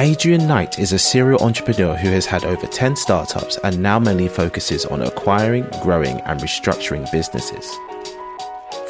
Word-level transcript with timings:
Adrian 0.00 0.46
Knight 0.46 0.78
is 0.78 0.92
a 0.92 0.98
serial 0.98 1.42
entrepreneur 1.42 1.96
who 1.96 2.08
has 2.10 2.24
had 2.24 2.44
over 2.44 2.68
10 2.68 2.94
startups 2.94 3.58
and 3.64 3.82
now 3.82 3.98
mainly 3.98 4.28
focuses 4.28 4.86
on 4.86 5.02
acquiring, 5.02 5.66
growing, 5.82 6.20
and 6.20 6.38
restructuring 6.38 7.10
businesses. 7.10 7.68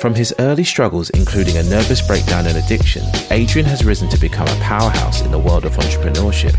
From 0.02 0.14
his 0.14 0.34
early 0.38 0.64
struggles, 0.64 1.08
including 1.10 1.56
a 1.56 1.62
nervous 1.62 2.06
breakdown 2.06 2.46
and 2.46 2.58
addiction, 2.58 3.04
Adrian 3.30 3.66
has 3.66 3.86
risen 3.86 4.10
to 4.10 4.20
become 4.20 4.46
a 4.48 4.60
powerhouse 4.60 5.22
in 5.22 5.30
the 5.30 5.38
world 5.38 5.64
of 5.64 5.72
entrepreneurship. 5.76 6.54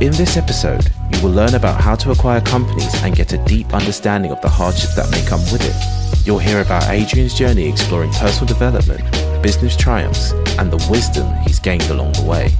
In 0.00 0.12
this 0.12 0.36
episode, 0.36 0.88
you 1.12 1.20
will 1.20 1.32
learn 1.32 1.56
about 1.56 1.80
how 1.80 1.96
to 1.96 2.12
acquire 2.12 2.40
companies 2.42 2.94
and 3.02 3.16
get 3.16 3.32
a 3.32 3.44
deep 3.44 3.74
understanding 3.74 4.30
of 4.30 4.40
the 4.40 4.48
hardships 4.48 4.94
that 4.94 5.10
may 5.10 5.26
come 5.26 5.42
with 5.50 5.62
it. 5.64 6.24
You'll 6.24 6.38
hear 6.38 6.60
about 6.60 6.88
Adrian's 6.90 7.34
journey 7.34 7.68
exploring 7.68 8.12
personal 8.12 8.46
development, 8.46 9.02
business 9.42 9.76
triumphs, 9.76 10.30
and 10.60 10.70
the 10.70 10.86
wisdom 10.88 11.34
he's 11.38 11.58
gained 11.58 11.90
along 11.90 12.12
the 12.12 12.22
way. 12.22 12.52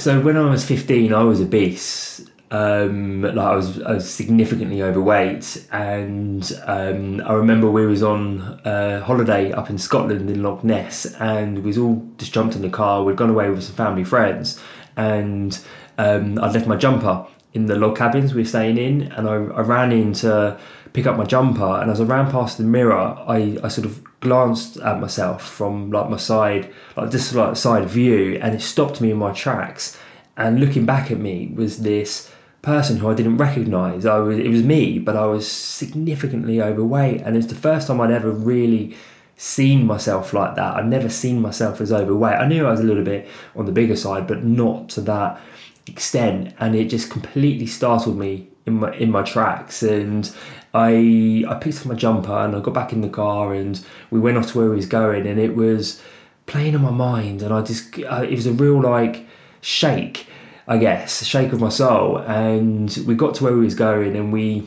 So 0.00 0.18
when 0.18 0.38
I 0.38 0.48
was 0.48 0.64
15, 0.64 1.12
I 1.12 1.22
was 1.24 1.42
obese. 1.42 2.26
Um, 2.50 3.20
like 3.20 3.36
I 3.36 3.54
was, 3.54 3.82
I 3.82 3.92
was 3.92 4.10
significantly 4.10 4.82
overweight, 4.82 5.68
and 5.70 6.42
um, 6.64 7.20
I 7.26 7.34
remember 7.34 7.70
we 7.70 7.84
was 7.84 8.02
on 8.02 8.62
a 8.64 9.00
holiday 9.00 9.52
up 9.52 9.68
in 9.68 9.76
Scotland 9.76 10.30
in 10.30 10.42
Loch 10.42 10.64
Ness, 10.64 11.04
and 11.20 11.58
we 11.58 11.66
was 11.66 11.76
all 11.76 12.02
just 12.16 12.32
jumped 12.32 12.56
in 12.56 12.62
the 12.62 12.70
car. 12.70 13.04
We'd 13.04 13.16
gone 13.16 13.28
away 13.28 13.50
with 13.50 13.62
some 13.62 13.76
family 13.76 14.02
friends, 14.02 14.58
and 14.96 15.56
um, 15.98 16.38
I'd 16.42 16.54
left 16.54 16.66
my 16.66 16.76
jumper 16.76 17.26
in 17.52 17.66
the 17.66 17.76
log 17.76 17.98
cabins 17.98 18.32
we 18.32 18.40
were 18.40 18.48
staying 18.48 18.78
in, 18.78 19.02
and 19.12 19.28
I, 19.28 19.34
I 19.34 19.60
ran 19.60 19.92
in 19.92 20.14
to 20.14 20.58
pick 20.94 21.06
up 21.06 21.18
my 21.18 21.24
jumper, 21.24 21.78
and 21.78 21.90
as 21.90 22.00
I 22.00 22.04
ran 22.04 22.30
past 22.30 22.56
the 22.56 22.64
mirror, 22.64 23.18
I, 23.28 23.58
I 23.62 23.68
sort 23.68 23.84
of 23.84 24.02
glanced 24.20 24.76
at 24.78 25.00
myself 25.00 25.46
from 25.46 25.90
like 25.90 26.10
my 26.10 26.16
side, 26.16 26.72
like 26.96 27.10
just 27.10 27.34
like 27.34 27.56
side 27.56 27.88
view, 27.88 28.38
and 28.40 28.54
it 28.54 28.60
stopped 28.60 29.00
me 29.00 29.10
in 29.10 29.16
my 29.16 29.32
tracks. 29.32 29.98
And 30.36 30.60
looking 30.60 30.86
back 30.86 31.10
at 31.10 31.18
me 31.18 31.52
was 31.54 31.78
this 31.78 32.30
person 32.62 32.98
who 32.98 33.10
I 33.10 33.14
didn't 33.14 33.38
recognise. 33.38 34.06
I 34.06 34.18
was 34.18 34.38
it 34.38 34.48
was 34.48 34.62
me, 34.62 34.98
but 34.98 35.16
I 35.16 35.26
was 35.26 35.50
significantly 35.50 36.60
overweight, 36.60 37.22
and 37.22 37.36
it's 37.36 37.46
the 37.46 37.54
first 37.54 37.88
time 37.88 38.00
I'd 38.00 38.10
ever 38.10 38.30
really 38.30 38.96
seen 39.36 39.86
myself 39.86 40.34
like 40.34 40.54
that. 40.56 40.76
I'd 40.76 40.86
never 40.86 41.08
seen 41.08 41.40
myself 41.40 41.80
as 41.80 41.92
overweight. 41.92 42.36
I 42.36 42.46
knew 42.46 42.66
I 42.66 42.70
was 42.70 42.80
a 42.80 42.84
little 42.84 43.04
bit 43.04 43.26
on 43.56 43.64
the 43.64 43.72
bigger 43.72 43.96
side, 43.96 44.26
but 44.26 44.44
not 44.44 44.90
to 44.90 45.00
that 45.02 45.40
extent, 45.86 46.54
and 46.60 46.74
it 46.74 46.86
just 46.86 47.10
completely 47.10 47.66
startled 47.66 48.18
me 48.18 48.48
in 48.66 48.74
my 48.74 48.94
in 48.94 49.10
my 49.10 49.22
tracks 49.22 49.82
and 49.82 50.34
I 50.74 51.44
I 51.48 51.54
picked 51.54 51.80
up 51.80 51.86
my 51.86 51.94
jumper 51.94 52.32
and 52.32 52.54
I 52.54 52.60
got 52.60 52.74
back 52.74 52.92
in 52.92 53.00
the 53.00 53.08
car 53.08 53.54
and 53.54 53.84
we 54.10 54.20
went 54.20 54.38
off 54.38 54.52
to 54.52 54.58
where 54.58 54.70
we 54.70 54.76
was 54.76 54.86
going 54.86 55.26
and 55.26 55.38
it 55.38 55.56
was 55.56 56.00
playing 56.46 56.74
in 56.74 56.82
my 56.82 56.90
mind 56.90 57.42
and 57.42 57.52
I 57.52 57.62
just 57.62 57.98
uh, 57.98 58.26
it 58.28 58.34
was 58.34 58.46
a 58.46 58.52
real 58.52 58.80
like 58.80 59.26
shake 59.60 60.26
I 60.70 60.78
guess 60.78 61.24
shake 61.24 61.52
of 61.52 61.60
my 61.60 61.68
soul. 61.68 62.18
And 62.18 62.96
we 63.04 63.16
got 63.16 63.34
to 63.34 63.44
where 63.44 63.52
we 63.52 63.64
was 63.64 63.74
going 63.74 64.14
and 64.16 64.32
we 64.32 64.64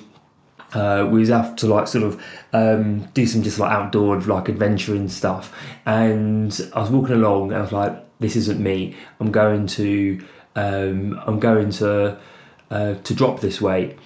uh, 0.73 1.07
we 1.09 1.19
was 1.19 1.29
have 1.29 1.55
to 1.57 1.67
like 1.67 1.87
sort 1.87 2.03
of 2.03 2.21
um, 2.51 3.07
do 3.13 3.25
some 3.25 3.41
just 3.41 3.57
like 3.57 3.71
outdoor 3.71 4.19
like 4.21 4.49
adventuring 4.49 5.07
stuff. 5.07 5.55
And 5.85 6.69
I 6.73 6.81
was 6.81 6.89
walking 6.89 7.15
along 7.15 7.51
and 7.51 7.59
I 7.59 7.61
was 7.61 7.71
like 7.71 8.19
this 8.19 8.35
isn't 8.35 8.59
me. 8.59 8.97
I'm 9.21 9.31
going 9.31 9.65
to 9.67 10.25
um, 10.57 11.19
I'm 11.25 11.39
going 11.39 11.71
to 11.71 12.17
uh, 12.69 12.95
to 12.95 13.13
drop 13.13 13.39
this 13.39 13.61
weight 13.61 13.97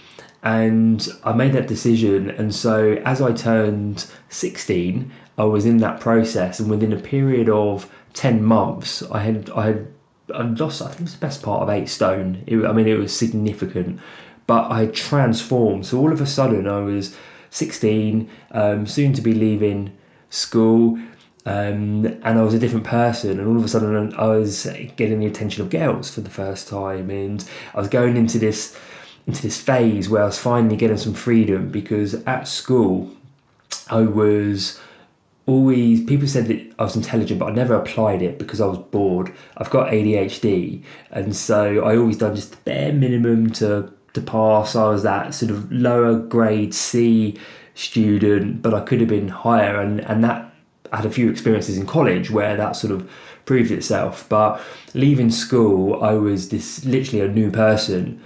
and 0.43 1.07
I 1.23 1.33
made 1.33 1.53
that 1.53 1.67
decision. 1.67 2.29
And 2.29 2.53
so 2.53 3.01
as 3.05 3.21
I 3.21 3.33
turned 3.33 4.05
16, 4.29 5.11
I 5.37 5.43
was 5.43 5.65
in 5.65 5.77
that 5.77 5.99
process, 5.99 6.59
and 6.59 6.69
within 6.69 6.93
a 6.93 6.97
period 6.97 7.49
of 7.49 7.91
10 8.13 8.43
months, 8.43 9.03
I 9.11 9.19
had 9.19 9.49
I 9.51 9.65
had 9.67 9.87
I 10.33 10.41
lost 10.41 10.81
I 10.81 10.87
think 10.87 11.01
it 11.01 11.03
was 11.03 11.13
the 11.13 11.19
best 11.19 11.43
part 11.43 11.61
of 11.61 11.69
eight 11.69 11.89
stone. 11.89 12.43
It, 12.47 12.65
I 12.65 12.73
mean, 12.73 12.87
it 12.87 12.97
was 12.97 13.15
significant, 13.15 13.99
but 14.45 14.71
I 14.71 14.87
transformed. 14.87 15.85
So 15.85 15.99
all 15.99 16.11
of 16.11 16.21
a 16.21 16.25
sudden, 16.25 16.67
I 16.67 16.79
was 16.79 17.15
16, 17.49 18.29
um, 18.51 18.85
soon 18.87 19.13
to 19.13 19.21
be 19.21 19.33
leaving 19.33 19.95
school. 20.29 20.99
Um, 21.45 22.05
and 22.05 22.37
I 22.37 22.41
was 22.41 22.53
a 22.53 22.59
different 22.59 22.85
person, 22.85 23.39
and 23.39 23.47
all 23.47 23.55
of 23.55 23.63
a 23.63 23.69
sudden 23.69 24.13
I 24.15 24.27
was 24.27 24.65
getting 24.97 25.21
the 25.21 25.27
attention 25.27 25.63
of 25.63 25.69
girls 25.69 26.13
for 26.13 26.19
the 26.19 26.29
first 26.29 26.67
time, 26.67 27.09
and 27.09 27.41
I 27.73 27.79
was 27.79 27.87
going 27.87 28.17
into 28.17 28.37
this 28.37 28.77
into 29.27 29.41
this 29.41 29.61
phase 29.61 30.09
where 30.09 30.23
I 30.23 30.25
was 30.25 30.39
finally 30.39 30.77
getting 30.77 30.97
some 30.97 31.13
freedom 31.13 31.69
because 31.69 32.15
at 32.25 32.47
school 32.47 33.11
I 33.89 34.01
was 34.01 34.79
always 35.45 36.03
people 36.03 36.27
said 36.27 36.47
that 36.47 36.73
I 36.79 36.83
was 36.83 36.95
intelligent, 36.95 37.39
but 37.39 37.47
I 37.51 37.51
never 37.53 37.75
applied 37.75 38.21
it 38.21 38.39
because 38.39 38.61
I 38.61 38.65
was 38.67 38.77
bored. 38.77 39.33
I've 39.57 39.69
got 39.69 39.91
ADHD, 39.91 40.83
and 41.11 41.35
so 41.35 41.83
I 41.83 41.97
always 41.97 42.17
done 42.17 42.35
just 42.35 42.51
the 42.51 42.57
bare 42.57 42.93
minimum 42.93 43.51
to 43.53 43.91
to 44.13 44.21
pass. 44.21 44.75
I 44.75 44.89
was 44.89 45.03
that 45.03 45.33
sort 45.33 45.51
of 45.51 45.71
lower 45.71 46.15
grade 46.15 46.73
C 46.73 47.37
student, 47.75 48.61
but 48.61 48.73
I 48.73 48.81
could 48.81 48.99
have 48.99 49.09
been 49.09 49.29
higher, 49.29 49.79
and 49.79 50.01
and 50.01 50.23
that 50.23 50.53
I 50.91 50.97
had 50.97 51.05
a 51.05 51.11
few 51.11 51.29
experiences 51.29 51.77
in 51.77 51.85
college 51.85 52.31
where 52.31 52.55
that 52.55 52.75
sort 52.75 52.93
of 52.93 53.09
proved 53.45 53.71
itself. 53.71 54.27
But 54.29 54.61
leaving 54.93 55.31
school, 55.31 56.01
I 56.03 56.13
was 56.13 56.49
this 56.49 56.85
literally 56.85 57.25
a 57.25 57.29
new 57.29 57.51
person 57.51 58.21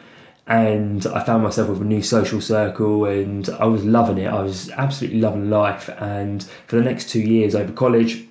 and 0.47 1.05
I 1.07 1.23
found 1.23 1.43
myself 1.43 1.69
with 1.69 1.81
a 1.81 1.85
new 1.85 2.01
social 2.01 2.41
circle 2.41 3.05
and 3.05 3.47
I 3.49 3.65
was 3.65 3.85
loving 3.85 4.17
it. 4.17 4.27
I 4.27 4.41
was 4.41 4.69
absolutely 4.71 5.19
loving 5.19 5.49
life. 5.49 5.89
And 5.99 6.43
for 6.67 6.77
the 6.77 6.83
next 6.83 7.09
two 7.09 7.21
years 7.21 7.55
over 7.55 7.71
college, 7.71 8.25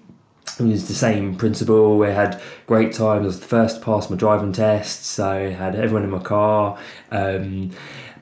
it 0.58 0.64
was 0.64 0.88
the 0.88 0.94
same 0.94 1.36
principle. 1.36 1.96
We 1.96 2.08
had 2.08 2.40
great 2.66 2.92
times. 2.92 3.22
I 3.22 3.26
was 3.26 3.40
the 3.40 3.46
first 3.46 3.76
to 3.76 3.82
pass 3.84 4.10
my 4.10 4.16
driving 4.16 4.52
test, 4.52 5.04
So 5.04 5.30
I 5.30 5.50
had 5.50 5.76
everyone 5.76 6.02
in 6.02 6.10
my 6.10 6.18
car. 6.18 6.78
Um, 7.10 7.70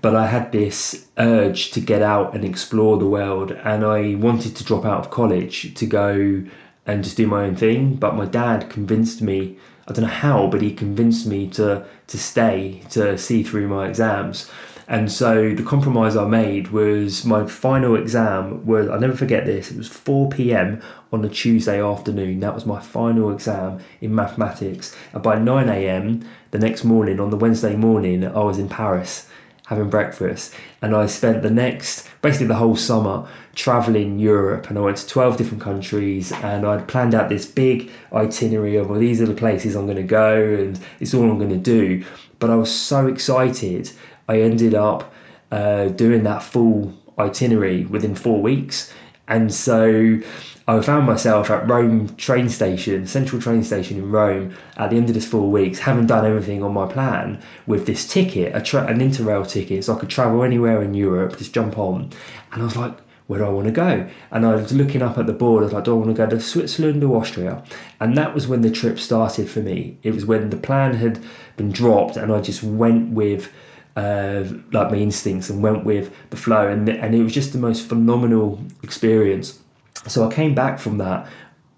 but 0.00 0.14
I 0.14 0.26
had 0.26 0.52
this 0.52 1.08
urge 1.16 1.72
to 1.72 1.80
get 1.80 2.02
out 2.02 2.34
and 2.34 2.44
explore 2.44 2.98
the 2.98 3.06
world, 3.06 3.50
and 3.50 3.84
I 3.84 4.14
wanted 4.14 4.54
to 4.56 4.64
drop 4.64 4.84
out 4.84 5.00
of 5.00 5.10
college 5.10 5.74
to 5.74 5.86
go 5.86 6.44
and 6.86 7.02
just 7.02 7.16
do 7.16 7.26
my 7.26 7.44
own 7.44 7.56
thing. 7.56 7.96
But 7.96 8.14
my 8.14 8.24
dad 8.26 8.70
convinced 8.70 9.20
me 9.22 9.58
I 9.88 9.92
don't 9.92 10.04
know 10.04 10.10
how, 10.10 10.46
but 10.48 10.60
he 10.60 10.72
convinced 10.72 11.26
me 11.26 11.48
to 11.50 11.84
to 12.08 12.18
stay 12.18 12.82
to 12.90 13.16
see 13.16 13.42
through 13.42 13.68
my 13.68 13.88
exams. 13.88 14.50
And 14.86 15.12
so 15.12 15.54
the 15.54 15.62
compromise 15.62 16.16
I 16.16 16.26
made 16.26 16.68
was 16.68 17.24
my 17.24 17.46
final 17.46 17.94
exam 17.94 18.64
was 18.64 18.88
I'll 18.88 19.00
never 19.00 19.16
forget 19.16 19.44
this. 19.44 19.70
It 19.70 19.76
was 19.76 19.88
4 19.88 20.30
p.m. 20.30 20.80
on 21.12 21.22
a 21.24 21.28
Tuesday 21.28 21.82
afternoon. 21.82 22.40
That 22.40 22.54
was 22.54 22.64
my 22.64 22.80
final 22.80 23.30
exam 23.30 23.80
in 24.00 24.14
mathematics. 24.14 24.96
And 25.12 25.22
by 25.22 25.38
9 25.38 25.68
a.m. 25.68 26.26
the 26.52 26.58
next 26.58 26.84
morning, 26.84 27.20
on 27.20 27.28
the 27.28 27.36
Wednesday 27.36 27.76
morning, 27.76 28.24
I 28.24 28.40
was 28.40 28.58
in 28.58 28.70
Paris 28.70 29.28
having 29.66 29.90
breakfast. 29.90 30.54
And 30.80 30.96
I 30.96 31.04
spent 31.04 31.42
the 31.42 31.50
next, 31.50 32.07
basically 32.22 32.46
the 32.46 32.54
whole 32.54 32.76
summer, 32.76 33.28
traveling 33.54 34.18
Europe. 34.18 34.68
And 34.68 34.78
I 34.78 34.80
went 34.80 34.96
to 34.98 35.06
12 35.06 35.36
different 35.36 35.62
countries 35.62 36.32
and 36.32 36.66
I'd 36.66 36.88
planned 36.88 37.14
out 37.14 37.28
this 37.28 37.46
big 37.46 37.90
itinerary 38.12 38.76
of, 38.76 38.90
well, 38.90 38.98
these 38.98 39.20
are 39.20 39.26
the 39.26 39.34
places 39.34 39.74
I'm 39.74 39.86
going 39.86 39.96
to 39.96 40.02
go 40.02 40.42
and 40.42 40.78
it's 41.00 41.14
all 41.14 41.30
I'm 41.30 41.38
going 41.38 41.50
to 41.50 41.56
do. 41.56 42.04
But 42.38 42.50
I 42.50 42.56
was 42.56 42.72
so 42.74 43.06
excited, 43.06 43.90
I 44.28 44.40
ended 44.40 44.74
up 44.74 45.12
uh, 45.50 45.88
doing 45.88 46.22
that 46.24 46.42
full 46.42 46.94
itinerary 47.18 47.84
within 47.84 48.14
four 48.14 48.40
weeks. 48.40 48.92
And 49.28 49.52
so 49.52 50.20
I 50.66 50.80
found 50.82 51.06
myself 51.06 51.50
at 51.50 51.68
Rome 51.68 52.14
train 52.16 52.48
station, 52.48 53.06
central 53.06 53.40
train 53.40 53.62
station 53.62 53.98
in 53.98 54.10
Rome, 54.10 54.54
at 54.76 54.90
the 54.90 54.96
end 54.96 55.08
of 55.08 55.14
this 55.14 55.26
four 55.26 55.50
weeks, 55.50 55.78
having 55.78 56.06
done 56.06 56.26
everything 56.26 56.62
on 56.62 56.74
my 56.74 56.86
plan 56.86 57.40
with 57.66 57.86
this 57.86 58.06
ticket, 58.06 58.54
a 58.54 58.60
tra- 58.60 58.86
an 58.86 58.98
interrail 58.98 59.48
ticket, 59.48 59.84
so 59.84 59.96
I 59.96 60.00
could 60.00 60.10
travel 60.10 60.42
anywhere 60.42 60.82
in 60.82 60.92
Europe, 60.92 61.38
just 61.38 61.54
jump 61.54 61.78
on. 61.78 62.10
And 62.52 62.62
I 62.62 62.64
was 62.64 62.76
like, 62.76 62.98
where 63.28 63.40
do 63.40 63.46
I 63.46 63.50
want 63.50 63.66
to 63.66 63.72
go? 63.72 64.08
And 64.30 64.44
I 64.44 64.54
was 64.54 64.72
looking 64.72 65.02
up 65.02 65.18
at 65.18 65.26
the 65.26 65.32
board, 65.32 65.62
I 65.62 65.64
was 65.64 65.72
like, 65.74 65.84
do 65.84 65.94
I 65.94 65.98
want 65.98 66.08
to 66.08 66.14
go 66.14 66.28
to 66.28 66.40
Switzerland 66.40 67.04
or 67.04 67.20
Austria? 67.20 67.62
And 68.00 68.16
that 68.16 68.34
was 68.34 68.48
when 68.48 68.62
the 68.62 68.70
trip 68.70 68.98
started 68.98 69.48
for 69.48 69.60
me. 69.60 69.98
It 70.02 70.14
was 70.14 70.24
when 70.26 70.50
the 70.50 70.56
plan 70.56 70.94
had 70.94 71.22
been 71.56 71.70
dropped 71.70 72.16
and 72.16 72.32
I 72.32 72.40
just 72.40 72.62
went 72.62 73.10
with 73.10 73.52
uh, 73.98 74.44
like 74.72 74.90
my 74.90 74.96
instincts 74.96 75.50
and 75.50 75.62
went 75.62 75.84
with 75.84 76.12
the 76.30 76.36
flow. 76.36 76.68
And, 76.68 76.88
and 76.88 77.14
it 77.14 77.22
was 77.22 77.34
just 77.34 77.52
the 77.52 77.58
most 77.58 77.88
phenomenal 77.88 78.58
experience 78.82 79.58
so 80.06 80.28
I 80.28 80.32
came 80.32 80.54
back 80.54 80.78
from 80.78 80.98
that 80.98 81.26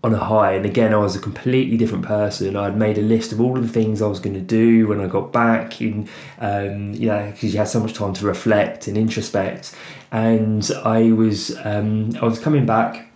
on 0.02 0.14
a 0.14 0.18
high, 0.18 0.52
and 0.52 0.64
again, 0.64 0.94
I 0.94 0.96
was 0.96 1.14
a 1.14 1.20
completely 1.20 1.76
different 1.76 2.06
person. 2.06 2.56
I'd 2.56 2.76
made 2.76 2.96
a 2.96 3.02
list 3.02 3.32
of 3.32 3.40
all 3.40 3.58
of 3.58 3.62
the 3.62 3.68
things 3.68 4.00
I 4.00 4.06
was 4.06 4.18
going 4.18 4.34
to 4.34 4.40
do 4.40 4.88
when 4.88 5.00
I 5.00 5.06
got 5.06 5.30
back, 5.32 5.80
and 5.80 6.08
um, 6.38 6.94
you 6.94 7.06
know, 7.06 7.30
because 7.30 7.52
you 7.52 7.58
had 7.58 7.68
so 7.68 7.80
much 7.80 7.92
time 7.92 8.14
to 8.14 8.26
reflect 8.26 8.88
and 8.88 8.96
introspect. 8.96 9.74
And 10.10 10.68
I 10.84 11.12
was, 11.12 11.56
um, 11.64 12.16
I 12.20 12.24
was 12.24 12.38
coming 12.38 12.64
back, 12.64 13.10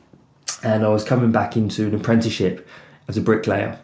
and 0.62 0.84
I 0.84 0.88
was 0.88 1.04
coming 1.04 1.32
back 1.32 1.56
into 1.56 1.86
an 1.86 1.94
apprenticeship 1.94 2.68
as 3.08 3.16
a 3.16 3.22
bricklayer, 3.22 3.78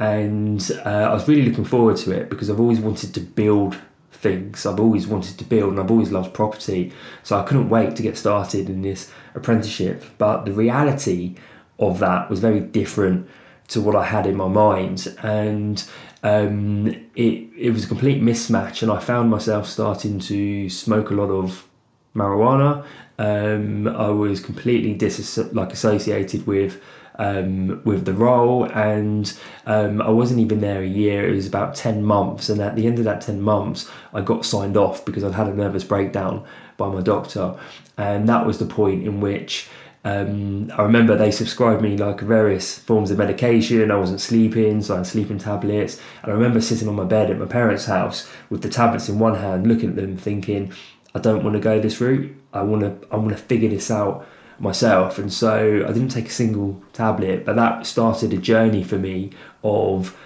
and 0.00 0.68
uh, 0.84 0.88
I 0.88 1.14
was 1.14 1.28
really 1.28 1.44
looking 1.44 1.64
forward 1.64 1.96
to 1.98 2.10
it 2.10 2.28
because 2.28 2.50
I've 2.50 2.60
always 2.60 2.80
wanted 2.80 3.14
to 3.14 3.20
build 3.20 3.76
things. 4.22 4.64
I've 4.64 4.80
always 4.80 5.06
wanted 5.06 5.36
to 5.38 5.44
build 5.44 5.72
and 5.72 5.80
I've 5.80 5.90
always 5.90 6.10
loved 6.10 6.32
property. 6.32 6.92
So 7.22 7.38
I 7.38 7.42
couldn't 7.42 7.68
wait 7.68 7.96
to 7.96 8.02
get 8.02 8.16
started 8.16 8.70
in 8.70 8.82
this 8.82 9.10
apprenticeship. 9.34 10.04
But 10.16 10.44
the 10.44 10.52
reality 10.52 11.34
of 11.78 11.98
that 11.98 12.30
was 12.30 12.40
very 12.40 12.60
different 12.60 13.28
to 13.68 13.80
what 13.80 13.96
I 13.96 14.04
had 14.04 14.26
in 14.26 14.36
my 14.36 14.48
mind, 14.48 15.14
and 15.22 15.82
um, 16.22 16.88
it 17.14 17.48
it 17.56 17.70
was 17.70 17.84
a 17.84 17.88
complete 17.88 18.22
mismatch, 18.22 18.82
and 18.82 18.90
I 18.90 18.98
found 18.98 19.30
myself 19.30 19.66
starting 19.66 20.18
to 20.20 20.68
smoke 20.68 21.10
a 21.10 21.14
lot 21.14 21.30
of 21.30 21.66
marijuana. 22.14 22.84
Um, 23.18 23.88
I 23.88 24.08
was 24.10 24.40
completely 24.40 24.94
dis 24.94 25.38
like 25.52 25.72
associated 25.72 26.46
with 26.46 26.80
um, 27.16 27.82
with 27.84 28.04
the 28.04 28.12
role, 28.12 28.64
and 28.64 29.32
um, 29.66 30.00
I 30.00 30.10
wasn't 30.10 30.40
even 30.40 30.60
there 30.60 30.82
a 30.82 30.86
year. 30.86 31.28
It 31.28 31.34
was 31.34 31.46
about 31.46 31.74
ten 31.74 32.02
months, 32.04 32.48
and 32.48 32.60
at 32.60 32.76
the 32.76 32.86
end 32.86 32.98
of 32.98 33.04
that 33.04 33.20
ten 33.20 33.40
months, 33.40 33.90
I 34.12 34.20
got 34.20 34.44
signed 34.44 34.76
off 34.76 35.04
because 35.04 35.24
I'd 35.24 35.34
had 35.34 35.48
a 35.48 35.54
nervous 35.54 35.84
breakdown 35.84 36.44
by 36.76 36.88
my 36.88 37.00
doctor, 37.00 37.56
and 37.96 38.28
that 38.28 38.46
was 38.46 38.58
the 38.58 38.66
point 38.66 39.04
in 39.04 39.20
which. 39.20 39.68
Um, 40.04 40.72
I 40.76 40.82
remember 40.82 41.16
they 41.16 41.30
subscribed 41.30 41.80
me 41.80 41.96
like 41.96 42.20
various 42.22 42.76
forms 42.76 43.12
of 43.12 43.18
medication. 43.18 43.88
I 43.92 43.94
wasn't 43.94 44.20
sleeping, 44.20 44.82
so 44.82 44.94
I 44.94 44.96
had 44.96 45.06
sleeping 45.06 45.38
tablets. 45.38 46.00
And 46.22 46.32
I 46.32 46.34
remember 46.34 46.60
sitting 46.60 46.88
on 46.88 46.96
my 46.96 47.04
bed 47.04 47.30
at 47.30 47.38
my 47.38 47.46
parents' 47.46 47.84
house 47.84 48.28
with 48.50 48.62
the 48.62 48.68
tablets 48.68 49.08
in 49.08 49.20
one 49.20 49.36
hand, 49.36 49.64
looking 49.64 49.90
at 49.90 49.94
them, 49.94 50.16
thinking, 50.16 50.72
"I 51.14 51.20
don't 51.20 51.44
want 51.44 51.54
to 51.54 51.60
go 51.60 51.78
this 51.78 52.00
route. 52.00 52.34
I 52.52 52.62
want 52.62 52.82
to. 52.82 53.08
I 53.12 53.16
want 53.16 53.30
to 53.30 53.36
figure 53.36 53.68
this 53.68 53.92
out 53.92 54.26
myself." 54.62 55.18
And 55.18 55.32
so 55.32 55.84
I 55.86 55.92
didn't 55.92 56.10
take 56.10 56.28
a 56.28 56.30
single 56.30 56.82
tablet, 56.92 57.44
but 57.44 57.56
that 57.56 57.86
started 57.86 58.32
a 58.32 58.38
journey 58.38 58.82
for 58.84 58.98
me 58.98 59.30
of 59.62 60.16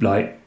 like 0.00 0.40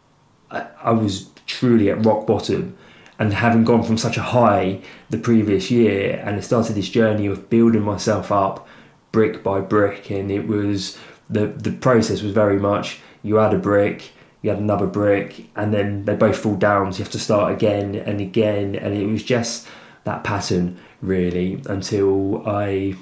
I, 0.51 0.67
I 0.81 0.91
was 0.91 1.29
truly 1.45 1.89
at 1.89 2.05
rock 2.05 2.25
bottom 2.25 2.77
and 3.19 3.33
having 3.33 3.63
gone 3.63 3.83
from 3.83 3.97
such 3.97 4.17
a 4.17 4.21
high 4.21 4.79
the 5.09 5.17
previous 5.17 5.69
year 5.69 6.21
and 6.25 6.37
it 6.37 6.43
started 6.43 6.75
this 6.75 6.89
journey 6.89 7.27
of 7.27 7.49
building 7.49 7.83
myself 7.83 8.31
up 8.31 8.67
brick 9.11 9.43
by 9.43 9.59
brick 9.59 10.09
and 10.09 10.31
it 10.31 10.47
was 10.47 10.97
the 11.29 11.47
the 11.47 11.71
process 11.71 12.21
was 12.21 12.31
very 12.31 12.59
much 12.59 12.99
you 13.21 13.39
add 13.39 13.53
a 13.53 13.57
brick 13.57 14.11
you 14.41 14.51
add 14.51 14.57
another 14.57 14.87
brick 14.87 15.47
and 15.55 15.73
then 15.73 16.05
they 16.05 16.15
both 16.15 16.37
fall 16.37 16.55
down 16.55 16.91
so 16.91 16.99
you 16.99 17.03
have 17.03 17.11
to 17.11 17.19
start 17.19 17.53
again 17.53 17.95
and 17.95 18.19
again 18.19 18.75
and 18.75 18.93
it 18.93 19.05
was 19.05 19.23
just 19.23 19.67
that 20.05 20.23
pattern 20.23 20.77
really 21.01 21.61
until 21.67 22.47
I 22.47 22.95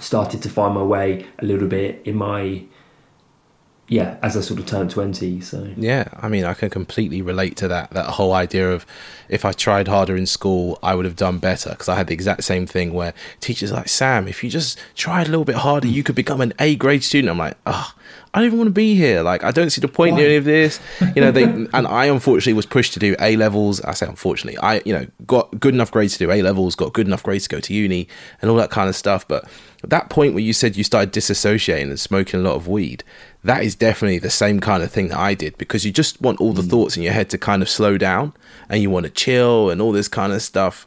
started 0.00 0.42
to 0.42 0.48
find 0.48 0.74
my 0.74 0.82
way 0.82 1.26
a 1.38 1.44
little 1.44 1.68
bit 1.68 2.02
in 2.04 2.16
my 2.16 2.64
yeah, 3.90 4.18
as 4.22 4.36
I 4.36 4.40
sort 4.40 4.60
of 4.60 4.66
turned 4.66 4.88
20. 4.92 5.40
So, 5.40 5.68
yeah, 5.76 6.06
I 6.16 6.28
mean, 6.28 6.44
I 6.44 6.54
can 6.54 6.70
completely 6.70 7.22
relate 7.22 7.56
to 7.56 7.66
that. 7.66 7.90
That 7.90 8.06
whole 8.06 8.32
idea 8.32 8.70
of 8.70 8.86
if 9.28 9.44
I 9.44 9.50
tried 9.50 9.88
harder 9.88 10.16
in 10.16 10.26
school, 10.26 10.78
I 10.80 10.94
would 10.94 11.04
have 11.04 11.16
done 11.16 11.38
better. 11.38 11.70
Because 11.70 11.88
I 11.88 11.96
had 11.96 12.06
the 12.06 12.14
exact 12.14 12.44
same 12.44 12.66
thing 12.66 12.92
where 12.92 13.14
teachers 13.40 13.72
like, 13.72 13.88
Sam, 13.88 14.28
if 14.28 14.44
you 14.44 14.48
just 14.48 14.78
tried 14.94 15.26
a 15.26 15.30
little 15.30 15.44
bit 15.44 15.56
harder, 15.56 15.88
you 15.88 16.04
could 16.04 16.14
become 16.14 16.40
an 16.40 16.52
A 16.60 16.76
grade 16.76 17.02
student. 17.02 17.32
I'm 17.32 17.38
like, 17.38 17.56
oh, 17.66 17.92
I 18.32 18.38
don't 18.38 18.46
even 18.46 18.58
want 18.58 18.68
to 18.68 18.72
be 18.72 18.94
here. 18.94 19.22
Like, 19.22 19.42
I 19.42 19.50
don't 19.50 19.70
see 19.70 19.80
the 19.80 19.88
point 19.88 20.12
Why? 20.14 20.20
in 20.20 20.26
any 20.26 20.36
of 20.36 20.44
this. 20.44 20.78
You 21.16 21.22
know, 21.22 21.32
they, 21.32 21.42
and 21.42 21.86
I 21.88 22.04
unfortunately 22.04 22.52
was 22.52 22.66
pushed 22.66 22.92
to 22.92 23.00
do 23.00 23.16
A 23.18 23.34
levels. 23.34 23.80
I 23.80 23.94
say 23.94 24.06
unfortunately, 24.06 24.56
I, 24.58 24.82
you 24.84 24.92
know, 24.92 25.06
got 25.26 25.58
good 25.58 25.74
enough 25.74 25.90
grades 25.90 26.12
to 26.12 26.26
do 26.26 26.30
A 26.30 26.42
levels, 26.42 26.76
got 26.76 26.92
good 26.92 27.08
enough 27.08 27.24
grades 27.24 27.48
to 27.48 27.56
go 27.56 27.58
to 27.58 27.74
uni 27.74 28.06
and 28.40 28.52
all 28.52 28.56
that 28.58 28.70
kind 28.70 28.88
of 28.88 28.94
stuff. 28.94 29.26
But 29.26 29.48
that 29.88 30.10
point 30.10 30.34
where 30.34 30.42
you 30.42 30.52
said 30.52 30.76
you 30.76 30.84
started 30.84 31.12
disassociating 31.12 31.84
and 31.84 31.98
smoking 31.98 32.40
a 32.40 32.42
lot 32.42 32.54
of 32.54 32.68
weed, 32.68 33.02
that 33.44 33.62
is 33.62 33.74
definitely 33.74 34.18
the 34.18 34.30
same 34.30 34.60
kind 34.60 34.82
of 34.82 34.92
thing 34.92 35.08
that 35.08 35.18
I 35.18 35.34
did 35.34 35.56
because 35.56 35.84
you 35.84 35.92
just 35.92 36.20
want 36.20 36.40
all 36.40 36.52
the 36.52 36.62
mm. 36.62 36.70
thoughts 36.70 36.96
in 36.96 37.02
your 37.02 37.12
head 37.12 37.30
to 37.30 37.38
kind 37.38 37.62
of 37.62 37.68
slow 37.68 37.96
down 37.96 38.34
and 38.68 38.82
you 38.82 38.90
want 38.90 39.04
to 39.06 39.10
chill 39.10 39.70
and 39.70 39.80
all 39.80 39.92
this 39.92 40.08
kind 40.08 40.32
of 40.32 40.42
stuff. 40.42 40.86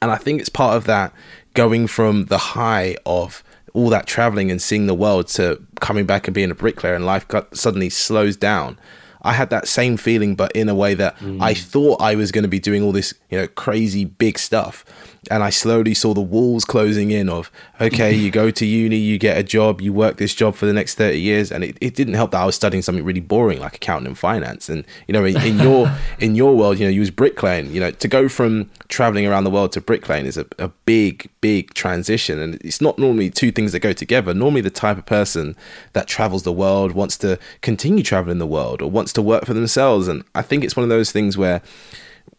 And 0.00 0.10
I 0.10 0.16
think 0.16 0.40
it's 0.40 0.48
part 0.48 0.76
of 0.76 0.84
that 0.84 1.12
going 1.54 1.88
from 1.88 2.26
the 2.26 2.38
high 2.38 2.96
of 3.04 3.42
all 3.74 3.88
that 3.90 4.06
traveling 4.06 4.50
and 4.50 4.62
seeing 4.62 4.86
the 4.86 4.94
world 4.94 5.26
to 5.28 5.60
coming 5.80 6.06
back 6.06 6.28
and 6.28 6.34
being 6.34 6.50
a 6.50 6.54
bricklayer 6.54 6.94
and 6.94 7.04
life 7.04 7.26
got, 7.26 7.56
suddenly 7.56 7.90
slows 7.90 8.36
down. 8.36 8.78
I 9.22 9.32
had 9.32 9.50
that 9.50 9.66
same 9.66 9.96
feeling, 9.96 10.36
but 10.36 10.52
in 10.52 10.68
a 10.68 10.74
way 10.74 10.94
that 10.94 11.18
mm. 11.18 11.42
I 11.42 11.52
thought 11.52 12.00
I 12.00 12.14
was 12.14 12.30
going 12.30 12.44
to 12.44 12.48
be 12.48 12.60
doing 12.60 12.84
all 12.84 12.92
this, 12.92 13.12
you 13.30 13.38
know, 13.38 13.48
crazy 13.48 14.04
big 14.04 14.38
stuff 14.38 14.84
and 15.30 15.42
I 15.42 15.50
slowly 15.50 15.94
saw 15.94 16.14
the 16.14 16.20
walls 16.20 16.64
closing 16.64 17.10
in 17.10 17.28
of 17.28 17.50
okay, 17.80 18.12
you 18.12 18.30
go 18.30 18.50
to 18.50 18.66
uni, 18.66 18.96
you 18.96 19.18
get 19.18 19.38
a 19.38 19.42
job, 19.42 19.80
you 19.80 19.92
work 19.92 20.16
this 20.16 20.34
job 20.34 20.54
for 20.54 20.66
the 20.66 20.72
next 20.72 20.96
thirty 20.96 21.20
years, 21.20 21.52
and 21.52 21.64
it, 21.64 21.76
it 21.80 21.94
didn't 21.94 22.14
help 22.14 22.32
that 22.32 22.40
I 22.40 22.44
was 22.44 22.56
studying 22.56 22.82
something 22.82 23.04
really 23.04 23.20
boring 23.20 23.60
like 23.60 23.76
accounting 23.76 24.08
and 24.08 24.18
finance. 24.18 24.68
And 24.68 24.84
you 25.06 25.12
know, 25.12 25.24
in, 25.24 25.36
in 25.42 25.58
your 25.58 25.92
in 26.18 26.34
your 26.34 26.56
world, 26.56 26.78
you 26.78 26.86
know, 26.86 26.90
you 26.90 27.00
was 27.00 27.10
bricklaying. 27.10 27.72
You 27.72 27.80
know, 27.80 27.90
to 27.90 28.08
go 28.08 28.28
from 28.28 28.70
traveling 28.88 29.26
around 29.26 29.44
the 29.44 29.50
world 29.50 29.72
to 29.72 29.80
bricklaying 29.80 30.26
is 30.26 30.36
a, 30.36 30.46
a 30.58 30.68
big 30.84 31.28
big 31.40 31.74
transition, 31.74 32.38
and 32.38 32.56
it's 32.56 32.80
not 32.80 32.98
normally 32.98 33.30
two 33.30 33.52
things 33.52 33.72
that 33.72 33.80
go 33.80 33.92
together. 33.92 34.34
Normally, 34.34 34.60
the 34.60 34.70
type 34.70 34.98
of 34.98 35.06
person 35.06 35.56
that 35.92 36.06
travels 36.06 36.42
the 36.42 36.52
world 36.52 36.92
wants 36.92 37.16
to 37.18 37.38
continue 37.60 38.02
traveling 38.02 38.38
the 38.38 38.46
world 38.46 38.82
or 38.82 38.90
wants 38.90 39.12
to 39.14 39.22
work 39.22 39.44
for 39.44 39.54
themselves, 39.54 40.08
and 40.08 40.24
I 40.34 40.42
think 40.42 40.64
it's 40.64 40.76
one 40.76 40.84
of 40.84 40.90
those 40.90 41.12
things 41.12 41.36
where 41.36 41.62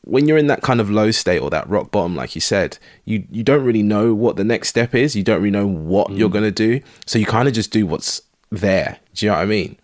when 0.01 0.27
you're 0.27 0.38
in 0.38 0.47
that 0.47 0.62
kind 0.62 0.81
of 0.81 0.89
low 0.89 1.12
state 1.12 1.39
or 1.39 1.50
that 1.50 1.69
rock 1.69 1.91
bottom, 1.91 2.15
like 2.15 2.36
you 2.36 2.41
said, 2.41 2.77
you 3.06 3.25
you 3.31 3.44
don't 3.44 3.63
really 3.63 3.83
know 3.83 4.13
what 4.13 4.36
the 4.36 4.44
next 4.44 4.69
step 4.69 4.95
is. 4.95 5.15
You 5.15 5.24
don't 5.24 5.39
really 5.39 5.51
know 5.51 5.68
what 5.68 6.09
mm. 6.09 6.18
you're 6.18 6.30
gonna 6.30 6.51
do, 6.51 6.81
so 7.06 7.19
you 7.19 7.25
kind 7.25 7.47
of 7.47 7.53
just 7.53 7.71
do 7.71 7.86
what's 7.86 8.21
there. 8.50 9.00
Do 9.13 9.25
you 9.25 9.31
know 9.31 9.38
what 9.38 9.44
I 9.44 9.45
mean? 9.45 9.77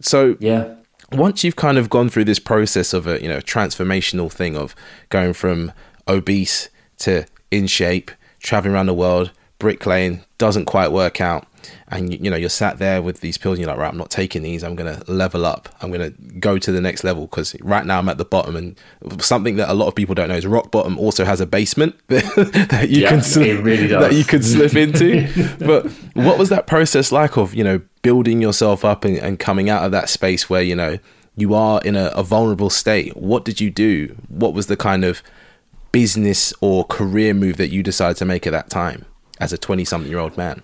So 0.00 0.36
yeah. 0.40 0.74
Once 1.12 1.42
you've 1.42 1.56
kind 1.56 1.76
of 1.76 1.90
gone 1.90 2.08
through 2.08 2.24
this 2.24 2.38
process 2.38 2.92
of 2.92 3.06
a 3.06 3.20
you 3.20 3.28
know 3.28 3.40
transformational 3.40 4.30
thing 4.30 4.56
of 4.56 4.76
going 5.08 5.32
from 5.32 5.72
obese 6.06 6.68
to 6.98 7.26
in 7.50 7.66
shape, 7.66 8.12
traveling 8.38 8.74
around 8.74 8.86
the 8.86 8.94
world, 8.94 9.32
bricklaying 9.58 10.24
doesn't 10.38 10.66
quite 10.66 10.92
work 10.92 11.20
out, 11.20 11.46
and 11.88 12.12
you 12.12 12.30
know 12.30 12.36
you're 12.36 12.48
sat 12.48 12.78
there 12.78 13.02
with 13.02 13.20
these 13.20 13.38
pills 13.38 13.54
and 13.54 13.60
you're 13.60 13.70
like 13.70 13.78
right 13.78 13.90
i'm 13.90 13.98
not 13.98 14.10
taking 14.10 14.42
these. 14.42 14.62
I'm 14.62 14.74
going 14.74 14.94
to 14.94 15.10
level 15.10 15.46
up. 15.46 15.68
I'm 15.80 15.90
going 15.90 16.12
to 16.12 16.22
go 16.38 16.58
to 16.58 16.72
the 16.72 16.80
next 16.80 17.04
level. 17.04 17.26
Because 17.26 17.54
right 17.60 17.84
now 17.84 17.98
i'm 17.98 18.08
at 18.08 18.18
the 18.18 18.24
bottom 18.24 18.56
and 18.56 18.76
something 19.22 19.56
that 19.56 19.68
a 19.68 19.74
lot 19.74 19.88
of 19.88 19.94
people 19.94 20.14
don't 20.14 20.28
know 20.28 20.36
is 20.36 20.46
rock 20.46 20.70
bottom 20.70 20.98
also 20.98 21.24
has 21.24 21.40
a 21.40 21.46
basement 21.46 21.96
that 22.08 22.86
you 22.88 23.02
yeah, 23.02 23.08
can 23.08 23.22
sl- 23.22 23.40
really 23.40 23.86
that 23.86 24.12
you 24.12 24.24
could 24.24 24.44
slip 24.44 24.74
into. 24.74 25.28
But 25.60 25.90
what 26.14 26.38
was 26.38 26.48
that 26.48 26.66
process 26.66 27.12
like 27.12 27.36
of 27.36 27.54
you 27.54 27.64
know 27.64 27.80
building 28.02 28.40
yourself 28.40 28.84
up 28.84 29.04
and, 29.04 29.16
and 29.16 29.38
coming 29.38 29.68
out 29.68 29.84
of 29.84 29.92
that 29.92 30.08
space 30.08 30.48
where 30.48 30.62
you 30.62 30.74
know 30.74 30.98
you 31.36 31.54
are 31.54 31.80
in 31.82 31.96
a, 31.96 32.06
a 32.14 32.22
vulnerable 32.22 32.70
state? 32.70 33.16
What 33.16 33.44
did 33.44 33.60
you 33.60 33.70
do? 33.70 34.16
What 34.28 34.54
was 34.54 34.66
the 34.66 34.76
kind 34.76 35.04
of 35.04 35.22
business 35.92 36.52
or 36.60 36.84
career 36.84 37.34
move 37.34 37.56
that 37.56 37.68
you 37.68 37.82
decided 37.82 38.16
to 38.18 38.24
make 38.24 38.46
at 38.46 38.52
that 38.52 38.70
time 38.70 39.04
as 39.40 39.52
a 39.52 39.58
20 39.58 39.84
something 39.84 40.10
year 40.10 40.20
old 40.20 40.36
man 40.36 40.62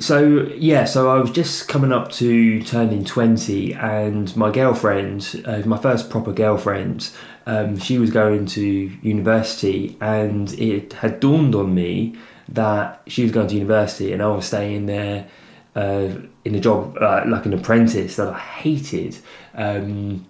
so 0.00 0.50
yeah, 0.56 0.84
so 0.84 1.08
I 1.10 1.20
was 1.20 1.30
just 1.30 1.68
coming 1.68 1.92
up 1.92 2.10
to 2.12 2.62
turning 2.62 3.04
twenty, 3.04 3.74
and 3.74 4.34
my 4.36 4.50
girlfriend, 4.50 5.42
uh, 5.46 5.58
my 5.66 5.78
first 5.78 6.10
proper 6.10 6.32
girlfriend, 6.32 7.10
um, 7.46 7.78
she 7.78 7.98
was 7.98 8.10
going 8.10 8.46
to 8.46 8.62
university, 8.62 9.96
and 10.00 10.52
it 10.54 10.94
had 10.94 11.20
dawned 11.20 11.54
on 11.54 11.74
me 11.74 12.16
that 12.48 13.02
she 13.06 13.22
was 13.22 13.32
going 13.32 13.48
to 13.48 13.54
university, 13.54 14.12
and 14.12 14.22
I 14.22 14.28
was 14.28 14.46
staying 14.46 14.86
there 14.86 15.28
uh, 15.76 16.08
in 16.44 16.54
a 16.54 16.60
job 16.60 16.98
uh, 17.00 17.22
like 17.26 17.46
an 17.46 17.52
apprentice 17.52 18.16
that 18.16 18.28
I 18.28 18.38
hated. 18.38 19.18
Um, 19.54 20.26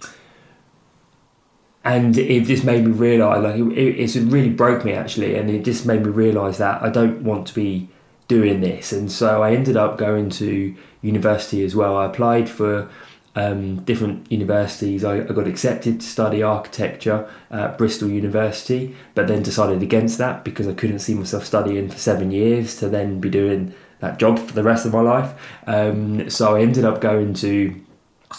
and 1.82 2.18
it 2.18 2.44
just 2.44 2.62
made 2.62 2.84
me 2.84 2.92
realise, 2.92 3.42
like, 3.42 3.54
it, 3.54 4.16
it 4.16 4.30
really 4.30 4.50
broke 4.50 4.84
me 4.84 4.92
actually, 4.92 5.36
and 5.36 5.48
it 5.50 5.64
just 5.64 5.86
made 5.86 6.04
me 6.04 6.10
realise 6.10 6.58
that 6.58 6.82
I 6.82 6.90
don't 6.90 7.22
want 7.22 7.46
to 7.46 7.54
be 7.54 7.88
doing 8.30 8.60
this. 8.60 8.92
And 8.92 9.10
so 9.10 9.42
I 9.42 9.52
ended 9.54 9.76
up 9.76 9.98
going 9.98 10.30
to 10.30 10.72
university 11.02 11.64
as 11.64 11.74
well. 11.74 11.96
I 11.96 12.06
applied 12.06 12.48
for 12.48 12.88
um, 13.34 13.82
different 13.82 14.30
universities. 14.30 15.02
I, 15.02 15.16
I, 15.16 15.32
got 15.32 15.48
accepted 15.48 16.00
to 16.00 16.06
study 16.06 16.40
architecture 16.40 17.28
at 17.50 17.76
Bristol 17.76 18.08
University, 18.08 18.94
but 19.16 19.26
then 19.26 19.42
decided 19.42 19.82
against 19.82 20.18
that 20.18 20.44
because 20.44 20.68
I 20.68 20.74
couldn't 20.74 21.00
see 21.00 21.14
myself 21.14 21.44
studying 21.44 21.88
for 21.88 21.98
seven 21.98 22.30
years 22.30 22.76
to 22.76 22.88
then 22.88 23.20
be 23.20 23.30
doing 23.30 23.74
that 23.98 24.20
job 24.20 24.38
for 24.38 24.52
the 24.52 24.62
rest 24.62 24.86
of 24.86 24.92
my 24.92 25.00
life. 25.00 25.34
Um, 25.66 26.30
so 26.30 26.54
I 26.54 26.62
ended 26.62 26.84
up 26.84 27.00
going 27.00 27.34
to 27.34 27.74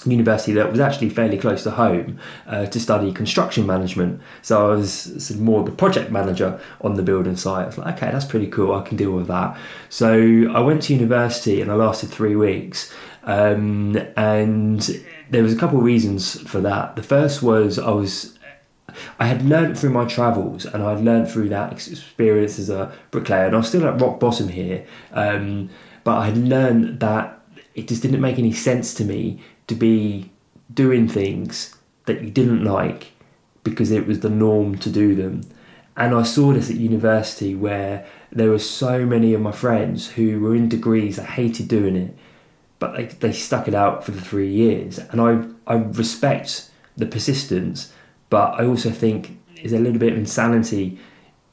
university 0.06 0.54
that 0.54 0.72
was 0.72 0.80
actually 0.80 1.10
fairly 1.10 1.38
close 1.38 1.64
to 1.64 1.72
home 1.72 2.18
uh, 2.48 2.66
to 2.66 2.80
study 2.80 3.12
construction 3.12 3.66
management. 3.66 4.22
So 4.42 4.72
I 4.72 4.76
was 4.76 5.36
more 5.38 5.64
the 5.64 5.72
project 5.72 6.12
manager 6.12 6.60
on 6.82 6.96
the 6.96 7.04
building 7.04 7.36
site. 7.36 7.64
I 7.64 7.68
was 7.68 7.78
like, 7.78 7.98
okay, 7.98 8.12
that's 8.12 8.26
pretty 8.26 8.48
cool. 8.48 8.74
I 8.74 8.82
can 8.82 8.98
deal 8.98 9.12
with 9.12 9.28
that. 9.28 9.58
So 9.90 10.50
I 10.54 10.60
went 10.62 10.84
to 10.84 10.94
university 10.94 11.62
and 11.62 11.72
I 11.72 11.76
lasted 11.76 12.10
three 12.10 12.36
weeks. 12.36 12.94
Um, 13.24 13.98
and 14.18 14.80
there 15.30 15.44
was 15.44 15.54
a 15.54 15.58
couple 15.58 15.78
of 15.78 15.84
reasons 15.84 16.40
for 16.50 16.62
that. 16.62 16.96
The 16.96 17.04
first 17.04 17.44
was 17.44 17.78
I 17.78 17.92
was 17.92 18.38
I 19.20 19.26
had 19.26 19.44
learned 19.44 19.78
through 19.78 19.92
my 19.92 20.06
travels 20.06 20.66
and 20.66 20.84
I'd 20.84 21.00
learned 21.00 21.30
through 21.30 21.50
that 21.50 21.72
experience 21.72 22.60
as 22.60 22.70
a 22.70 22.94
bricklayer, 23.12 23.46
and 23.46 23.56
I 23.56 23.60
was 23.60 23.68
still 23.68 23.88
at 23.88 24.02
rock 24.02 24.20
bottom 24.20 24.50
here. 24.50 24.86
Um, 25.14 25.70
but 26.04 26.18
I 26.18 26.26
had 26.26 26.38
learned 26.38 27.00
that 27.00 27.41
it 27.76 27.88
just 27.88 28.02
didn't 28.02 28.22
make 28.22 28.40
any 28.40 28.54
sense 28.54 28.94
to 28.96 29.06
me 29.06 29.42
to 29.68 29.76
be 29.76 30.32
doing 30.74 31.08
things 31.08 31.76
that 32.06 32.22
you 32.22 32.30
didn't 32.30 32.64
like 32.64 33.12
because 33.64 33.92
it 33.92 34.08
was 34.08 34.22
the 34.22 34.30
norm 34.30 34.78
to 34.80 34.90
do 34.90 35.16
them. 35.16 35.42
And 35.96 36.16
I 36.16 36.24
saw 36.24 36.54
this 36.54 36.70
at 36.70 36.78
university 36.78 37.54
where 37.54 38.06
there 38.32 38.50
were 38.50 38.60
so 38.60 39.06
many 39.06 39.34
of 39.34 39.42
my 39.42 39.52
friends 39.52 40.12
who 40.12 40.40
were 40.40 40.56
in 40.56 40.70
degrees 40.70 41.18
that 41.18 41.26
hated 41.26 41.68
doing 41.68 41.96
it 41.96 42.16
but 42.82 42.96
they, 42.96 43.06
they 43.06 43.32
stuck 43.32 43.68
it 43.68 43.76
out 43.76 44.04
for 44.04 44.10
the 44.10 44.20
three 44.20 44.50
years. 44.50 44.98
And 44.98 45.22
I, 45.22 45.46
I 45.72 45.76
respect 45.76 46.72
the 46.98 47.06
persistence, 47.06 47.94
but 48.32 48.60
I 48.60 48.66
also 48.66 48.90
think 48.90 49.40
there's 49.56 49.72
a 49.72 49.78
little 49.78 50.00
bit 50.00 50.14
of 50.14 50.18
insanity 50.18 50.98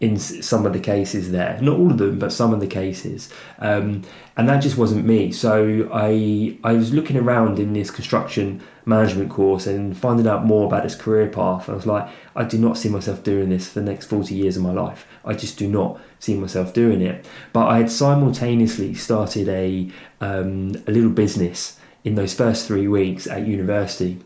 in 0.01 0.17
some 0.17 0.65
of 0.65 0.73
the 0.73 0.79
cases 0.79 1.33
there. 1.33 1.59
Not 1.61 1.79
all 1.79 1.91
of 1.91 1.99
them, 1.99 2.19
but 2.19 2.33
some 2.33 2.55
of 2.55 2.61
the 2.61 2.69
cases. 2.69 3.33
Um, 3.59 4.03
and 4.37 4.49
that 4.49 4.63
just 4.63 4.79
wasn't 4.79 5.05
me. 5.05 5.33
So 5.33 5.89
I 5.93 6.57
I 6.63 6.75
was 6.75 6.95
looking 6.95 7.17
around 7.17 7.59
in 7.59 7.73
this 7.73 7.91
construction 7.91 8.63
management 8.85 9.31
course 9.31 9.67
and 9.67 9.97
finding 9.97 10.27
out 10.27 10.47
more 10.47 10.67
about 10.67 10.85
this 10.85 10.95
career 10.95 11.29
path. 11.29 11.69
I 11.69 11.73
was 11.73 11.87
like, 11.87 12.09
I 12.37 12.45
do 12.45 12.59
not 12.59 12.79
see 12.79 12.89
myself 12.89 13.23
doing 13.25 13.51
this 13.51 13.69
for 13.69 13.81
the 13.81 13.91
next 13.91 14.07
40 14.07 14.35
years 14.35 14.57
of 14.57 14.63
my 14.63 14.73
life. 14.73 15.07
I 15.25 15.35
just 15.35 15.59
do 15.59 15.69
not 15.69 16.01
see 16.21 16.35
myself 16.35 16.73
doing 16.73 17.03
it. 17.03 17.27
But 17.53 17.67
I 17.67 17.79
had 17.79 17.91
simultaneously 17.91 18.95
started 18.95 19.49
a 19.49 19.91
um, 20.21 20.77
a 20.87 20.93
little 20.93 21.11
business 21.11 21.79
in 22.05 22.15
those 22.15 22.35
first 22.35 22.69
three 22.69 22.87
weeks 22.87 23.27
at 23.27 23.47
university 23.47 24.19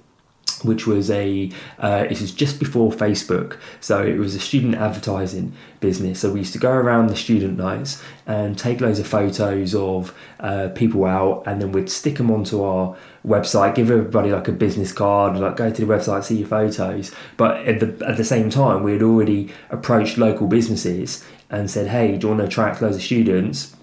which 0.65 0.87
was 0.87 1.11
a 1.11 1.51
uh, 1.79 2.07
it 2.09 2.21
was 2.21 2.33
just 2.33 2.59
before 2.59 2.91
Facebook, 2.91 3.59
so 3.81 4.03
it 4.03 4.19
was 4.19 4.35
a 4.35 4.41
student 4.41 4.75
advertising 4.75 5.53
business. 5.81 6.21
So 6.21 6.33
we 6.33 6.41
used 6.41 6.53
to 6.53 6.59
go 6.59 6.71
around 6.71 7.09
the 7.09 7.17
student 7.17 7.59
nights 7.59 8.03
and 8.27 8.59
take 8.59 8.81
loads 8.81 8.99
of 8.99 9.07
photos 9.07 9.75
of 9.75 10.15
uh, 10.41 10.69
people 10.75 11.05
out, 11.05 11.43
and 11.47 11.61
then 11.61 11.73
we'd 11.73 11.91
stick 11.91 12.17
them 12.17 12.31
onto 12.31 12.63
our 12.63 12.97
website, 13.27 13.75
give 13.75 13.91
everybody 13.91 14.31
like 14.31 14.49
a 14.49 14.53
business 14.53 14.93
card, 14.93 15.39
like 15.39 15.57
go 15.57 15.71
to 15.71 15.87
the 15.87 15.93
website, 15.93 16.25
see 16.25 16.39
your 16.39 16.49
photos. 16.49 17.13
But 17.37 17.67
at 17.67 17.81
the 17.81 18.07
at 18.07 18.17
the 18.17 18.25
same 18.25 18.51
time, 18.51 18.83
we 18.83 18.93
had 18.93 19.03
already 19.03 19.53
approached 19.71 20.19
local 20.19 20.47
businesses 20.47 21.25
and 21.51 21.71
said, 21.71 21.89
"Hey, 21.89 22.17
do 22.17 22.27
you 22.27 22.29
want 22.29 22.41
to 22.41 22.47
attract 22.47 22.83
loads 22.83 22.97
of 22.97 23.03
students?" 23.03 23.77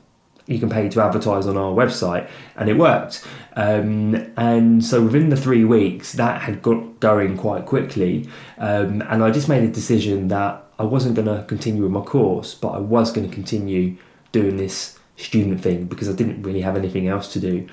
You 0.49 0.59
can 0.59 0.69
pay 0.69 0.89
to 0.89 1.01
advertise 1.01 1.47
on 1.47 1.57
our 1.57 1.71
website, 1.71 2.27
and 2.57 2.69
it 2.69 2.77
worked. 2.77 3.25
Um, 3.55 4.15
and 4.35 4.83
so 4.83 5.03
within 5.03 5.29
the 5.29 5.37
three 5.37 5.63
weeks, 5.63 6.13
that 6.13 6.41
had 6.41 6.61
got 6.61 6.99
going 6.99 7.37
quite 7.37 7.65
quickly, 7.65 8.27
um, 8.57 9.01
and 9.03 9.23
I 9.23 9.31
just 9.31 9.47
made 9.47 9.63
a 9.63 9.71
decision 9.71 10.27
that 10.29 10.63
I 10.79 10.83
wasn't 10.83 11.15
going 11.15 11.27
to 11.27 11.43
continue 11.43 11.83
with 11.83 11.91
my 11.91 12.01
course, 12.01 12.55
but 12.55 12.69
I 12.69 12.79
was 12.79 13.11
going 13.11 13.29
to 13.29 13.33
continue 13.33 13.97
doing 14.31 14.57
this 14.57 14.97
student 15.17 15.61
thing 15.61 15.85
because 15.85 16.09
I 16.09 16.13
didn't 16.13 16.41
really 16.41 16.61
have 16.61 16.77
anything 16.77 17.07
else 17.07 17.31
to 17.33 17.39
do. 17.39 17.67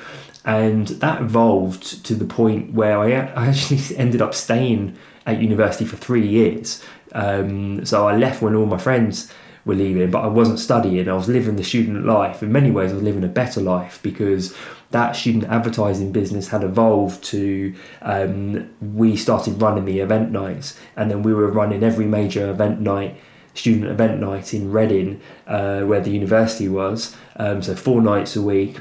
And 0.45 0.89
that 0.89 1.23
evolved 1.23 2.05
to 2.05 2.15
the 2.15 2.25
point 2.25 2.75
where 2.75 2.99
I, 2.99 3.13
I 3.13 3.49
actually 3.49 3.97
ended 3.97 4.21
up 4.21 4.35
staying 4.35 4.97
at 5.25 5.41
university 5.41 5.85
for 5.85 5.97
three 5.97 6.27
years. 6.27 6.83
Um, 7.13 7.87
so 7.87 8.07
I 8.07 8.17
left 8.17 8.43
when 8.43 8.55
all 8.55 8.67
my 8.67 8.79
friends 8.79 9.33
were 9.67 9.75
leaving, 9.75 10.11
but 10.11 10.25
I 10.25 10.29
wasn't 10.29 10.61
studying. 10.61 11.09
I 11.09 11.13
was 11.13 11.29
living 11.29 11.57
the 11.57 11.65
student 11.65 12.07
life. 12.07 12.43
In 12.43 12.53
many 12.53 12.71
ways, 12.71 12.93
I 12.93 12.95
was 12.95 13.03
living 13.03 13.25
a 13.25 13.29
better 13.29 13.61
life 13.61 13.99
because 14.03 14.57
that 14.93 15.17
student 15.17 15.45
advertising 15.45 16.13
business 16.13 16.49
had 16.49 16.63
evolved 16.63 17.23
to 17.25 17.75
um, 18.01 18.71
we 18.95 19.17
started 19.17 19.61
running 19.61 19.85
the 19.85 19.99
event 19.99 20.31
nights, 20.31 20.79
and 20.97 21.11
then 21.11 21.23
we 21.23 21.35
were 21.35 21.51
running 21.51 21.83
every 21.83 22.07
major 22.07 22.49
event 22.49 22.81
night. 22.81 23.21
Student 23.55 23.87
event 23.87 24.21
night 24.21 24.53
in 24.55 24.71
Reading, 24.71 25.21
uh, 25.47 25.81
where 25.81 26.01
the 26.01 26.11
university 26.11 26.69
was, 26.69 27.17
um, 27.37 27.63
so 27.63 27.75
four 27.75 28.03
nights 28.03 28.37
a 28.37 28.43
week, 28.43 28.81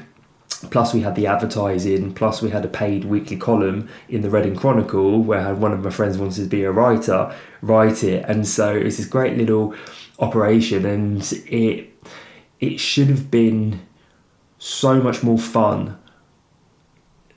plus 0.70 0.94
we 0.94 1.00
had 1.00 1.14
the 1.14 1.26
advertising 1.26 2.12
plus 2.12 2.42
we 2.42 2.50
had 2.50 2.64
a 2.64 2.68
paid 2.68 3.04
weekly 3.04 3.36
column 3.36 3.88
in 4.08 4.20
the 4.22 4.30
reading 4.30 4.56
chronicle 4.56 5.22
where 5.22 5.54
one 5.54 5.72
of 5.72 5.82
my 5.82 5.90
friends 5.90 6.18
wanted 6.18 6.42
to 6.42 6.48
be 6.48 6.64
a 6.64 6.70
writer 6.70 7.34
write 7.62 8.04
it 8.04 8.24
and 8.28 8.46
so 8.46 8.76
it 8.76 8.84
was 8.84 8.96
this 8.96 9.06
great 9.06 9.36
little 9.36 9.74
operation, 10.18 10.84
and 10.84 11.32
it 11.46 11.92
it 12.60 12.80
should 12.80 13.08
have 13.08 13.30
been 13.30 13.86
so 14.58 15.00
much 15.00 15.22
more 15.22 15.38
fun 15.38 15.98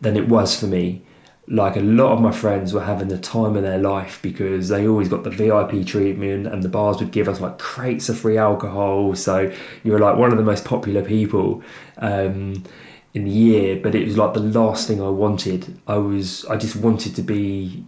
than 0.02 0.16
it 0.16 0.28
was 0.30 0.58
for 0.60 0.68
me. 0.68 1.02
Like 1.48 1.76
a 1.76 1.82
lot 1.82 2.14
of 2.14 2.22
my 2.22 2.32
friends 2.32 2.74
were 2.74 2.84
having 2.84 3.08
the 3.08 3.18
time 3.18 3.58
of 3.58 3.64
their 3.64 3.80
life 3.80 4.20
because 4.22 4.70
they 4.70 4.88
always 4.88 5.10
got 5.10 5.24
the 5.24 5.32
VIP 5.32 5.86
treatment, 5.86 6.48
and 6.48 6.64
the 6.64 6.70
bars 6.70 7.00
would 7.00 7.12
give 7.12 7.28
us 7.28 7.42
like 7.42 7.58
crates 7.58 8.08
of 8.10 8.18
free 8.18 8.38
alcohol. 8.38 9.16
So 9.16 9.52
you 9.84 9.92
were 9.92 10.00
like 10.00 10.18
one 10.18 10.32
of 10.32 10.38
the 10.38 10.44
most 10.44 10.66
popular 10.66 11.04
people. 11.04 11.64
Um, 11.98 12.64
in 13.14 13.26
the 13.26 13.32
year, 13.32 13.80
but 13.82 13.96
it 13.96 14.06
was 14.06 14.18
like 14.18 14.34
the 14.34 14.40
last 14.40 14.88
thing 14.88 15.02
I 15.02 15.10
wanted. 15.10 15.80
I 15.88 15.98
was 15.98 16.46
I 16.46 16.58
just 16.58 16.76
wanted 16.76 17.16
to 17.16 17.22
be 17.22 17.84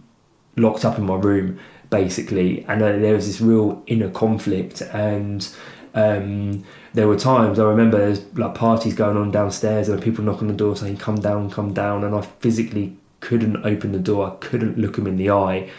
locked 0.56 0.84
up 0.84 0.98
in 0.98 1.04
my 1.04 1.16
room 1.16 1.58
basically, 1.90 2.64
and 2.68 2.82
uh, 2.82 2.92
there 2.98 3.14
was 3.14 3.26
this 3.26 3.40
real 3.40 3.82
inner 3.86 4.10
conflict 4.10 4.80
and. 4.80 5.48
Um, 5.94 6.64
there 6.94 7.06
were 7.06 7.18
times 7.18 7.58
I 7.58 7.64
remember 7.64 7.98
there's 7.98 8.24
like 8.34 8.54
parties 8.54 8.94
going 8.94 9.18
on 9.18 9.30
downstairs 9.30 9.90
and 9.90 10.02
people 10.02 10.24
knocking 10.24 10.48
on 10.48 10.48
the 10.48 10.54
door 10.54 10.74
saying 10.74 10.96
"come 10.96 11.16
down, 11.16 11.50
come 11.50 11.74
down," 11.74 12.02
and 12.02 12.14
I 12.14 12.22
physically 12.22 12.96
couldn't 13.20 13.64
open 13.64 13.92
the 13.92 13.98
door. 13.98 14.26
I 14.26 14.34
couldn't 14.36 14.78
look 14.78 14.96
them 14.96 15.06
in 15.06 15.16
the 15.16 15.30
eye. 15.30 15.70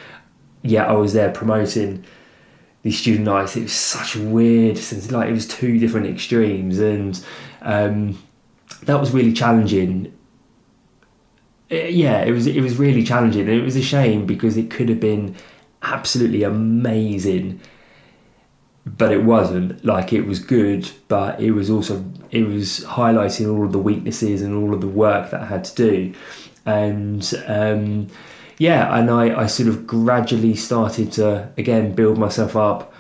Yet 0.62 0.88
I 0.88 0.93
was 0.93 1.13
there 1.13 1.31
promoting 1.31 2.05
these 2.83 3.00
student 3.00 3.25
nights. 3.25 3.55
It 3.55 3.63
was 3.63 3.73
such 3.73 4.15
weird 4.15 4.77
sense. 4.77 5.12
Like 5.12 5.29
it 5.29 5.33
was 5.33 5.47
two 5.47 5.79
different 5.79 6.07
extremes, 6.07 6.79
and 6.79 7.23
um, 7.62 8.17
that 8.85 8.99
was 8.99 9.11
really 9.11 9.33
challenging. 9.33 10.13
It, 11.69 11.85
uh, 11.85 11.87
yeah, 11.87 12.23
it 12.23 12.31
was. 12.31 12.47
It 12.47 12.61
was 12.61 12.77
really 12.77 13.03
challenging, 13.03 13.41
and 13.41 13.57
it 13.57 13.63
was 13.63 13.75
a 13.75 13.81
shame 13.81 14.25
because 14.25 14.57
it 14.57 14.69
could 14.69 14.89
have 14.89 14.99
been 14.99 15.35
absolutely 15.81 16.43
amazing 16.43 17.59
but 18.85 19.11
it 19.11 19.23
wasn't 19.23 19.83
like 19.85 20.11
it 20.11 20.21
was 20.21 20.39
good 20.39 20.89
but 21.07 21.39
it 21.39 21.51
was 21.51 21.69
also 21.69 22.03
it 22.31 22.43
was 22.43 22.81
highlighting 22.81 23.53
all 23.53 23.65
of 23.65 23.71
the 23.71 23.79
weaknesses 23.79 24.41
and 24.41 24.55
all 24.55 24.73
of 24.73 24.81
the 24.81 24.87
work 24.87 25.31
that 25.31 25.41
i 25.41 25.45
had 25.45 25.63
to 25.63 25.75
do 25.75 26.13
and 26.65 27.33
um, 27.47 28.07
yeah 28.57 28.97
and 28.97 29.09
I, 29.09 29.41
I 29.41 29.45
sort 29.47 29.67
of 29.69 29.85
gradually 29.85 30.55
started 30.55 31.11
to 31.13 31.49
again 31.57 31.93
build 31.93 32.17
myself 32.17 32.55
up 32.55 32.92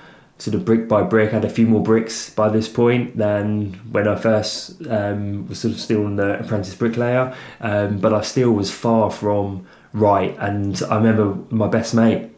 sort 0.43 0.55
of 0.55 0.65
brick 0.65 0.89
by 0.89 1.01
brick 1.01 1.29
I 1.29 1.35
had 1.35 1.45
a 1.45 1.49
few 1.49 1.65
more 1.65 1.81
bricks 1.81 2.29
by 2.29 2.49
this 2.49 2.67
point 2.67 3.15
than 3.15 3.79
when 3.91 4.09
i 4.09 4.15
first 4.17 4.85
um, 4.87 5.47
was 5.47 5.59
sort 5.59 5.73
of 5.73 5.79
still 5.79 6.05
in 6.05 6.17
the 6.17 6.37
apprentice 6.41 6.75
bricklayer. 6.75 7.33
Um, 7.61 7.99
but 7.99 8.13
i 8.13 8.19
still 8.19 8.51
was 8.51 8.69
far 8.69 9.09
from 9.09 9.65
right. 9.93 10.35
And 10.39 10.81
i 10.89 10.97
remember 10.97 11.37
my 11.49 11.69
best 11.69 11.93
mate 11.93 12.29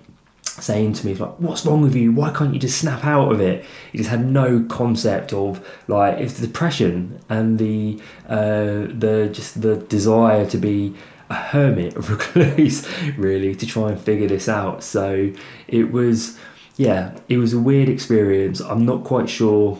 saying 0.44 0.94
to 0.94 1.06
me 1.06 1.16
like 1.16 1.40
what's 1.40 1.66
wrong 1.66 1.82
with 1.82 1.96
you? 1.96 2.12
Why 2.12 2.32
can't 2.32 2.54
you 2.54 2.60
just 2.60 2.78
snap 2.78 3.04
out 3.06 3.32
of 3.32 3.42
it? 3.42 3.66
He 3.92 3.98
just 3.98 4.12
had 4.12 4.24
no 4.24 4.64
concept 4.70 5.34
of 5.34 5.68
like 5.88 6.20
it's 6.20 6.34
the 6.34 6.46
depression 6.46 7.20
and 7.28 7.58
the 7.58 8.00
uh, 8.30 8.86
the 9.04 9.32
just 9.34 9.64
the 9.64 9.78
desire 9.78 10.46
to 10.46 10.58
be 10.60 10.94
a 11.32 11.34
hermit 11.34 11.96
a 11.96 12.00
recluse 12.14 12.88
really 13.18 13.56
to 13.56 13.66
try 13.66 13.90
and 13.90 14.00
figure 14.00 14.28
this 14.28 14.48
out. 14.48 14.84
So 14.84 15.32
it 15.68 15.92
was 15.92 16.38
yeah 16.78 17.18
it 17.30 17.38
was 17.38 17.54
a 17.54 17.60
weird 17.60 17.90
experience 17.90 18.60
i'm 18.62 18.86
not 18.86 19.04
quite 19.04 19.30
sure 19.30 19.80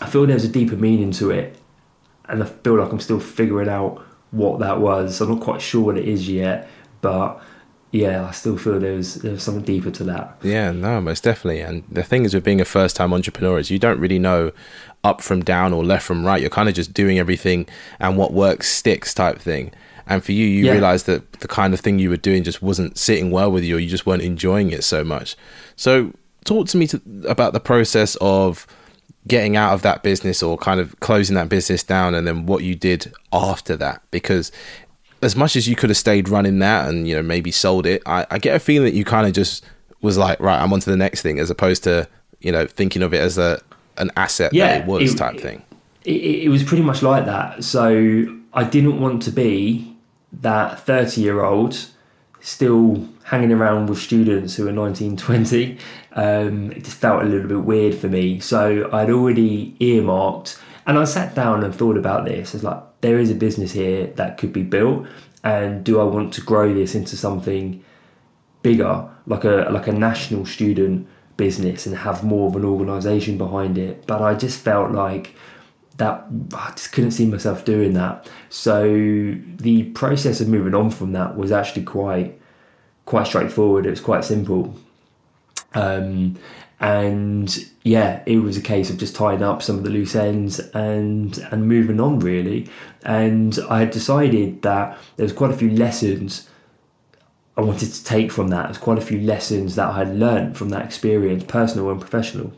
i 0.00 0.06
feel 0.06 0.26
there's 0.26 0.44
a 0.44 0.48
deeper 0.48 0.76
meaning 0.76 1.10
to 1.10 1.30
it 1.30 1.58
and 2.28 2.42
i 2.42 2.46
feel 2.46 2.78
like 2.78 2.92
i'm 2.92 3.00
still 3.00 3.20
figuring 3.20 3.68
out 3.68 4.04
what 4.30 4.60
that 4.60 4.80
was 4.80 5.20
i'm 5.20 5.30
not 5.30 5.40
quite 5.40 5.60
sure 5.60 5.82
what 5.82 5.98
it 5.98 6.06
is 6.06 6.28
yet 6.28 6.68
but 7.00 7.40
yeah, 7.90 8.26
I 8.26 8.32
still 8.32 8.58
feel 8.58 8.78
there's 8.78 9.14
there's 9.14 9.42
something 9.42 9.64
deeper 9.64 9.90
to 9.92 10.04
that. 10.04 10.38
Yeah, 10.42 10.72
no, 10.72 11.00
most 11.00 11.24
definitely. 11.24 11.60
And 11.60 11.84
the 11.90 12.02
thing 12.02 12.24
is 12.24 12.34
with 12.34 12.44
being 12.44 12.60
a 12.60 12.66
first 12.66 12.96
time 12.96 13.14
entrepreneur 13.14 13.58
is 13.58 13.70
you 13.70 13.78
don't 13.78 13.98
really 13.98 14.18
know 14.18 14.52
up 15.04 15.22
from 15.22 15.42
down 15.42 15.72
or 15.72 15.84
left 15.84 16.04
from 16.04 16.26
right. 16.26 16.40
You're 16.40 16.50
kind 16.50 16.68
of 16.68 16.74
just 16.74 16.92
doing 16.92 17.18
everything 17.18 17.66
and 17.98 18.18
what 18.18 18.32
works 18.32 18.68
sticks 18.70 19.14
type 19.14 19.38
thing. 19.38 19.72
And 20.08 20.24
for 20.24 20.32
you, 20.32 20.46
you 20.46 20.64
yeah. 20.64 20.72
realized 20.72 21.06
that 21.06 21.32
the 21.34 21.48
kind 21.48 21.74
of 21.74 21.80
thing 21.80 21.98
you 21.98 22.08
were 22.08 22.16
doing 22.16 22.42
just 22.42 22.62
wasn't 22.62 22.96
sitting 22.98 23.30
well 23.30 23.52
with 23.52 23.62
you, 23.62 23.76
or 23.76 23.78
you 23.78 23.88
just 23.88 24.06
weren't 24.06 24.22
enjoying 24.22 24.70
it 24.70 24.82
so 24.82 25.04
much. 25.04 25.36
So, 25.76 26.12
talk 26.44 26.66
to 26.68 26.78
me 26.78 26.86
to, 26.88 27.00
about 27.28 27.52
the 27.52 27.60
process 27.60 28.16
of 28.20 28.66
getting 29.26 29.56
out 29.56 29.74
of 29.74 29.82
that 29.82 30.02
business 30.02 30.42
or 30.42 30.56
kind 30.56 30.80
of 30.80 30.98
closing 31.00 31.36
that 31.36 31.50
business 31.50 31.82
down, 31.82 32.14
and 32.14 32.26
then 32.26 32.46
what 32.46 32.64
you 32.64 32.74
did 32.74 33.12
after 33.32 33.76
that. 33.76 34.02
Because 34.10 34.50
as 35.20 35.36
much 35.36 35.56
as 35.56 35.68
you 35.68 35.76
could 35.76 35.90
have 35.90 35.96
stayed 35.96 36.28
running 36.28 36.58
that 36.60 36.88
and 36.88 37.06
you 37.06 37.14
know 37.14 37.22
maybe 37.22 37.50
sold 37.50 37.86
it, 37.86 38.02
I, 38.06 38.26
I 38.30 38.38
get 38.38 38.56
a 38.56 38.58
feeling 38.58 38.90
that 38.90 38.96
you 38.96 39.04
kind 39.04 39.26
of 39.26 39.34
just 39.34 39.64
was 40.00 40.16
like, 40.16 40.40
right, 40.40 40.60
I'm 40.60 40.72
on 40.72 40.80
to 40.80 40.90
the 40.90 40.96
next 40.96 41.22
thing, 41.22 41.38
as 41.38 41.50
opposed 41.50 41.84
to 41.84 42.08
you 42.40 42.50
know 42.50 42.66
thinking 42.66 43.02
of 43.02 43.12
it 43.12 43.20
as 43.20 43.36
a 43.36 43.60
an 43.98 44.10
asset 44.16 44.54
yeah, 44.54 44.78
that 44.78 44.80
it 44.82 44.86
was 44.86 45.14
it, 45.14 45.18
type 45.18 45.38
thing. 45.38 45.62
It, 46.04 46.44
it 46.44 46.48
was 46.48 46.62
pretty 46.62 46.82
much 46.82 47.02
like 47.02 47.26
that. 47.26 47.62
So 47.62 48.38
I 48.54 48.64
didn't 48.64 49.00
want 49.00 49.22
to 49.24 49.30
be 49.30 49.87
that 50.32 50.80
30 50.80 51.20
year 51.20 51.42
old 51.42 51.86
still 52.40 53.08
hanging 53.24 53.52
around 53.52 53.88
with 53.88 53.98
students 53.98 54.54
who 54.54 54.68
are 54.68 54.72
19, 54.72 55.16
20. 55.16 55.78
Um, 56.12 56.72
it 56.72 56.84
just 56.84 56.96
felt 56.96 57.22
a 57.22 57.26
little 57.26 57.48
bit 57.48 57.62
weird 57.62 57.94
for 57.94 58.08
me. 58.08 58.40
So 58.40 58.88
I'd 58.92 59.10
already 59.10 59.76
earmarked, 59.80 60.58
and 60.86 60.98
I 60.98 61.04
sat 61.04 61.34
down 61.34 61.64
and 61.64 61.74
thought 61.74 61.96
about 61.96 62.24
this. 62.24 62.54
It's 62.54 62.64
like, 62.64 62.82
there 63.00 63.18
is 63.18 63.30
a 63.30 63.34
business 63.34 63.72
here 63.72 64.06
that 64.16 64.38
could 64.38 64.52
be 64.52 64.62
built 64.62 65.06
and 65.44 65.84
do 65.84 66.00
I 66.00 66.04
want 66.04 66.34
to 66.34 66.40
grow 66.40 66.72
this 66.74 66.94
into 66.94 67.16
something 67.16 67.84
bigger 68.62 69.08
like 69.26 69.44
a 69.44 69.68
like 69.70 69.86
a 69.86 69.92
national 69.92 70.46
student 70.46 71.06
business 71.36 71.86
and 71.86 71.96
have 71.96 72.24
more 72.24 72.48
of 72.48 72.56
an 72.56 72.64
organization 72.64 73.38
behind 73.38 73.78
it 73.78 74.04
but 74.06 74.20
I 74.20 74.34
just 74.34 74.60
felt 74.60 74.90
like 74.90 75.34
that 75.98 76.26
I 76.54 76.70
just 76.70 76.92
couldn't 76.92 77.10
see 77.10 77.26
myself 77.26 77.64
doing 77.64 77.92
that. 77.94 78.28
So 78.48 78.84
the 78.84 79.90
process 79.94 80.40
of 80.40 80.48
moving 80.48 80.74
on 80.74 80.90
from 80.90 81.12
that 81.12 81.36
was 81.36 81.52
actually 81.52 81.84
quite 81.84 82.40
quite 83.04 83.26
straightforward. 83.26 83.86
It 83.86 83.90
was 83.90 84.00
quite 84.00 84.24
simple. 84.24 84.74
Um, 85.74 86.36
and 86.80 87.56
yeah, 87.82 88.22
it 88.26 88.38
was 88.38 88.56
a 88.56 88.62
case 88.62 88.90
of 88.90 88.98
just 88.98 89.16
tying 89.16 89.42
up 89.42 89.62
some 89.62 89.76
of 89.78 89.84
the 89.84 89.90
loose 89.90 90.14
ends 90.14 90.60
and 90.60 91.36
and 91.50 91.68
moving 91.68 92.00
on 92.00 92.20
really. 92.20 92.68
And 93.04 93.58
I 93.68 93.80
had 93.80 93.90
decided 93.90 94.62
that 94.62 94.98
there 95.16 95.24
was 95.24 95.32
quite 95.32 95.50
a 95.50 95.56
few 95.56 95.70
lessons 95.70 96.48
I 97.56 97.62
wanted 97.62 97.92
to 97.92 98.04
take 98.04 98.30
from 98.30 98.48
that. 98.48 98.66
There's 98.66 98.78
quite 98.78 98.98
a 98.98 99.02
few 99.02 99.20
lessons 99.20 99.74
that 99.74 99.88
I 99.88 99.98
had 99.98 100.16
learned 100.16 100.56
from 100.56 100.68
that 100.68 100.84
experience, 100.84 101.42
personal 101.42 101.90
and 101.90 102.00
professional. 102.00 102.52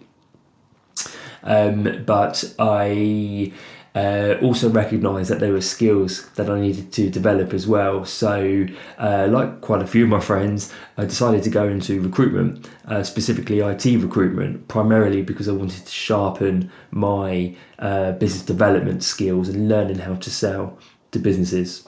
Um, 1.43 2.05
but 2.07 2.55
I 2.59 3.53
uh, 3.95 4.37
also 4.41 4.71
recognised 4.71 5.31
that 5.31 5.41
there 5.41 5.53
were 5.53 5.61
skills 5.61 6.29
that 6.31 6.49
I 6.49 6.61
needed 6.61 6.93
to 6.93 7.11
develop 7.11 7.53
as 7.53 7.67
well. 7.67 8.05
So, 8.05 8.67
uh, 8.99 9.29
like 9.31 9.61
quite 9.61 9.83
a 9.83 9.87
few 9.87 10.05
of 10.05 10.11
my 10.11 10.21
friends, 10.21 10.73
I 10.97 11.05
decided 11.05 11.43
to 11.45 11.51
go 11.51 11.69
into 11.69 12.01
recruitment, 12.01 12.69
uh, 12.87 13.03
specifically 13.03 13.61
IT 13.61 13.85
recruitment, 13.85 14.69
primarily 14.69 15.23
because 15.23 15.49
I 15.49 15.53
wanted 15.53 15.87
to 15.87 15.93
sharpen 15.93 16.71
my 16.91 17.57
uh, 17.79 18.13
business 18.13 18.43
development 18.43 19.03
skills 19.03 19.49
and 19.49 19.69
learning 19.69 19.99
how 19.99 20.15
to 20.15 20.31
sell 20.31 20.79
to 21.11 21.19
businesses. 21.19 21.87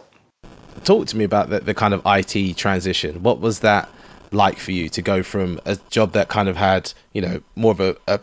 Talk 0.84 1.06
to 1.08 1.16
me 1.16 1.24
about 1.24 1.50
the, 1.50 1.60
the 1.60 1.74
kind 1.74 1.94
of 1.94 2.02
IT 2.04 2.56
transition. 2.56 3.22
What 3.22 3.40
was 3.40 3.60
that 3.60 3.88
like 4.32 4.58
for 4.58 4.72
you 4.72 4.88
to 4.88 5.02
go 5.02 5.22
from 5.22 5.60
a 5.64 5.76
job 5.90 6.12
that 6.12 6.28
kind 6.28 6.48
of 6.48 6.56
had, 6.56 6.92
you 7.12 7.20
know, 7.20 7.42
more 7.54 7.70
of 7.72 7.80
a, 7.80 7.96
a 8.08 8.18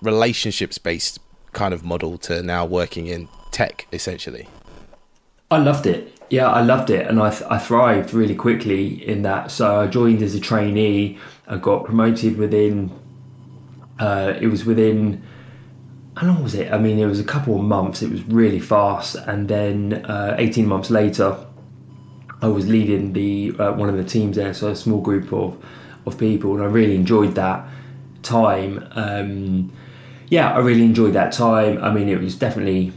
relationships 0.00 0.78
based 0.78 1.18
kind 1.52 1.74
of 1.74 1.84
model 1.84 2.18
to 2.18 2.42
now 2.42 2.64
working 2.64 3.06
in 3.06 3.28
tech 3.50 3.86
essentially? 3.92 4.48
I 5.50 5.58
loved 5.58 5.86
it. 5.86 6.14
Yeah, 6.30 6.48
I 6.50 6.60
loved 6.60 6.90
it, 6.90 7.06
and 7.06 7.18
I, 7.20 7.30
th- 7.30 7.50
I 7.50 7.56
thrived 7.56 8.12
really 8.12 8.34
quickly 8.34 9.06
in 9.06 9.22
that. 9.22 9.50
So 9.50 9.80
I 9.80 9.86
joined 9.86 10.20
as 10.22 10.34
a 10.34 10.40
trainee. 10.40 11.18
I 11.46 11.56
got 11.56 11.84
promoted 11.86 12.36
within. 12.36 12.92
Uh, 13.98 14.34
it 14.38 14.48
was 14.48 14.66
within. 14.66 15.22
How 16.18 16.26
long 16.26 16.42
was 16.42 16.54
it? 16.54 16.70
I 16.70 16.76
mean, 16.76 16.98
it 16.98 17.06
was 17.06 17.18
a 17.18 17.24
couple 17.24 17.56
of 17.56 17.64
months. 17.64 18.02
It 18.02 18.10
was 18.10 18.22
really 18.24 18.60
fast, 18.60 19.14
and 19.14 19.48
then 19.48 20.04
uh, 20.04 20.36
eighteen 20.38 20.66
months 20.66 20.90
later, 20.90 21.34
I 22.42 22.48
was 22.48 22.68
leading 22.68 23.14
the 23.14 23.54
uh, 23.58 23.72
one 23.72 23.88
of 23.88 23.96
the 23.96 24.04
teams 24.04 24.36
there. 24.36 24.52
So 24.52 24.68
a 24.68 24.76
small 24.76 25.00
group 25.00 25.32
of 25.32 25.56
of 26.04 26.18
people, 26.18 26.52
and 26.54 26.62
I 26.62 26.66
really 26.66 26.94
enjoyed 26.94 27.36
that 27.36 27.66
time. 28.22 28.86
Um, 28.92 29.72
yeah, 30.30 30.52
I 30.52 30.58
really 30.58 30.84
enjoyed 30.84 31.14
that 31.14 31.32
time. 31.32 31.82
I 31.82 31.92
mean, 31.92 32.08
it 32.08 32.20
was 32.20 32.34
definitely 32.36 32.92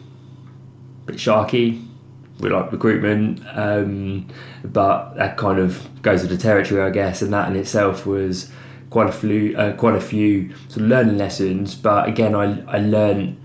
a 1.03 1.05
bit 1.07 1.15
sharky. 1.17 1.85
We 2.39 2.50
like 2.50 2.71
recruitment, 2.71 3.41
um, 3.53 4.27
but 4.63 5.13
that 5.15 5.38
kind 5.38 5.59
of 5.59 5.88
goes 6.01 6.21
with 6.21 6.31
the 6.31 6.38
territory, 6.38 6.81
I 6.81 6.89
guess. 6.89 7.21
And 7.21 7.31
that 7.33 7.50
in 7.50 7.55
itself 7.55 8.05
was 8.05 8.51
quite 8.89 9.07
a 9.07 9.11
few, 9.11 9.55
uh, 9.55 9.73
quite 9.73 9.95
a 9.95 10.01
few 10.01 10.53
sort 10.67 10.81
of 10.81 10.88
learning 10.88 11.17
lessons. 11.17 11.75
But 11.75 12.07
again, 12.07 12.33
I 12.33 12.61
I 12.65 12.79
learned 12.79 13.38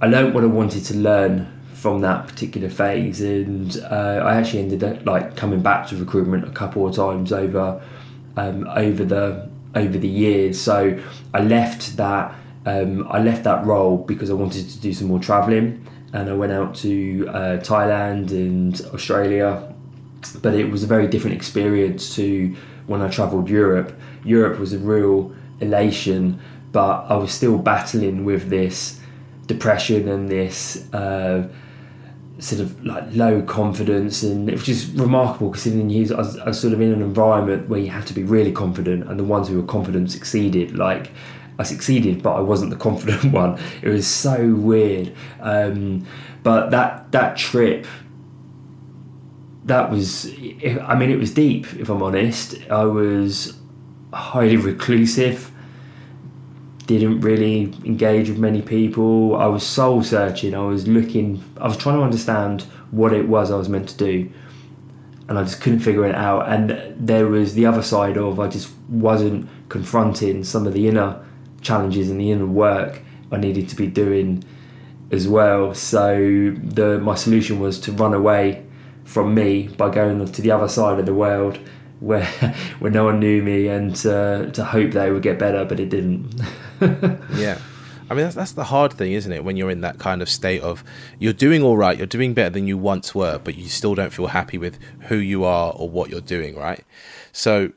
I 0.00 0.06
learned 0.06 0.34
what 0.34 0.44
I 0.44 0.48
wanted 0.48 0.84
to 0.86 0.96
learn 0.96 1.48
from 1.72 2.02
that 2.02 2.28
particular 2.28 2.68
phase, 2.68 3.22
and 3.22 3.74
uh, 3.90 4.22
I 4.22 4.34
actually 4.34 4.60
ended 4.60 4.84
up 4.84 5.06
like 5.06 5.34
coming 5.34 5.62
back 5.62 5.88
to 5.88 5.96
recruitment 5.96 6.46
a 6.46 6.50
couple 6.50 6.86
of 6.86 6.94
times 6.94 7.32
over 7.32 7.82
um, 8.36 8.68
over 8.68 9.02
the 9.02 9.48
over 9.74 9.98
the 9.98 10.08
years. 10.08 10.60
So 10.60 11.00
I 11.32 11.40
left 11.40 11.96
that 11.96 12.34
um, 12.70 13.06
I 13.10 13.18
left 13.22 13.44
that 13.44 13.64
role 13.64 13.98
because 13.98 14.30
I 14.30 14.34
wanted 14.34 14.68
to 14.70 14.78
do 14.80 14.92
some 14.92 15.08
more 15.08 15.18
travelling, 15.18 15.86
and 16.12 16.28
I 16.28 16.34
went 16.34 16.52
out 16.52 16.74
to 16.76 17.26
uh, 17.28 17.56
Thailand 17.58 18.30
and 18.30 18.80
Australia. 18.94 19.74
But 20.42 20.54
it 20.54 20.70
was 20.70 20.82
a 20.82 20.86
very 20.86 21.08
different 21.08 21.36
experience 21.36 22.14
to 22.16 22.54
when 22.86 23.00
I 23.00 23.08
travelled 23.08 23.48
Europe. 23.48 23.98
Europe 24.24 24.58
was 24.58 24.72
a 24.72 24.78
real 24.78 25.32
elation, 25.60 26.38
but 26.72 27.06
I 27.08 27.16
was 27.16 27.32
still 27.32 27.58
battling 27.58 28.24
with 28.24 28.48
this 28.50 29.00
depression 29.46 30.08
and 30.08 30.28
this. 30.28 30.92
Uh, 30.92 31.48
sort 32.38 32.62
of 32.62 32.82
like 32.86 33.04
low 33.12 33.42
confidence, 33.42 34.22
and 34.22 34.48
it 34.48 34.52
was 34.52 34.64
just 34.64 34.94
remarkable 34.96 35.50
considering 35.50 35.90
you, 35.90 36.14
I 36.14 36.18
was, 36.18 36.38
I 36.38 36.46
was 36.46 36.58
sort 36.58 36.72
of 36.72 36.80
in 36.80 36.90
an 36.90 37.02
environment 37.02 37.68
where 37.68 37.78
you 37.78 37.90
had 37.90 38.06
to 38.06 38.14
be 38.14 38.22
really 38.22 38.50
confident, 38.50 39.08
and 39.08 39.20
the 39.20 39.24
ones 39.24 39.48
who 39.48 39.60
were 39.60 39.66
confident 39.66 40.10
succeeded. 40.10 40.74
Like 40.74 41.10
I 41.60 41.62
succeeded, 41.62 42.22
but 42.22 42.36
I 42.36 42.40
wasn't 42.40 42.70
the 42.70 42.76
confident 42.76 43.32
one. 43.34 43.60
It 43.82 43.90
was 43.90 44.06
so 44.06 44.54
weird. 44.54 45.14
Um, 45.40 46.06
but 46.42 46.70
that 46.70 47.12
that 47.12 47.36
trip, 47.36 47.86
that 49.66 49.90
was, 49.90 50.24
I 50.82 50.94
mean, 50.94 51.10
it 51.10 51.18
was 51.18 51.34
deep. 51.34 51.66
If 51.74 51.90
I'm 51.90 52.02
honest, 52.02 52.56
I 52.70 52.84
was 52.84 53.58
highly 54.14 54.56
reclusive. 54.56 55.52
Didn't 56.86 57.20
really 57.20 57.64
engage 57.84 58.30
with 58.30 58.38
many 58.38 58.62
people. 58.62 59.36
I 59.36 59.44
was 59.44 59.62
soul 59.62 60.02
searching. 60.02 60.54
I 60.54 60.62
was 60.62 60.88
looking. 60.88 61.44
I 61.58 61.68
was 61.68 61.76
trying 61.76 61.98
to 61.98 62.02
understand 62.02 62.62
what 62.90 63.12
it 63.12 63.28
was 63.28 63.50
I 63.50 63.56
was 63.56 63.68
meant 63.68 63.90
to 63.90 63.98
do, 63.98 64.32
and 65.28 65.38
I 65.38 65.42
just 65.42 65.60
couldn't 65.60 65.80
figure 65.80 66.06
it 66.06 66.14
out. 66.14 66.48
And 66.48 66.96
there 66.96 67.26
was 67.26 67.52
the 67.52 67.66
other 67.66 67.82
side 67.82 68.16
of 68.16 68.40
I 68.40 68.48
just 68.48 68.70
wasn't 68.88 69.46
confronting 69.68 70.42
some 70.42 70.66
of 70.66 70.72
the 70.72 70.88
inner 70.88 71.22
challenges 71.60 72.10
in 72.10 72.18
the 72.18 72.30
inner 72.30 72.46
work 72.46 73.02
I 73.32 73.36
needed 73.36 73.68
to 73.68 73.76
be 73.76 73.86
doing 73.86 74.44
as 75.10 75.28
well. 75.28 75.74
So 75.74 76.16
the 76.62 76.98
my 77.00 77.14
solution 77.14 77.60
was 77.60 77.78
to 77.80 77.92
run 77.92 78.14
away 78.14 78.64
from 79.04 79.34
me 79.34 79.68
by 79.68 79.90
going 79.90 80.24
to 80.24 80.42
the 80.42 80.50
other 80.50 80.68
side 80.68 80.98
of 80.98 81.06
the 81.06 81.14
world 81.14 81.58
where 82.00 82.24
where 82.78 82.90
no 82.90 83.04
one 83.04 83.20
knew 83.20 83.42
me 83.42 83.68
and 83.68 83.94
uh, 84.06 84.46
to 84.46 84.64
hope 84.64 84.92
that 84.92 85.08
it 85.08 85.12
would 85.12 85.22
get 85.22 85.38
better, 85.38 85.64
but 85.64 85.78
it 85.78 85.90
didn't. 85.90 86.40
yeah. 87.34 87.58
I 88.08 88.14
mean, 88.14 88.24
that's, 88.24 88.34
that's 88.34 88.52
the 88.52 88.64
hard 88.64 88.92
thing, 88.92 89.12
isn't 89.12 89.30
it? 89.30 89.44
When 89.44 89.56
you're 89.56 89.70
in 89.70 89.82
that 89.82 90.00
kind 90.00 90.20
of 90.20 90.28
state 90.28 90.62
of 90.62 90.82
you're 91.20 91.32
doing 91.32 91.62
all 91.62 91.76
right, 91.76 91.96
you're 91.96 92.08
doing 92.08 92.34
better 92.34 92.50
than 92.50 92.66
you 92.66 92.76
once 92.76 93.14
were, 93.14 93.38
but 93.38 93.54
you 93.54 93.68
still 93.68 93.94
don't 93.94 94.12
feel 94.12 94.28
happy 94.28 94.58
with 94.58 94.80
who 95.02 95.14
you 95.14 95.44
are 95.44 95.72
or 95.76 95.88
what 95.88 96.10
you're 96.10 96.20
doing, 96.20 96.56
right? 96.56 96.84
So 97.30 97.70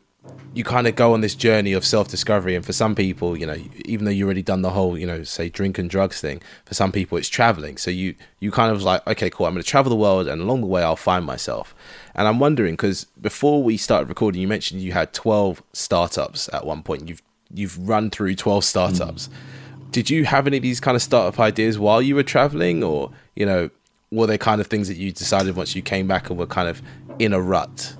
you 0.54 0.64
kind 0.64 0.88
of 0.88 0.96
go 0.96 1.14
on 1.14 1.22
this 1.22 1.36
journey 1.36 1.74
of 1.74 1.86
self 1.86 2.08
discovery. 2.08 2.56
And 2.56 2.66
for 2.66 2.74
some 2.74 2.96
people, 2.96 3.36
you 3.38 3.46
know, 3.46 3.58
even 3.86 4.06
though 4.06 4.12
you've 4.12 4.28
already 4.28 4.44
done 4.44 4.62
the 4.62 4.70
whole, 4.70 4.98
you 4.98 5.08
know, 5.08 5.24
say 5.24 5.50
drink 5.50 5.78
and 5.78 5.90
drugs 5.90 6.22
thing, 6.22 6.42
for 6.66 6.74
some 6.74 6.92
people 6.92 7.18
it's 7.18 7.30
traveling. 7.30 7.78
So 7.78 7.90
you 7.90 8.16
you 8.40 8.52
kind 8.52 8.72
of 8.72 8.84
like, 8.84 9.06
okay, 9.08 9.30
cool, 9.30 9.48
I'm 9.48 9.54
going 9.54 9.64
to 9.64 9.68
travel 9.70 9.90
the 9.90 9.96
world, 9.96 10.28
and 10.28 10.42
along 10.42 10.62
the 10.62 10.68
way 10.68 10.84
I'll 10.84 10.96
find 10.96 11.26
myself. 11.26 11.74
And 12.14 12.28
I'm 12.28 12.40
wondering 12.40 12.76
because 12.76 13.06
before 13.20 13.64
we 13.64 13.78
started 13.78 14.10
recording, 14.10 14.42
you 14.42 14.48
mentioned 14.48 14.82
you 14.82 14.92
had 14.92 15.14
12 15.14 15.64
startups 15.74 16.50
at 16.54 16.66
one 16.66 16.84
point. 16.84 17.10
You've 17.10 17.22
you've 17.52 17.78
run 17.88 18.10
through 18.10 18.36
12 18.36 18.64
startups. 18.64 19.28
Mm. 19.28 19.92
Did 19.92 20.10
you 20.10 20.26
have 20.26 20.48
any 20.48 20.58
of 20.58 20.64
these 20.64 20.80
kind 20.80 20.96
of 20.96 21.02
startup 21.02 21.40
ideas 21.40 21.78
while 21.78 22.02
you 22.02 22.16
were 22.16 22.24
traveling, 22.24 22.84
or 22.84 23.12
you 23.36 23.46
know, 23.46 23.72
were 24.12 24.28
they 24.28 24.38
kind 24.38 24.62
of 24.62 24.68
things 24.68 24.88
that 24.88 24.98
you 24.98 25.12
decided 25.12 25.56
once 25.56 25.76
you 25.76 25.82
came 25.82 26.08
back 26.08 26.30
and 26.30 26.38
were 26.38 26.46
kind 26.46 26.70
of 26.70 26.82
in 27.18 27.34
a 27.34 27.42
rut? 27.42 27.96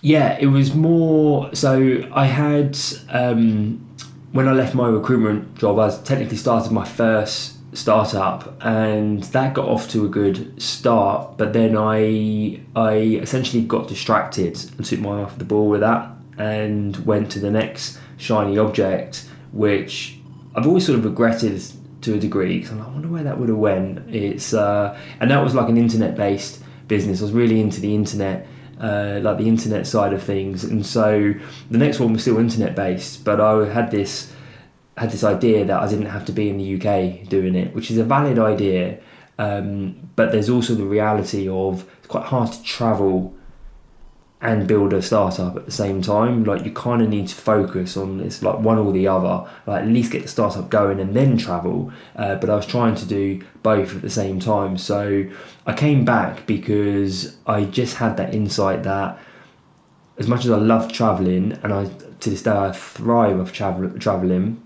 Yeah, 0.00 0.38
it 0.38 0.46
was 0.46 0.74
more. 0.74 1.54
So 1.54 2.08
I 2.12 2.26
had 2.26 2.78
um, 3.08 3.86
when 4.32 4.48
I 4.48 4.52
left 4.52 4.74
my 4.74 4.88
recruitment 4.88 5.56
job, 5.56 5.78
I 5.78 5.90
technically 6.04 6.36
started 6.36 6.72
my 6.72 6.84
first 6.84 7.54
startup, 7.76 8.56
and 8.64 9.22
that 9.24 9.54
got 9.54 9.66
off 9.66 9.88
to 9.90 10.04
a 10.04 10.08
good 10.08 10.60
start. 10.60 11.38
But 11.38 11.52
then 11.52 11.76
I 11.76 12.60
I 12.74 12.96
essentially 13.22 13.62
got 13.62 13.88
distracted 13.88 14.58
and 14.76 14.84
took 14.84 15.00
my 15.00 15.20
eye 15.20 15.22
off 15.22 15.38
the 15.38 15.44
ball 15.44 15.68
with 15.68 15.80
that, 15.80 16.10
and 16.38 16.96
went 17.06 17.30
to 17.32 17.40
the 17.40 17.50
next 17.50 17.98
shiny 18.18 18.58
object, 18.58 19.28
which 19.52 20.18
I've 20.54 20.66
always 20.66 20.86
sort 20.86 20.98
of 20.98 21.04
regretted 21.04 21.62
to 22.02 22.14
a 22.14 22.18
degree 22.18 22.60
because 22.60 22.78
I 22.78 22.86
wonder 22.88 23.08
where 23.08 23.24
that 23.24 23.38
would 23.38 23.48
have 23.48 23.58
went. 23.58 24.14
It's 24.14 24.52
uh, 24.52 24.98
and 25.20 25.30
that 25.30 25.42
was 25.42 25.54
like 25.54 25.68
an 25.68 25.78
internet 25.78 26.16
based 26.16 26.62
business. 26.86 27.20
I 27.20 27.24
was 27.24 27.32
really 27.32 27.60
into 27.60 27.80
the 27.80 27.94
internet 27.94 28.46
uh, 28.80 29.20
like 29.22 29.38
the 29.38 29.48
internet 29.48 29.86
side 29.86 30.12
of 30.12 30.22
things. 30.22 30.64
And 30.64 30.84
so 30.84 31.34
the 31.70 31.78
next 31.78 32.00
one 32.00 32.12
was 32.12 32.22
still 32.22 32.38
internet 32.38 32.74
based, 32.74 33.24
but 33.24 33.40
I 33.40 33.68
had 33.68 33.90
this 33.90 34.32
had 34.96 35.10
this 35.10 35.24
idea 35.24 35.62
that 35.64 35.78
I 35.78 35.88
didn't 35.88 36.06
have 36.06 36.24
to 36.24 36.32
be 36.32 36.48
in 36.48 36.56
the 36.56 36.74
UK 36.76 37.28
doing 37.28 37.54
it, 37.54 37.74
which 37.74 37.90
is 37.90 37.98
a 37.98 38.04
valid 38.04 38.38
idea. 38.38 38.98
Um, 39.38 40.08
but 40.16 40.32
there's 40.32 40.48
also 40.48 40.74
the 40.74 40.84
reality 40.84 41.46
of 41.48 41.84
it's 41.98 42.06
quite 42.06 42.24
hard 42.24 42.50
to 42.52 42.62
travel 42.62 43.35
and 44.42 44.68
build 44.68 44.92
a 44.92 45.00
startup 45.00 45.56
at 45.56 45.64
the 45.64 45.72
same 45.72 46.02
time. 46.02 46.44
Like 46.44 46.64
you 46.64 46.72
kind 46.72 47.00
of 47.00 47.08
need 47.08 47.28
to 47.28 47.34
focus 47.34 47.96
on 47.96 48.20
it's 48.20 48.42
like 48.42 48.58
one 48.58 48.78
or 48.78 48.92
the 48.92 49.08
other. 49.08 49.48
Like 49.66 49.82
at 49.82 49.88
least 49.88 50.12
get 50.12 50.22
the 50.22 50.28
startup 50.28 50.68
going 50.68 51.00
and 51.00 51.14
then 51.14 51.38
travel. 51.38 51.90
Uh, 52.14 52.34
but 52.36 52.50
I 52.50 52.56
was 52.56 52.66
trying 52.66 52.94
to 52.96 53.06
do 53.06 53.42
both 53.62 53.96
at 53.96 54.02
the 54.02 54.10
same 54.10 54.38
time. 54.38 54.76
So 54.76 55.26
I 55.66 55.72
came 55.72 56.04
back 56.04 56.46
because 56.46 57.36
I 57.46 57.64
just 57.64 57.96
had 57.96 58.16
that 58.18 58.34
insight 58.34 58.82
that 58.82 59.18
as 60.18 60.28
much 60.28 60.44
as 60.44 60.50
I 60.50 60.56
love 60.56 60.92
traveling 60.92 61.52
and 61.62 61.72
I 61.72 61.86
to 62.20 62.30
this 62.30 62.42
day 62.42 62.50
I 62.50 62.72
thrive 62.72 63.38
of 63.38 63.52
travel, 63.52 63.90
traveling. 63.98 64.62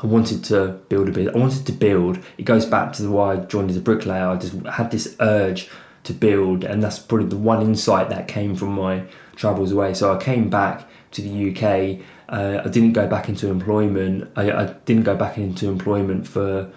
I 0.00 0.06
wanted 0.06 0.44
to 0.44 0.78
build 0.88 1.08
a 1.08 1.12
bit. 1.12 1.34
I 1.34 1.38
wanted 1.38 1.66
to 1.66 1.72
build. 1.72 2.20
It 2.36 2.44
goes 2.44 2.64
back 2.64 2.92
to 2.94 3.10
why 3.10 3.32
I 3.32 3.36
joined 3.36 3.70
as 3.70 3.76
a 3.76 3.80
bricklayer. 3.80 4.28
I 4.28 4.36
just 4.36 4.54
had 4.66 4.92
this 4.92 5.16
urge 5.18 5.68
to 6.08 6.14
build, 6.14 6.64
and 6.64 6.82
that's 6.82 6.98
probably 6.98 7.26
the 7.26 7.36
one 7.36 7.62
insight 7.62 8.08
that 8.08 8.26
came 8.28 8.56
from 8.56 8.72
my 8.72 9.04
travels 9.36 9.70
away. 9.72 9.94
So 9.94 10.12
I 10.12 10.22
came 10.22 10.50
back 10.50 10.88
to 11.12 11.22
the 11.22 11.50
UK. 11.50 12.04
Uh, 12.28 12.62
I 12.64 12.68
didn't 12.68 12.92
go 12.92 13.06
back 13.06 13.28
into 13.28 13.48
employment. 13.48 14.30
I, 14.36 14.50
I, 14.50 14.64
didn't 14.84 15.04
go 15.04 15.16
back 15.16 15.38
into 15.38 15.68
employment 15.68 16.26
for. 16.26 16.70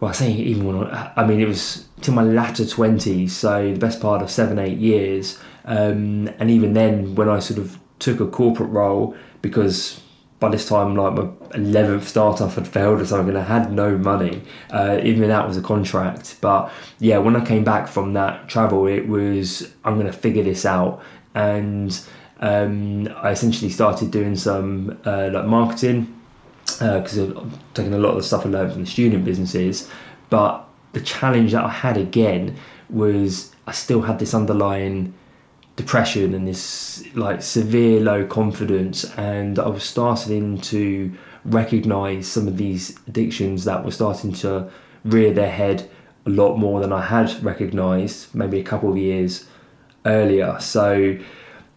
Well, 0.00 0.10
I 0.10 0.12
say 0.12 0.32
even 0.32 0.66
when 0.66 0.88
I, 0.88 1.12
I 1.16 1.26
mean 1.26 1.40
it 1.40 1.48
was 1.48 1.86
to 2.02 2.10
my 2.10 2.22
latter 2.22 2.66
twenties, 2.66 3.36
so 3.36 3.72
the 3.72 3.78
best 3.78 4.00
part 4.00 4.20
of 4.22 4.30
seven, 4.30 4.58
eight 4.58 4.78
years. 4.78 5.38
Um, 5.64 6.28
and 6.38 6.50
even 6.50 6.74
then, 6.74 7.14
when 7.14 7.28
I 7.28 7.38
sort 7.38 7.58
of 7.58 7.78
took 7.98 8.20
a 8.20 8.26
corporate 8.26 8.70
role, 8.70 9.16
because 9.40 10.02
by 10.44 10.50
this 10.50 10.68
time, 10.68 10.94
like 10.94 11.14
my 11.14 11.22
11th 11.56 12.02
startup 12.02 12.52
had 12.52 12.68
failed 12.68 13.00
or 13.00 13.06
something, 13.06 13.30
and 13.30 13.38
I 13.38 13.42
had 13.44 13.72
no 13.72 13.96
money. 13.96 14.42
Uh, 14.70 15.00
even 15.02 15.26
that 15.28 15.48
was 15.48 15.56
a 15.56 15.62
contract. 15.62 16.36
But 16.42 16.70
yeah, 16.98 17.16
when 17.16 17.34
I 17.34 17.42
came 17.42 17.64
back 17.64 17.88
from 17.88 18.12
that 18.12 18.46
travel, 18.46 18.86
it 18.86 19.08
was, 19.08 19.72
I'm 19.86 19.94
going 19.94 20.06
to 20.06 20.12
figure 20.12 20.42
this 20.42 20.66
out. 20.66 21.02
And 21.34 21.98
um, 22.40 23.08
I 23.16 23.30
essentially 23.30 23.70
started 23.70 24.10
doing 24.10 24.36
some 24.36 25.00
uh, 25.06 25.30
like 25.32 25.46
marketing 25.46 26.14
because 26.66 27.18
uh, 27.18 27.40
I've 27.40 27.74
taken 27.74 27.94
a 27.94 27.98
lot 27.98 28.10
of 28.10 28.16
the 28.16 28.22
stuff 28.22 28.44
I 28.44 28.50
learned 28.50 28.72
from 28.72 28.84
the 28.84 28.90
student 28.90 29.24
businesses. 29.24 29.88
But 30.28 30.62
the 30.92 31.00
challenge 31.00 31.52
that 31.52 31.64
I 31.64 31.70
had 31.70 31.96
again 31.96 32.56
was 32.90 33.54
I 33.66 33.72
still 33.72 34.02
had 34.02 34.18
this 34.18 34.34
underlying 34.34 35.14
depression 35.76 36.34
and 36.34 36.46
this 36.46 37.04
like 37.14 37.42
severe 37.42 38.00
low 38.00 38.24
confidence 38.24 39.04
and 39.16 39.58
I 39.58 39.68
was 39.68 39.82
starting 39.82 40.60
to 40.62 41.12
recognize 41.44 42.28
some 42.28 42.46
of 42.46 42.56
these 42.56 42.96
addictions 43.08 43.64
that 43.64 43.84
were 43.84 43.90
starting 43.90 44.32
to 44.34 44.70
rear 45.04 45.32
their 45.32 45.50
head 45.50 45.90
a 46.26 46.30
lot 46.30 46.56
more 46.56 46.80
than 46.80 46.92
I 46.92 47.02
had 47.02 47.42
recognized 47.42 48.34
maybe 48.34 48.60
a 48.60 48.64
couple 48.64 48.90
of 48.90 48.96
years 48.96 49.46
earlier. 50.06 50.58
So 50.60 51.18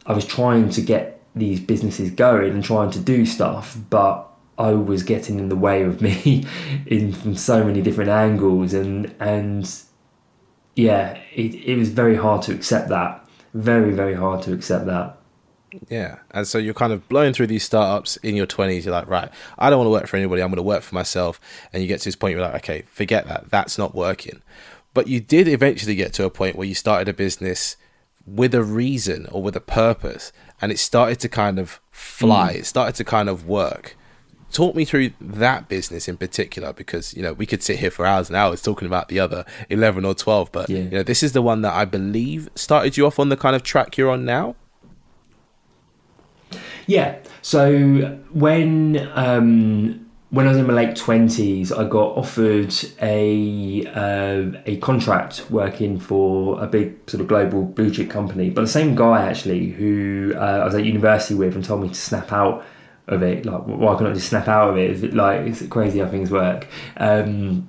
I 0.05 0.13
was 0.13 0.25
trying 0.25 0.69
to 0.69 0.81
get 0.81 1.21
these 1.35 1.59
businesses 1.59 2.11
going 2.11 2.51
and 2.51 2.63
trying 2.63 2.91
to 2.91 2.99
do 2.99 3.25
stuff 3.25 3.77
but 3.89 4.27
I 4.57 4.71
was 4.71 5.03
getting 5.03 5.37
in 5.37 5.49
the 5.49 5.55
way 5.55 5.83
of 5.83 6.01
me 6.01 6.45
in 6.85 7.13
from 7.13 7.35
so 7.35 7.63
many 7.63 7.81
different 7.81 8.09
angles 8.09 8.73
and 8.73 9.13
and 9.19 9.69
yeah 10.75 11.19
it, 11.33 11.53
it 11.55 11.77
was 11.77 11.89
very 11.89 12.15
hard 12.15 12.41
to 12.43 12.53
accept 12.53 12.89
that 12.89 13.26
very 13.57 13.91
very 13.91 14.13
hard 14.13 14.41
to 14.43 14.53
accept 14.53 14.85
that. 14.85 15.17
Yeah 15.89 16.19
and 16.31 16.47
so 16.47 16.57
you're 16.57 16.73
kind 16.73 16.93
of 16.93 17.07
blowing 17.09 17.33
through 17.33 17.47
these 17.47 17.63
startups 17.63 18.15
in 18.17 18.35
your 18.35 18.47
20s 18.47 18.85
you're 18.85 18.93
like 18.93 19.07
right 19.07 19.29
i 19.59 19.69
don't 19.69 19.79
want 19.79 19.87
to 19.87 19.91
work 19.91 20.07
for 20.07 20.15
anybody. 20.15 20.41
I'm 20.41 20.49
going 20.49 20.57
to 20.57 20.63
work 20.63 20.81
for 20.81 20.95
myself. 20.95 21.41
And 21.73 21.81
you 21.81 21.87
get 21.87 21.99
to 21.99 22.05
this 22.05 22.15
point 22.15 22.31
you're 22.31 22.41
like 22.41 22.55
okay 22.55 22.83
forget 22.83 23.27
that. 23.27 23.49
That's 23.49 23.77
not 23.77 23.93
working. 23.93 24.41
But 24.93 25.07
you 25.07 25.19
did 25.19 25.47
eventually 25.47 25.95
get 25.95 26.13
to 26.13 26.25
a 26.25 26.29
point 26.29 26.55
where 26.55 26.67
you 26.67 26.73
started 26.73 27.09
a 27.09 27.13
business 27.13 27.75
with 28.25 28.55
a 28.55 28.63
reason 28.63 29.27
or 29.31 29.43
with 29.43 29.55
a 29.55 29.61
purpose 29.61 30.31
and 30.61 30.71
it 30.71 30.79
started 30.79 31.19
to 31.19 31.29
kind 31.29 31.59
of 31.59 31.79
fly. 31.91 32.53
Mm. 32.53 32.59
it 32.59 32.65
started 32.65 32.95
to 32.95 33.03
kind 33.03 33.29
of 33.29 33.45
work 33.45 33.96
talk 34.57 34.73
me 34.73 34.83
through 34.83 35.11
that 35.21 35.69
business 35.69 36.07
in 36.07 36.17
particular 36.17 36.73
because 36.73 37.13
you 37.13 37.21
know 37.21 37.31
we 37.31 37.45
could 37.45 37.61
sit 37.61 37.77
here 37.77 37.91
for 37.91 38.07
hours 38.07 38.27
and 38.27 38.35
hours 38.35 38.59
talking 38.59 38.87
about 38.87 39.07
the 39.07 39.19
other 39.19 39.45
11 39.69 40.03
or 40.03 40.15
12 40.15 40.51
but 40.51 40.67
yeah. 40.67 40.79
you 40.79 40.89
know 40.89 41.03
this 41.03 41.21
is 41.21 41.33
the 41.33 41.43
one 41.43 41.61
that 41.61 41.75
i 41.75 41.85
believe 41.85 42.49
started 42.55 42.97
you 42.97 43.05
off 43.05 43.19
on 43.19 43.29
the 43.29 43.37
kind 43.37 43.55
of 43.55 43.61
track 43.61 43.97
you're 43.97 44.09
on 44.09 44.25
now 44.25 44.55
yeah 46.87 47.19
so 47.43 48.19
when 48.31 49.07
um 49.13 50.03
when 50.29 50.45
I 50.45 50.49
was 50.49 50.57
in 50.57 50.67
my 50.67 50.73
late 50.73 50.97
twenties, 50.97 51.71
I 51.71 51.87
got 51.87 52.17
offered 52.17 52.75
a 53.01 53.85
uh, 53.85 54.59
a 54.65 54.75
contract 54.81 55.49
working 55.49 55.97
for 55.97 56.61
a 56.61 56.67
big 56.67 57.09
sort 57.09 57.21
of 57.21 57.29
global 57.29 57.63
blue 57.63 57.89
chip 57.89 58.09
company, 58.09 58.49
but 58.49 58.59
the 58.59 58.67
same 58.67 58.93
guy 58.93 59.25
actually 59.25 59.69
who 59.69 60.33
uh, 60.35 60.59
I 60.61 60.65
was 60.65 60.75
at 60.75 60.83
university 60.83 61.33
with 61.33 61.55
and 61.55 61.63
told 61.63 61.81
me 61.81 61.87
to 61.87 61.95
snap 61.95 62.33
out 62.33 62.65
of 63.07 63.23
it. 63.23 63.45
Like, 63.45 63.61
why 63.63 63.95
can't 63.95 64.09
I 64.09 64.13
just 64.13 64.29
snap 64.29 64.47
out 64.47 64.69
of 64.69 64.77
it? 64.77 64.89
Is 64.91 65.03
it 65.03 65.13
like 65.13 65.47
it's 65.47 65.65
crazy 65.67 65.99
how 65.99 66.07
things 66.07 66.31
work? 66.31 66.67
Um, 66.97 67.67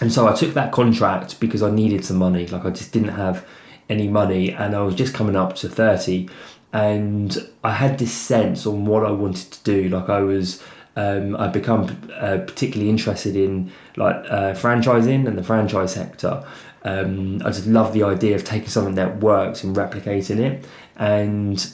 and 0.00 0.12
so 0.12 0.26
I 0.26 0.34
took 0.34 0.54
that 0.54 0.72
contract 0.72 1.38
because 1.40 1.62
I 1.62 1.70
needed 1.70 2.04
some 2.04 2.16
money. 2.16 2.46
Like 2.46 2.64
I 2.64 2.70
just 2.70 2.92
didn't 2.92 3.10
have 3.10 3.46
any 3.88 4.08
money, 4.08 4.50
and 4.52 4.74
I 4.74 4.82
was 4.82 4.94
just 4.94 5.14
coming 5.14 5.36
up 5.36 5.56
to 5.56 5.68
thirty, 5.68 6.28
and 6.72 7.36
I 7.62 7.72
had 7.72 7.98
this 7.98 8.12
sense 8.12 8.66
on 8.66 8.86
what 8.86 9.04
I 9.04 9.10
wanted 9.10 9.52
to 9.52 9.64
do. 9.64 9.88
Like 9.88 10.08
I 10.08 10.20
was. 10.20 10.62
Um, 10.96 11.34
I've 11.34 11.52
become 11.52 12.08
uh, 12.14 12.38
particularly 12.46 12.88
interested 12.88 13.34
in 13.34 13.72
like 13.96 14.14
uh, 14.30 14.52
franchising 14.52 15.26
and 15.26 15.36
the 15.36 15.42
franchise 15.42 15.92
sector. 15.92 16.44
Um, 16.84 17.42
I 17.44 17.50
just 17.50 17.66
love 17.66 17.92
the 17.92 18.04
idea 18.04 18.36
of 18.36 18.44
taking 18.44 18.68
something 18.68 18.94
that 18.94 19.18
works 19.18 19.64
and 19.64 19.74
replicating 19.74 20.38
it. 20.38 20.64
And 20.96 21.66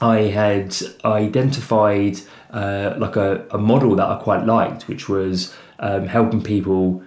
I 0.00 0.22
had 0.22 0.76
identified 1.04 2.18
uh, 2.50 2.94
like 2.98 3.16
a, 3.16 3.46
a, 3.50 3.58
model 3.58 3.96
that 3.96 4.06
I 4.06 4.16
quite 4.22 4.46
liked, 4.46 4.88
which 4.88 5.08
was 5.08 5.54
um, 5.80 6.06
helping 6.06 6.42
people 6.42 7.02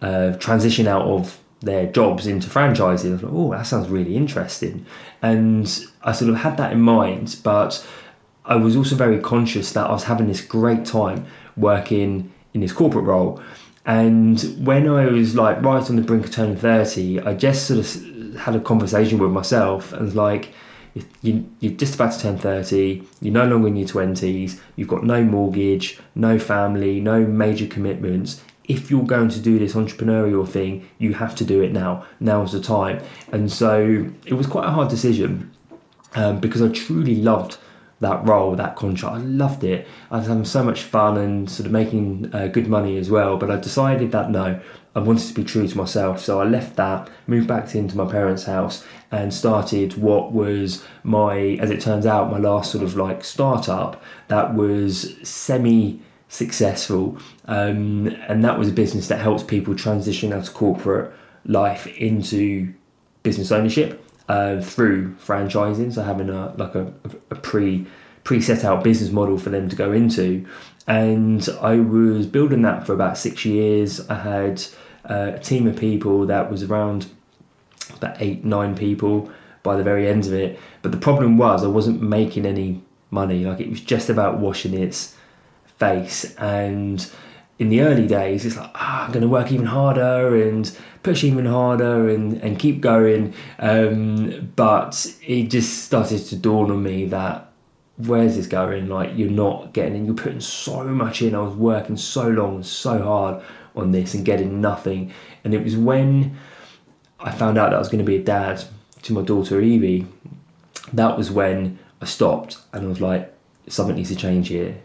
uh, 0.00 0.32
transition 0.34 0.86
out 0.86 1.02
of 1.02 1.38
their 1.60 1.90
jobs 1.90 2.26
into 2.26 2.48
franchising. 2.48 3.18
I 3.18 3.22
like, 3.22 3.32
oh, 3.32 3.50
that 3.50 3.66
sounds 3.66 3.88
really 3.88 4.16
interesting. 4.16 4.86
And 5.22 5.66
I 6.02 6.12
sort 6.12 6.30
of 6.30 6.36
had 6.36 6.56
that 6.56 6.72
in 6.72 6.80
mind, 6.80 7.36
but 7.42 7.86
I 8.44 8.56
was 8.56 8.76
also 8.76 8.94
very 8.96 9.18
conscious 9.20 9.72
that 9.72 9.86
I 9.86 9.92
was 9.92 10.04
having 10.04 10.28
this 10.28 10.40
great 10.40 10.84
time 10.84 11.26
working 11.56 12.32
in 12.54 12.60
this 12.60 12.72
corporate 12.72 13.04
role. 13.04 13.42
And 13.84 14.40
when 14.64 14.88
I 14.88 15.06
was 15.06 15.34
like 15.34 15.62
right 15.62 15.88
on 15.88 15.96
the 15.96 16.02
brink 16.02 16.26
of 16.26 16.32
turning 16.32 16.56
30, 16.56 17.20
I 17.20 17.34
just 17.34 17.66
sort 17.66 17.80
of 17.80 18.40
had 18.40 18.54
a 18.54 18.60
conversation 18.60 19.18
with 19.18 19.30
myself 19.30 19.92
and 19.92 20.02
was 20.02 20.16
like, 20.16 20.54
you, 21.22 21.48
you're 21.60 21.72
just 21.72 21.94
about 21.94 22.12
to 22.12 22.20
turn 22.20 22.38
30, 22.38 23.02
you're 23.20 23.32
no 23.32 23.46
longer 23.46 23.68
in 23.68 23.76
your 23.76 23.88
20s, 23.88 24.58
you've 24.76 24.88
got 24.88 25.04
no 25.04 25.22
mortgage, 25.22 25.98
no 26.14 26.38
family, 26.38 27.00
no 27.00 27.24
major 27.24 27.66
commitments. 27.66 28.42
If 28.64 28.90
you're 28.90 29.04
going 29.04 29.30
to 29.30 29.40
do 29.40 29.58
this 29.58 29.74
entrepreneurial 29.74 30.46
thing, 30.48 30.88
you 30.98 31.14
have 31.14 31.34
to 31.36 31.44
do 31.44 31.60
it 31.60 31.72
now. 31.72 32.06
Now's 32.20 32.52
the 32.52 32.60
time. 32.60 33.02
And 33.32 33.50
so 33.50 34.08
it 34.26 34.34
was 34.34 34.46
quite 34.46 34.66
a 34.66 34.70
hard 34.70 34.88
decision 34.88 35.50
um, 36.14 36.40
because 36.40 36.62
I 36.62 36.68
truly 36.68 37.16
loved 37.16 37.58
that 38.00 38.26
role, 38.26 38.56
that 38.56 38.76
contract. 38.76 39.14
I 39.14 39.18
loved 39.18 39.62
it. 39.62 39.86
I 40.10 40.18
was 40.18 40.26
having 40.26 40.44
so 40.44 40.64
much 40.64 40.82
fun 40.82 41.18
and 41.18 41.50
sort 41.50 41.66
of 41.66 41.72
making 41.72 42.34
uh, 42.34 42.46
good 42.48 42.66
money 42.66 42.96
as 42.96 43.10
well. 43.10 43.36
But 43.36 43.50
I 43.50 43.56
decided 43.56 44.12
that 44.12 44.30
no, 44.30 44.60
I 44.94 44.98
wanted 45.00 45.28
to 45.28 45.34
be 45.34 45.44
true 45.44 45.68
to 45.68 45.76
myself. 45.76 46.20
So 46.20 46.40
I 46.40 46.44
left 46.44 46.76
that, 46.76 47.10
moved 47.26 47.46
back 47.46 47.74
into 47.74 47.96
my 47.96 48.10
parents' 48.10 48.44
house, 48.44 48.84
and 49.10 49.34
started 49.34 49.96
what 49.96 50.32
was 50.32 50.84
my, 51.02 51.58
as 51.60 51.70
it 51.70 51.80
turns 51.80 52.06
out, 52.06 52.30
my 52.30 52.38
last 52.38 52.70
sort 52.70 52.84
of 52.84 52.96
like 52.96 53.24
startup 53.24 54.02
that 54.28 54.54
was 54.54 55.16
semi 55.28 56.00
successful. 56.28 57.18
Um, 57.46 58.06
and 58.28 58.44
that 58.44 58.58
was 58.58 58.68
a 58.68 58.72
business 58.72 59.08
that 59.08 59.20
helps 59.20 59.42
people 59.42 59.74
transition 59.74 60.32
out 60.32 60.48
of 60.48 60.54
corporate 60.54 61.12
life 61.44 61.86
into 61.88 62.72
business 63.22 63.50
ownership 63.50 64.04
uh, 64.28 64.60
through 64.60 65.14
franchising. 65.16 65.92
So 65.92 66.02
having 66.02 66.30
a 66.30 66.54
like 66.56 66.74
a, 66.74 66.92
a 67.30 67.34
pre 67.34 67.86
pre 68.22 68.40
set 68.40 68.64
out 68.64 68.84
business 68.84 69.10
model 69.10 69.38
for 69.38 69.50
them 69.50 69.68
to 69.68 69.76
go 69.76 69.92
into. 69.92 70.46
And 70.86 71.48
I 71.60 71.76
was 71.76 72.26
building 72.26 72.62
that 72.62 72.86
for 72.86 72.92
about 72.92 73.18
six 73.18 73.44
years. 73.44 74.08
I 74.08 74.14
had 74.14 74.62
uh, 75.08 75.32
a 75.34 75.38
team 75.38 75.66
of 75.66 75.76
people 75.76 76.26
that 76.26 76.50
was 76.50 76.62
around 76.62 77.06
about 77.98 78.20
eight, 78.20 78.44
nine 78.44 78.74
people 78.74 79.30
by 79.62 79.76
the 79.76 79.82
very 79.82 80.08
end 80.08 80.26
of 80.26 80.32
it. 80.32 80.58
But 80.82 80.92
the 80.92 80.98
problem 80.98 81.36
was 81.36 81.64
I 81.64 81.68
wasn't 81.68 82.02
making 82.02 82.46
any 82.46 82.82
money. 83.10 83.44
Like 83.44 83.60
it 83.60 83.70
was 83.70 83.80
just 83.80 84.08
about 84.08 84.38
washing 84.38 84.74
its 84.74 85.16
face. 85.78 86.34
And 86.36 87.06
in 87.58 87.68
the 87.68 87.82
early 87.82 88.06
days, 88.06 88.46
it's 88.46 88.56
like, 88.56 88.70
ah, 88.74 89.04
I'm 89.04 89.12
going 89.12 89.22
to 89.22 89.28
work 89.28 89.52
even 89.52 89.66
harder 89.66 90.42
and 90.42 90.70
push 91.02 91.24
even 91.24 91.46
harder 91.46 92.08
and, 92.08 92.34
and 92.42 92.58
keep 92.58 92.80
going. 92.80 93.34
Um, 93.58 94.52
but 94.56 95.06
it 95.26 95.44
just 95.44 95.84
started 95.84 96.24
to 96.26 96.36
dawn 96.36 96.70
on 96.70 96.82
me 96.82 97.06
that 97.06 97.50
where's 98.06 98.36
this 98.36 98.46
going? 98.46 98.88
Like 98.88 99.10
you're 99.14 99.30
not 99.30 99.72
getting 99.72 99.96
in, 99.96 100.06
you're 100.06 100.14
putting 100.14 100.40
so 100.40 100.84
much 100.84 101.22
in. 101.22 101.34
I 101.34 101.40
was 101.40 101.54
working 101.54 101.96
so 101.96 102.28
long, 102.28 102.56
and 102.56 102.66
so 102.66 103.02
hard 103.02 103.42
on 103.76 103.92
this 103.92 104.14
and 104.14 104.24
getting 104.24 104.60
nothing. 104.60 105.12
And 105.44 105.54
it 105.54 105.62
was 105.62 105.76
when 105.76 106.36
I 107.22 107.30
found 107.30 107.58
out 107.58 107.70
that 107.70 107.76
I 107.76 107.78
was 107.78 107.88
going 107.88 108.04
to 108.04 108.10
be 108.10 108.16
a 108.16 108.22
dad 108.22 108.64
to 109.02 109.12
my 109.12 109.22
daughter 109.22 109.60
Evie, 109.60 110.06
that 110.92 111.16
was 111.16 111.30
when 111.30 111.78
I 112.00 112.06
stopped 112.06 112.58
and 112.72 112.84
I 112.84 112.88
was 112.88 113.00
like, 113.00 113.32
something 113.68 113.96
needs 113.96 114.10
to 114.10 114.16
change 114.16 114.48
here. 114.48 114.76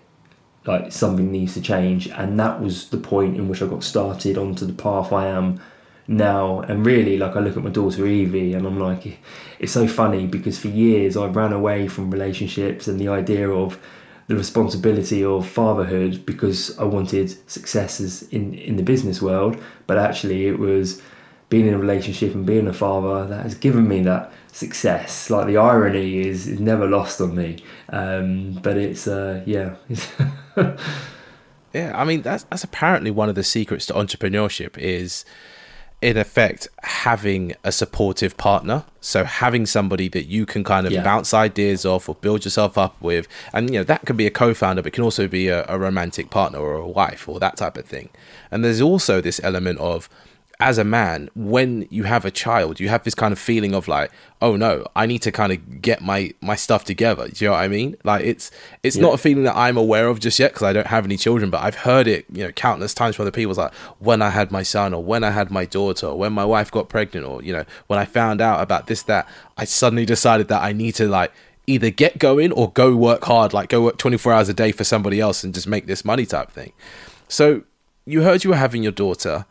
Like 0.65 0.91
something 0.91 1.31
needs 1.31 1.53
to 1.53 1.61
change, 1.61 2.07
and 2.07 2.39
that 2.39 2.59
was 2.59 2.89
the 2.89 2.97
point 2.97 3.37
in 3.37 3.47
which 3.47 3.61
I 3.61 3.67
got 3.67 3.83
started 3.83 4.35
onto 4.35 4.65
the 4.65 4.73
path 4.73 5.13
I 5.13 5.27
am 5.27 5.61
now. 6.07 6.61
And 6.61 6.83
really, 6.83 7.17
like 7.17 7.35
I 7.35 7.39
look 7.39 7.55
at 7.55 7.63
my 7.63 7.69
daughter 7.69 8.07
Evie, 8.07 8.53
and 8.53 8.65
I'm 8.65 8.79
like, 8.79 9.19
it's 9.59 9.71
so 9.71 9.87
funny 9.87 10.25
because 10.25 10.57
for 10.57 10.69
years 10.69 11.17
I 11.17 11.27
ran 11.27 11.53
away 11.53 11.87
from 11.87 12.09
relationships 12.09 12.87
and 12.87 12.99
the 12.99 13.09
idea 13.09 13.47
of 13.47 13.79
the 14.25 14.35
responsibility 14.35 15.23
of 15.23 15.47
fatherhood 15.47 16.25
because 16.25 16.75
I 16.79 16.83
wanted 16.85 17.29
successes 17.47 18.23
in 18.29 18.55
in 18.55 18.75
the 18.75 18.81
business 18.81 19.21
world, 19.21 19.61
but 19.85 19.99
actually 19.99 20.47
it 20.47 20.57
was 20.57 20.99
being 21.49 21.67
in 21.67 21.73
a 21.73 21.77
relationship 21.77 22.33
and 22.33 22.45
being 22.45 22.67
a 22.67 22.73
father 22.73 23.27
that 23.27 23.43
has 23.43 23.55
given 23.55 23.87
me 23.87 24.01
that 24.01 24.31
success. 24.51 25.29
Like 25.29 25.47
the 25.47 25.57
irony 25.57 26.19
is, 26.19 26.47
is 26.47 26.59
never 26.59 26.87
lost 26.87 27.21
on 27.21 27.35
me. 27.35 27.63
Um, 27.89 28.53
but 28.63 28.77
it's 28.77 29.07
uh, 29.07 29.43
yeah. 29.45 29.75
yeah, 31.73 31.91
I 31.95 32.05
mean 32.05 32.21
that's 32.21 32.43
that's 32.43 32.63
apparently 32.63 33.11
one 33.11 33.29
of 33.29 33.35
the 33.35 33.43
secrets 33.43 33.85
to 33.87 33.93
entrepreneurship 33.93 34.77
is 34.77 35.25
in 36.01 36.17
effect 36.17 36.67
having 36.83 37.55
a 37.63 37.71
supportive 37.71 38.35
partner 38.35 38.83
so 38.99 39.23
having 39.23 39.65
somebody 39.65 40.09
that 40.09 40.25
you 40.25 40.45
can 40.45 40.63
kind 40.63 40.85
of 40.85 40.91
yeah. 40.91 41.01
bounce 41.01 41.33
ideas 41.33 41.85
off 41.85 42.09
or 42.09 42.15
build 42.15 42.43
yourself 42.43 42.77
up 42.77 43.01
with 43.01 43.29
and 43.53 43.73
you 43.73 43.79
know 43.79 43.83
that 43.83 44.05
could 44.05 44.17
be 44.17 44.27
a 44.27 44.29
co-founder 44.29 44.81
but 44.81 44.91
can 44.91 45.05
also 45.05 45.25
be 45.25 45.47
a, 45.47 45.65
a 45.69 45.79
romantic 45.79 46.29
partner 46.29 46.59
or 46.59 46.75
a 46.75 46.87
wife 46.87 47.29
or 47.29 47.39
that 47.39 47.55
type 47.55 47.77
of 47.77 47.85
thing 47.85 48.09
and 48.51 48.63
there's 48.63 48.81
also 48.81 49.21
this 49.21 49.39
element 49.41 49.79
of 49.79 50.09
as 50.59 50.77
a 50.77 50.83
man, 50.83 51.29
when 51.35 51.85
you 51.89 52.03
have 52.03 52.23
a 52.23 52.31
child, 52.31 52.79
you 52.79 52.87
have 52.87 53.03
this 53.03 53.15
kind 53.15 53.33
of 53.33 53.39
feeling 53.39 53.75
of 53.75 53.87
like, 53.87 54.09
oh 54.41 54.55
no, 54.55 54.85
I 54.95 55.05
need 55.05 55.21
to 55.23 55.31
kind 55.31 55.51
of 55.51 55.81
get 55.81 56.01
my 56.01 56.33
my 56.39 56.55
stuff 56.55 56.85
together. 56.85 57.27
Do 57.27 57.43
you 57.43 57.49
know 57.49 57.53
what 57.53 57.61
I 57.61 57.67
mean? 57.67 57.97
Like 58.05 58.23
it's 58.23 58.51
it's 58.81 58.95
yeah. 58.95 59.01
not 59.01 59.13
a 59.15 59.17
feeling 59.17 59.43
that 59.43 59.55
I'm 59.55 59.75
aware 59.75 60.07
of 60.07 60.19
just 60.19 60.39
yet 60.39 60.53
because 60.53 60.63
I 60.63 60.71
don't 60.71 60.87
have 60.87 61.03
any 61.03 61.17
children, 61.17 61.49
but 61.49 61.61
I've 61.61 61.75
heard 61.75 62.07
it, 62.07 62.25
you 62.31 62.43
know, 62.43 62.51
countless 62.53 62.93
times 62.93 63.17
from 63.17 63.23
other 63.23 63.31
people. 63.31 63.53
like 63.55 63.73
when 63.99 64.21
I 64.21 64.29
had 64.29 64.51
my 64.51 64.63
son, 64.63 64.93
or 64.93 65.03
when 65.03 65.23
I 65.23 65.31
had 65.31 65.51
my 65.51 65.65
daughter, 65.65 66.07
or 66.07 66.17
when 66.17 66.31
my 66.31 66.45
wife 66.45 66.71
got 66.71 66.87
pregnant, 66.87 67.25
or 67.25 67.43
you 67.43 67.51
know, 67.51 67.65
when 67.87 67.99
I 67.99 68.05
found 68.05 68.39
out 68.39 68.61
about 68.61 68.87
this 68.87 69.01
that, 69.03 69.27
I 69.57 69.65
suddenly 69.65 70.05
decided 70.05 70.47
that 70.47 70.63
I 70.63 70.71
need 70.71 70.95
to 70.95 71.07
like 71.07 71.33
either 71.67 71.89
get 71.89 72.17
going 72.17 72.53
or 72.53 72.71
go 72.71 72.95
work 72.95 73.25
hard, 73.25 73.51
like 73.51 73.69
go 73.69 73.81
work 73.81 73.97
24 73.97 74.31
hours 74.31 74.49
a 74.49 74.53
day 74.53 74.71
for 74.71 74.83
somebody 74.83 75.19
else 75.19 75.43
and 75.43 75.53
just 75.53 75.67
make 75.67 75.85
this 75.85 76.05
money 76.05 76.25
type 76.25 76.51
thing. 76.51 76.71
So 77.27 77.63
you 78.05 78.21
heard 78.21 78.43
you 78.43 78.51
were 78.51 78.55
having 78.55 78.83
your 78.83 78.91
daughter 78.91 79.45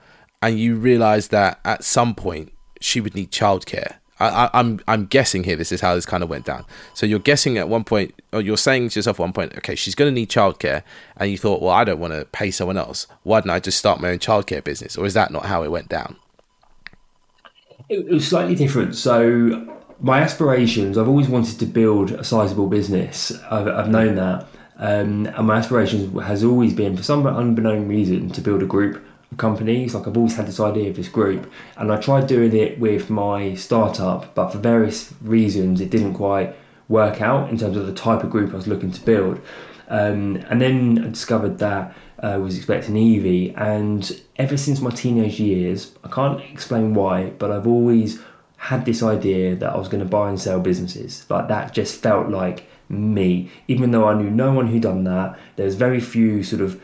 and 0.44 0.60
you 0.60 0.76
realize 0.76 1.28
that 1.28 1.58
at 1.64 1.82
some 1.82 2.14
point 2.14 2.52
she 2.78 3.00
would 3.00 3.14
need 3.14 3.30
childcare. 3.30 3.94
I, 4.20 4.44
am 4.44 4.50
I'm, 4.52 4.80
I'm 4.86 5.06
guessing 5.06 5.42
here. 5.44 5.56
This 5.56 5.72
is 5.72 5.80
how 5.80 5.94
this 5.94 6.04
kind 6.04 6.22
of 6.22 6.28
went 6.28 6.44
down. 6.44 6.66
So 6.92 7.06
you're 7.06 7.18
guessing 7.18 7.56
at 7.56 7.66
one 7.66 7.82
point, 7.82 8.14
or 8.30 8.42
you're 8.42 8.58
saying 8.58 8.90
to 8.90 8.98
yourself 8.98 9.18
at 9.18 9.22
one 9.22 9.32
point, 9.32 9.56
okay, 9.56 9.74
she's 9.74 9.94
going 9.94 10.10
to 10.10 10.14
need 10.14 10.28
childcare, 10.28 10.82
and 11.16 11.30
you 11.30 11.38
thought, 11.38 11.62
well, 11.62 11.70
I 11.70 11.82
don't 11.84 11.98
want 11.98 12.12
to 12.12 12.26
pay 12.26 12.50
someone 12.50 12.76
else. 12.76 13.06
Why 13.22 13.40
don't 13.40 13.50
I 13.50 13.58
just 13.58 13.78
start 13.78 14.00
my 14.00 14.10
own 14.10 14.18
childcare 14.18 14.62
business? 14.62 14.98
Or 14.98 15.06
is 15.06 15.14
that 15.14 15.30
not 15.30 15.46
how 15.46 15.62
it 15.62 15.70
went 15.70 15.88
down? 15.88 16.16
It, 17.88 18.00
it 18.00 18.12
was 18.12 18.28
slightly 18.28 18.54
different. 18.54 18.96
So 18.96 19.78
my 20.00 20.20
aspirations, 20.20 20.98
I've 20.98 21.08
always 21.08 21.28
wanted 21.28 21.58
to 21.58 21.66
build 21.66 22.10
a 22.10 22.22
sizable 22.22 22.66
business. 22.66 23.32
I've, 23.50 23.66
I've 23.66 23.88
known 23.88 24.16
that, 24.16 24.46
um, 24.76 25.26
and 25.26 25.46
my 25.46 25.56
aspirations 25.56 26.22
has 26.22 26.44
always 26.44 26.74
been, 26.74 26.98
for 26.98 27.02
some 27.02 27.26
unbeknown 27.26 27.88
reason, 27.88 28.28
to 28.30 28.42
build 28.42 28.62
a 28.62 28.66
group 28.66 29.02
companies. 29.36 29.94
Like 29.94 30.06
I've 30.06 30.16
always 30.16 30.36
had 30.36 30.46
this 30.46 30.60
idea 30.60 30.90
of 30.90 30.96
this 30.96 31.08
group, 31.08 31.50
and 31.76 31.92
I 31.92 32.00
tried 32.00 32.26
doing 32.26 32.54
it 32.54 32.78
with 32.78 33.10
my 33.10 33.54
startup, 33.54 34.34
but 34.34 34.50
for 34.50 34.58
various 34.58 35.12
reasons, 35.22 35.80
it 35.80 35.90
didn't 35.90 36.14
quite 36.14 36.54
work 36.88 37.20
out 37.20 37.50
in 37.50 37.58
terms 37.58 37.76
of 37.76 37.86
the 37.86 37.94
type 37.94 38.22
of 38.22 38.30
group 38.30 38.52
I 38.52 38.56
was 38.56 38.66
looking 38.66 38.92
to 38.92 39.00
build. 39.00 39.40
Um, 39.88 40.36
and 40.48 40.60
then 40.60 41.04
I 41.04 41.08
discovered 41.08 41.58
that 41.58 41.94
I 42.20 42.34
uh, 42.34 42.38
was 42.38 42.56
expecting 42.56 42.96
Evie, 42.96 43.54
and 43.54 44.20
ever 44.36 44.56
since 44.56 44.80
my 44.80 44.90
teenage 44.90 45.40
years, 45.40 45.92
I 46.04 46.08
can't 46.08 46.40
explain 46.40 46.94
why, 46.94 47.30
but 47.30 47.50
I've 47.50 47.66
always 47.66 48.20
had 48.56 48.86
this 48.86 49.02
idea 49.02 49.54
that 49.56 49.74
I 49.74 49.76
was 49.76 49.88
going 49.88 50.02
to 50.02 50.08
buy 50.08 50.30
and 50.30 50.40
sell 50.40 50.58
businesses. 50.58 51.26
Like 51.28 51.48
that 51.48 51.74
just 51.74 52.00
felt 52.00 52.30
like 52.30 52.66
me, 52.88 53.50
even 53.68 53.90
though 53.90 54.08
I 54.08 54.14
knew 54.14 54.30
no 54.30 54.52
one 54.52 54.68
who'd 54.68 54.82
done 54.82 55.04
that. 55.04 55.38
There's 55.56 55.74
very 55.74 56.00
few 56.00 56.42
sort 56.42 56.62
of 56.62 56.80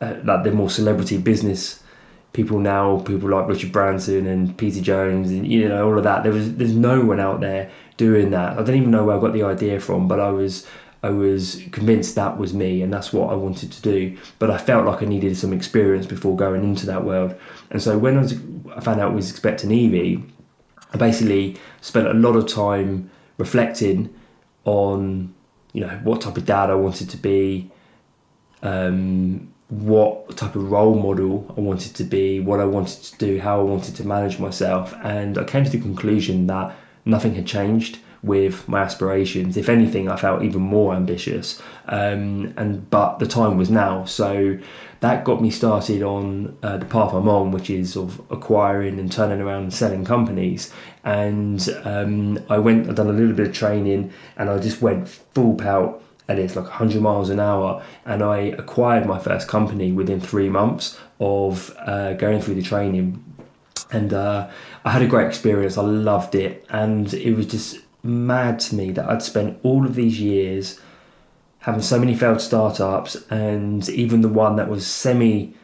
uh, 0.00 0.16
like 0.24 0.44
the 0.44 0.52
more 0.52 0.70
celebrity 0.70 1.18
business 1.18 1.82
people 2.34 2.58
now, 2.58 2.98
people 2.98 3.30
like 3.30 3.48
Richard 3.48 3.72
Branson 3.72 4.26
and 4.26 4.56
Peter 4.58 4.82
Jones, 4.82 5.30
and 5.30 5.46
you 5.46 5.66
know 5.66 5.88
all 5.88 5.96
of 5.96 6.04
that. 6.04 6.22
There 6.24 6.32
was 6.32 6.54
there's 6.56 6.74
no 6.74 7.00
one 7.00 7.18
out 7.18 7.40
there 7.40 7.70
doing 7.96 8.30
that. 8.32 8.58
I 8.58 8.62
don't 8.62 8.76
even 8.76 8.90
know 8.90 9.04
where 9.04 9.16
I 9.16 9.20
got 9.20 9.32
the 9.32 9.44
idea 9.44 9.80
from, 9.80 10.06
but 10.06 10.20
I 10.20 10.28
was 10.28 10.66
I 11.02 11.10
was 11.10 11.62
convinced 11.72 12.16
that 12.16 12.36
was 12.36 12.52
me, 12.52 12.82
and 12.82 12.92
that's 12.92 13.12
what 13.12 13.30
I 13.30 13.34
wanted 13.34 13.72
to 13.72 13.80
do. 13.80 14.18
But 14.38 14.50
I 14.50 14.58
felt 14.58 14.84
like 14.84 15.02
I 15.02 15.06
needed 15.06 15.36
some 15.38 15.54
experience 15.54 16.06
before 16.06 16.36
going 16.36 16.64
into 16.64 16.84
that 16.86 17.04
world. 17.04 17.34
And 17.70 17.80
so 17.80 17.96
when 17.96 18.18
I 18.18 18.22
was 18.22 18.34
I 18.76 18.80
found 18.80 19.00
out 19.00 19.12
I 19.12 19.14
was 19.14 19.30
expecting 19.30 19.70
Evie, 19.70 20.22
I 20.92 20.98
basically 20.98 21.56
spent 21.80 22.08
a 22.08 22.14
lot 22.14 22.36
of 22.36 22.46
time 22.46 23.10
reflecting 23.38 24.12
on 24.64 25.34
you 25.72 25.80
know 25.80 26.00
what 26.02 26.20
type 26.20 26.36
of 26.36 26.44
dad 26.44 26.68
I 26.68 26.74
wanted 26.74 27.08
to 27.10 27.16
be. 27.16 27.70
Um, 28.62 29.53
what 29.82 30.36
type 30.36 30.54
of 30.54 30.70
role 30.70 30.94
model 30.94 31.52
I 31.56 31.60
wanted 31.60 31.94
to 31.96 32.04
be, 32.04 32.40
what 32.40 32.60
I 32.60 32.64
wanted 32.64 33.02
to 33.02 33.18
do, 33.18 33.40
how 33.40 33.60
I 33.60 33.64
wanted 33.64 33.96
to 33.96 34.06
manage 34.06 34.38
myself, 34.38 34.94
and 35.02 35.36
I 35.36 35.44
came 35.44 35.64
to 35.64 35.70
the 35.70 35.80
conclusion 35.80 36.46
that 36.46 36.74
nothing 37.04 37.34
had 37.34 37.46
changed 37.46 37.98
with 38.22 38.66
my 38.68 38.80
aspirations. 38.80 39.56
If 39.56 39.68
anything, 39.68 40.08
I 40.08 40.16
felt 40.16 40.42
even 40.42 40.62
more 40.62 40.94
ambitious. 40.94 41.60
Um, 41.86 42.54
and 42.56 42.88
but 42.88 43.18
the 43.18 43.26
time 43.26 43.58
was 43.58 43.68
now, 43.68 44.04
so 44.04 44.58
that 45.00 45.24
got 45.24 45.42
me 45.42 45.50
started 45.50 46.02
on 46.02 46.56
uh, 46.62 46.78
the 46.78 46.86
path 46.86 47.12
I'm 47.12 47.28
on, 47.28 47.50
which 47.50 47.68
is 47.68 47.96
of 47.96 48.20
acquiring 48.30 48.98
and 48.98 49.12
turning 49.12 49.40
around 49.40 49.64
and 49.64 49.74
selling 49.74 50.04
companies. 50.04 50.72
And 51.04 51.68
um, 51.84 52.38
I 52.48 52.58
went, 52.58 52.88
I've 52.88 52.94
done 52.94 53.10
a 53.10 53.12
little 53.12 53.34
bit 53.34 53.48
of 53.48 53.54
training, 53.54 54.12
and 54.38 54.48
I 54.48 54.58
just 54.58 54.80
went 54.80 55.08
full 55.08 55.56
pelt 55.56 56.02
and 56.28 56.38
it's 56.38 56.56
like 56.56 56.64
100 56.64 57.02
miles 57.02 57.30
an 57.30 57.40
hour. 57.40 57.82
And 58.04 58.22
I 58.22 58.38
acquired 58.38 59.06
my 59.06 59.18
first 59.18 59.48
company 59.48 59.92
within 59.92 60.20
three 60.20 60.48
months 60.48 60.98
of 61.20 61.74
uh, 61.80 62.14
going 62.14 62.40
through 62.40 62.54
the 62.54 62.62
training. 62.62 63.22
And 63.90 64.12
uh, 64.12 64.48
I 64.84 64.90
had 64.90 65.02
a 65.02 65.06
great 65.06 65.26
experience. 65.26 65.76
I 65.76 65.82
loved 65.82 66.34
it. 66.34 66.64
And 66.70 67.12
it 67.12 67.34
was 67.34 67.46
just 67.46 67.78
mad 68.02 68.60
to 68.60 68.74
me 68.74 68.90
that 68.92 69.08
I'd 69.08 69.22
spent 69.22 69.58
all 69.62 69.84
of 69.84 69.94
these 69.94 70.20
years 70.20 70.80
having 71.60 71.82
so 71.82 71.98
many 71.98 72.14
failed 72.14 72.40
startups 72.40 73.16
and 73.30 73.88
even 73.88 74.20
the 74.20 74.28
one 74.28 74.56
that 74.56 74.68
was 74.68 74.86
semi 74.86 75.54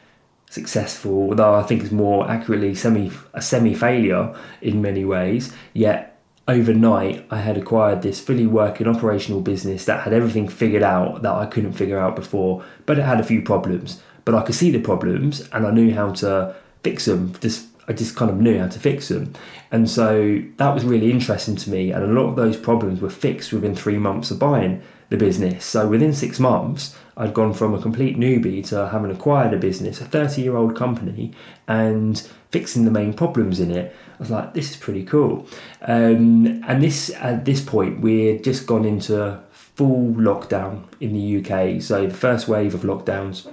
successful, 0.51 1.29
although 1.29 1.55
I 1.55 1.62
think 1.62 1.83
is 1.83 1.92
more 1.92 2.29
accurately 2.29 2.75
semi 2.75 3.11
a 3.35 3.40
semi 3.40 3.75
failure 3.75 4.35
in 4.61 4.83
many 4.83 5.05
ways, 5.05 5.55
yet 5.73 6.19
overnight 6.48 7.26
I 7.31 7.38
had 7.38 7.57
acquired 7.57 8.03
this 8.03 8.20
fully 8.20 8.46
working 8.46 8.88
operational 8.88 9.40
business 9.40 9.85
that 9.85 10.03
had 10.03 10.12
everything 10.12 10.48
figured 10.48 10.83
out 10.83 11.22
that 11.22 11.33
I 11.33 11.46
couldn't 11.46 11.74
figure 11.74 11.98
out 11.98 12.16
before, 12.16 12.64
but 12.87 12.98
it 12.98 13.03
had 13.03 13.20
a 13.20 13.24
few 13.24 13.42
problems. 13.42 14.03
But 14.24 14.35
I 14.35 14.42
could 14.42 14.55
see 14.55 14.70
the 14.70 14.81
problems 14.81 15.48
and 15.53 15.66
I 15.66 15.70
knew 15.70 15.94
how 15.94 16.12
to 16.14 16.55
fix 16.83 17.05
them. 17.07 17.35
Just 17.40 17.69
I 17.90 17.92
just 17.92 18.14
kind 18.14 18.31
of 18.31 18.37
knew 18.37 18.57
how 18.57 18.68
to 18.68 18.79
fix 18.79 19.09
them. 19.09 19.33
And 19.72 19.90
so 19.90 20.40
that 20.59 20.72
was 20.72 20.85
really 20.85 21.11
interesting 21.11 21.57
to 21.57 21.70
me. 21.70 21.90
And 21.90 22.05
a 22.05 22.07
lot 22.07 22.29
of 22.29 22.37
those 22.37 22.57
problems 22.57 23.00
were 23.00 23.11
fixed 23.11 23.53
within 23.53 23.74
three 23.74 23.98
months 23.98 24.31
of 24.31 24.38
buying 24.38 24.81
the 25.09 25.16
business. 25.16 25.64
So 25.64 25.88
within 25.88 26.14
six 26.14 26.38
months, 26.38 26.96
I'd 27.16 27.35
gone 27.35 27.53
from 27.53 27.74
a 27.74 27.83
complete 27.83 28.16
newbie 28.16 28.64
to 28.68 28.88
having 28.88 29.11
acquired 29.11 29.53
a 29.53 29.57
business, 29.57 30.00
a 30.00 30.05
30 30.05 30.40
year 30.40 30.57
old 30.57 30.76
company, 30.76 31.33
and 31.66 32.16
fixing 32.53 32.85
the 32.85 32.92
main 32.92 33.12
problems 33.12 33.59
in 33.59 33.72
it. 33.72 33.92
I 34.14 34.18
was 34.18 34.31
like, 34.31 34.55
this 34.55 34.70
is 34.70 34.76
pretty 34.76 35.05
cool. 35.05 35.48
Um, 35.83 36.62
and 36.68 36.81
this 36.81 37.11
at 37.16 37.44
this 37.44 37.61
point, 37.61 38.00
we 38.00 38.26
had 38.26 38.44
just 38.44 38.68
gone 38.68 38.85
into 38.85 39.42
full 39.50 40.12
lockdown 40.14 40.85
in 41.00 41.12
the 41.12 41.40
UK. 41.40 41.83
So 41.83 42.07
the 42.07 42.14
first 42.14 42.46
wave 42.46 42.72
of 42.72 42.83
lockdowns, 42.83 43.53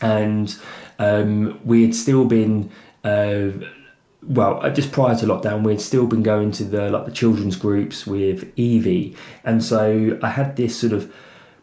and 0.00 0.56
um, 1.00 1.58
we 1.64 1.82
had 1.82 1.94
still 1.94 2.24
been. 2.24 2.70
Uh, 3.04 3.50
well, 4.26 4.64
uh, 4.64 4.70
just 4.70 4.90
prior 4.90 5.14
to 5.16 5.26
lockdown, 5.26 5.62
we'd 5.62 5.80
still 5.80 6.06
been 6.06 6.22
going 6.22 6.50
to 6.52 6.64
the 6.64 6.90
like 6.90 7.04
the 7.04 7.12
children's 7.12 7.56
groups 7.56 8.06
with 8.06 8.50
Evie, 8.56 9.14
and 9.44 9.62
so 9.62 10.18
I 10.22 10.30
had 10.30 10.56
this 10.56 10.76
sort 10.76 10.92
of 10.92 11.14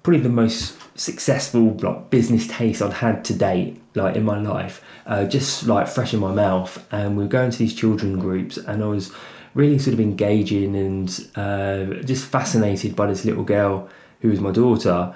probably 0.03 0.21
the 0.21 0.29
most 0.29 0.77
successful 0.99 1.73
like 1.81 2.09
business 2.09 2.47
taste 2.47 2.81
I'd 2.81 2.93
had 2.93 3.25
to 3.25 3.33
date, 3.33 3.81
like 3.95 4.15
in 4.15 4.23
my 4.23 4.39
life, 4.39 4.83
uh, 5.07 5.25
just 5.25 5.65
like 5.65 5.87
fresh 5.87 6.13
in 6.13 6.19
my 6.19 6.33
mouth. 6.33 6.85
And 6.91 7.17
we 7.17 7.23
were 7.23 7.29
going 7.29 7.51
to 7.51 7.57
these 7.57 7.73
children 7.73 8.19
groups, 8.19 8.57
and 8.57 8.83
I 8.83 8.87
was 8.87 9.11
really 9.53 9.79
sort 9.79 9.95
of 9.95 9.99
engaging 9.99 10.75
and 10.75 11.27
uh, 11.35 12.01
just 12.03 12.25
fascinated 12.25 12.95
by 12.95 13.07
this 13.07 13.25
little 13.25 13.43
girl 13.43 13.89
who 14.21 14.29
was 14.29 14.39
my 14.39 14.51
daughter. 14.51 15.15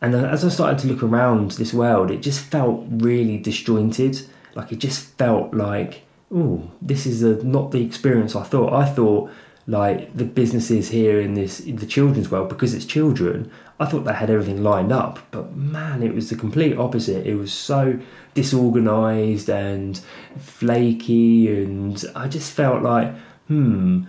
And 0.00 0.14
as 0.14 0.44
I 0.44 0.48
started 0.48 0.78
to 0.80 0.88
look 0.88 1.02
around 1.02 1.52
this 1.52 1.72
world, 1.74 2.10
it 2.10 2.22
just 2.22 2.40
felt 2.40 2.84
really 2.88 3.38
disjointed. 3.38 4.20
Like 4.56 4.72
it 4.72 4.78
just 4.78 5.06
felt 5.18 5.54
like, 5.54 6.02
oh, 6.34 6.70
this 6.82 7.06
is 7.06 7.22
a, 7.22 7.42
not 7.44 7.70
the 7.70 7.84
experience 7.84 8.34
I 8.34 8.42
thought. 8.42 8.72
I 8.72 8.86
thought 8.86 9.30
like 9.68 10.16
the 10.16 10.24
businesses 10.24 10.90
here 10.90 11.20
in 11.20 11.34
this 11.34 11.60
in 11.60 11.76
the 11.76 11.86
children's 11.86 12.30
world 12.30 12.48
because 12.48 12.72
it's 12.72 12.84
children 12.84 13.50
i 13.80 13.84
thought 13.84 14.04
they 14.04 14.12
had 14.12 14.30
everything 14.30 14.62
lined 14.62 14.92
up. 14.92 15.18
But 15.32 15.56
man 15.56 16.02
it 16.02 16.14
was 16.14 16.30
the 16.30 16.36
complete 16.36 16.78
opposite. 16.78 17.26
It 17.26 17.34
was 17.34 17.52
so 17.52 17.98
disorganized 18.34 19.48
and 19.50 20.00
flaky 20.38 21.48
and 21.48 22.02
i 22.14 22.28
just 22.28 22.52
felt 22.52 22.82
like 22.82 23.12
hmm 23.48 24.04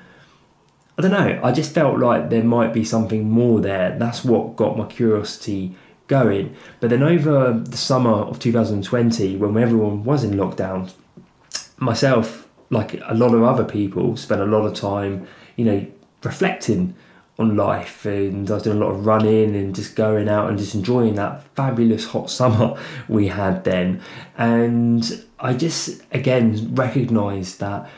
i 0.97 1.01
don't 1.01 1.11
know. 1.11 1.39
I 1.43 1.51
just 1.51 1.73
felt 1.73 1.99
like 1.99 2.29
there 2.29 2.43
might 2.43 2.73
be 2.73 2.83
something 2.83 3.29
more 3.29 3.59
there. 3.61 3.97
That's 3.97 4.23
what 4.23 4.55
got 4.55 4.77
my 4.77 4.85
curiosity 4.85 5.75
going. 6.07 6.55
But 6.79 6.89
then 6.89 7.03
over 7.03 7.53
the 7.53 7.77
summer 7.77 8.11
of 8.11 8.39
2020, 8.39 9.35
when 9.37 9.61
everyone 9.61 10.03
was 10.03 10.23
in 10.23 10.31
lockdown, 10.31 10.91
myself, 11.77 12.47
like 12.69 12.99
a 13.05 13.13
lot 13.13 13.33
of 13.33 13.43
other 13.43 13.63
people, 13.63 14.17
spent 14.17 14.41
a 14.41 14.45
lot 14.45 14.65
of 14.65 14.73
time, 14.73 15.27
you 15.55 15.65
know, 15.65 15.85
reflecting 16.23 16.95
on 17.39 17.55
life 17.55 18.05
and 18.05 18.49
I 18.49 18.55
was 18.55 18.63
doing 18.63 18.77
a 18.77 18.79
lot 18.79 18.91
of 18.91 19.05
running 19.05 19.55
and 19.55 19.75
just 19.75 19.95
going 19.95 20.27
out 20.27 20.49
and 20.49 20.57
just 20.57 20.73
enjoying 20.73 21.15
that 21.15 21.43
fabulous 21.55 22.05
hot 22.05 22.29
summer 22.39 22.77
we 23.07 23.27
had 23.27 23.63
then. 23.63 24.01
And 24.37 25.25
I 25.39 25.53
just 25.53 26.01
again 26.11 26.73
recognized 26.73 27.59
that 27.59 27.89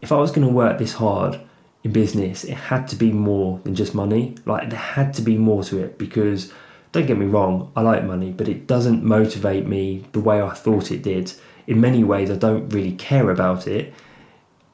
if 0.00 0.10
I 0.10 0.16
was 0.16 0.32
going 0.32 0.46
to 0.46 0.52
work 0.52 0.78
this 0.78 0.94
hard 0.94 1.40
in 1.84 1.92
business, 1.92 2.44
it 2.44 2.54
had 2.54 2.88
to 2.88 2.96
be 2.96 3.12
more 3.12 3.60
than 3.62 3.74
just 3.74 3.94
money. 3.94 4.34
Like 4.46 4.70
there 4.70 4.78
had 4.78 5.14
to 5.14 5.22
be 5.22 5.38
more 5.38 5.62
to 5.64 5.78
it 5.78 5.96
because 5.96 6.52
don't 6.92 7.06
get 7.06 7.18
me 7.18 7.26
wrong, 7.26 7.72
I 7.74 7.80
like 7.80 8.04
money, 8.04 8.30
but 8.30 8.48
it 8.48 8.66
doesn't 8.66 9.02
motivate 9.02 9.66
me 9.66 10.04
the 10.12 10.20
way 10.20 10.40
I 10.40 10.50
thought 10.50 10.90
it 10.90 11.02
did. 11.02 11.32
In 11.66 11.80
many 11.80 12.04
ways, 12.04 12.30
I 12.30 12.36
don't 12.36 12.68
really 12.68 12.92
care 12.92 13.30
about 13.30 13.66
it 13.66 13.94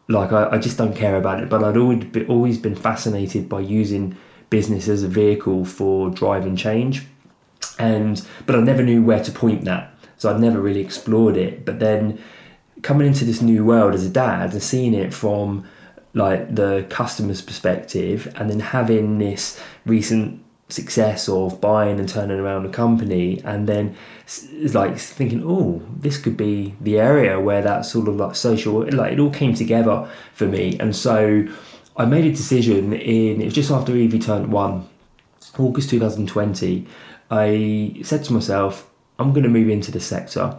like 0.09 0.33
I, 0.33 0.51
I 0.53 0.59
just 0.59 0.79
don't 0.79 0.97
care 0.97 1.17
about 1.17 1.43
it. 1.43 1.49
But 1.49 1.63
I'd 1.63 1.77
always 1.77 2.05
be, 2.05 2.27
always 2.27 2.59
been 2.59 2.75
fascinated 2.75 3.49
by 3.49 3.61
using 3.61 4.17
business 4.51 4.89
as 4.89 5.03
a 5.03 5.09
vehicle 5.09 5.65
for 5.65 6.11
driving 6.11 6.57
change, 6.57 7.07
and 7.79 8.27
but 8.47 8.57
I 8.57 8.61
never 8.61 8.83
knew 8.83 9.03
where 9.03 9.23
to 9.23 9.31
point 9.31 9.65
that, 9.65 9.95
so 10.17 10.33
I'd 10.33 10.41
never 10.41 10.61
really 10.61 10.81
explored 10.81 11.37
it. 11.37 11.65
But 11.65 11.79
then 11.79 12.19
coming 12.83 13.07
into 13.07 13.25
this 13.25 13.43
new 13.43 13.65
world 13.65 13.95
as 13.95 14.07
a 14.07 14.11
dad 14.11 14.53
and 14.53 14.63
seeing 14.63 14.95
it 14.95 15.13
from 15.13 15.69
like 16.15 16.55
the 16.55 16.87
customer's 16.89 17.43
perspective, 17.43 18.33
and 18.37 18.49
then 18.51 18.61
having 18.61 19.19
this 19.19 19.61
recent 19.85 20.43
success 20.69 21.29
of 21.29 21.61
buying 21.61 21.99
and 21.99 22.09
turning 22.09 22.39
around 22.39 22.67
a 22.67 22.69
company 22.69 23.41
and 23.45 23.67
then 23.67 23.97
it's 24.27 24.75
like 24.75 24.99
thinking 24.99 25.43
oh 25.45 25.81
this 25.99 26.19
could 26.19 26.37
be 26.37 26.75
the 26.83 26.99
area 26.99 27.41
where 27.41 27.63
that 27.63 27.87
sort 27.87 28.07
of 28.07 28.17
like 28.17 28.35
social 28.35 28.85
like 28.95 29.13
it 29.13 29.19
all 29.19 29.31
came 29.31 29.55
together 29.55 30.09
for 30.35 30.47
me. 30.47 30.77
And 30.79 30.95
so 30.95 31.47
i 31.97 32.05
made 32.05 32.27
a 32.27 32.31
decision 32.31 32.93
in 32.93 33.41
it 33.41 33.47
was 33.47 33.55
just 33.55 33.71
after 33.71 33.97
evie 33.97 34.19
turned 34.19 34.53
one 34.53 34.87
august 35.59 35.91
2020 35.91 36.87
i 37.31 38.01
said 38.05 38.23
to 38.23 38.33
myself 38.33 38.89
i'm 39.19 39.33
going 39.33 39.43
to 39.43 39.49
move 39.49 39.69
into 39.69 39.91
the 39.91 40.01
sector. 40.01 40.57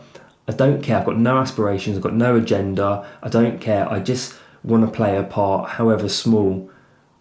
I 0.47 0.53
don't 0.53 0.81
care 0.81 0.97
i've 0.97 1.05
got 1.05 1.19
no 1.19 1.37
aspirations 1.37 1.95
i've 1.95 2.03
got 2.03 2.15
no 2.15 2.35
agenda. 2.35 3.07
I 3.21 3.29
don't 3.29 3.61
care 3.61 3.87
i 3.91 3.99
just 3.99 4.35
want 4.63 4.83
to 4.85 4.91
play 4.91 5.15
a 5.17 5.23
part 5.23 5.69
however 5.69 6.09
small 6.09 6.69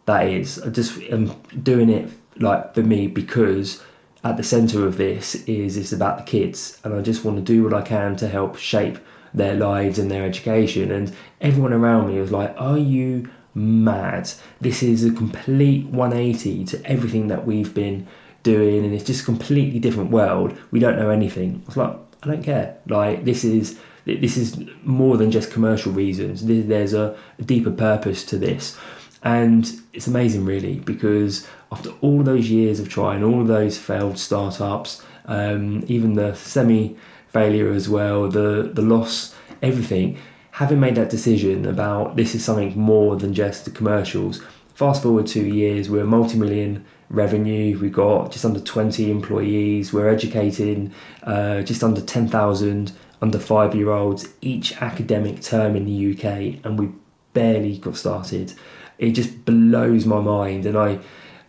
that 0.07 0.27
is. 0.27 0.59
I 0.59 0.71
just 0.71 0.99
am 1.03 1.39
doing 1.63 1.91
it 1.91 2.09
like 2.41 2.75
for 2.75 2.83
me 2.83 3.07
because 3.07 3.83
at 4.25 4.37
the 4.37 4.43
center 4.43 4.87
of 4.87 4.97
this 4.97 5.37
is 5.47 5.77
it's 5.77 5.93
about 5.93 6.19
the 6.19 6.25
kids. 6.25 6.81
And 6.85 6.95
I 6.95 7.01
just 7.01 7.25
want 7.25 7.37
to 7.39 7.43
do 7.43 7.63
what 7.63 7.75
I 7.75 7.83
can 7.83 8.17
to 8.17 8.29
help 8.29 8.57
shape 8.57 8.99
their 9.35 9.55
lives 9.55 9.99
and 9.99 10.11
their 10.11 10.25
education. 10.25 10.91
And 10.91 11.15
everyone 11.41 11.73
around 11.73 12.09
me 12.09 12.21
was 12.21 12.33
like 12.33 12.55
are 12.59 12.79
you 12.79 13.31
mad? 13.55 14.31
This 14.61 14.83
is 14.83 15.05
a 15.05 15.13
complete 15.13 15.87
180 15.87 16.65
to 16.67 16.85
everything 16.85 17.29
that 17.29 17.47
we've 17.47 17.75
been 17.75 18.07
doing 18.43 18.85
and 18.85 18.95
it's 18.95 19.05
just 19.05 19.23
a 19.23 19.25
completely 19.25 19.79
different 19.79 20.11
world. 20.11 20.57
We 20.71 20.81
don't 20.81 20.99
know 20.99 21.11
anything. 21.11 21.63
I 21.65 21.67
was 21.67 21.77
like 21.77 21.97
I 22.23 22.27
don't 22.27 22.43
care. 22.43 22.77
Like 22.87 23.25
this 23.25 23.45
is 23.45 23.79
this 24.05 24.37
is 24.37 24.59
more 24.83 25.17
than 25.17 25.31
just 25.31 25.53
commercial 25.53 25.93
reasons. 25.93 26.45
There's 26.45 26.95
a 26.95 27.17
deeper 27.45 27.71
purpose 27.71 28.25
to 28.27 28.39
this. 28.39 28.77
And 29.23 29.71
it's 29.93 30.07
amazing 30.07 30.45
really 30.45 30.79
because 30.81 31.47
after 31.71 31.91
all 32.01 32.23
those 32.23 32.51
years 32.51 32.81
of 32.81 32.89
trying, 32.89 33.23
all 33.23 33.41
of 33.41 33.47
those 33.47 33.79
failed 33.79 34.19
startups, 34.19 35.03
um, 35.27 35.85
even 35.87 36.15
the 36.15 36.35
semi 36.35 36.97
failure 37.29 37.71
as 37.71 37.89
well, 37.89 38.29
the, 38.29 38.71
the 38.73 38.83
loss, 38.83 39.35
everything, 39.63 40.19
having 40.53 40.81
made 40.81 40.95
that 40.95 41.11
decision 41.11 41.67
about 41.67 42.17
this 42.17 42.35
is 42.35 42.45
something 42.45 42.77
more 42.79 43.17
than 43.17 43.35
just 43.35 43.65
the 43.65 43.71
commercials. 43.71 44.43
Fast 44.75 45.03
forward 45.03 45.27
two 45.27 45.47
years, 45.47 45.91
we're 45.91 46.05
multi 46.05 46.39
million 46.39 46.85
revenue, 47.11 47.79
we've 47.79 47.93
got 47.93 48.33
just 48.33 48.45
under 48.45 48.61
20 48.61 49.11
employees, 49.11 49.93
we're 49.93 50.09
educating 50.09 50.93
uh, 51.25 51.63
just 51.63 51.83
under 51.83 52.01
10,000 52.01 52.93
under 53.21 53.39
five 53.39 53.75
year 53.75 53.91
olds 53.91 54.29
each 54.41 54.81
academic 54.81 55.43
term 55.43 55.75
in 55.77 55.85
the 55.85 56.13
UK, 56.13 56.65
and 56.65 56.79
we 56.79 56.89
barely 57.35 57.79
got 57.79 57.97
started. 57.97 58.53
It 58.99 59.13
just 59.13 59.45
blows 59.45 60.07
my 60.07 60.21
mind, 60.21 60.67
and 60.67 60.77
I 60.77 60.99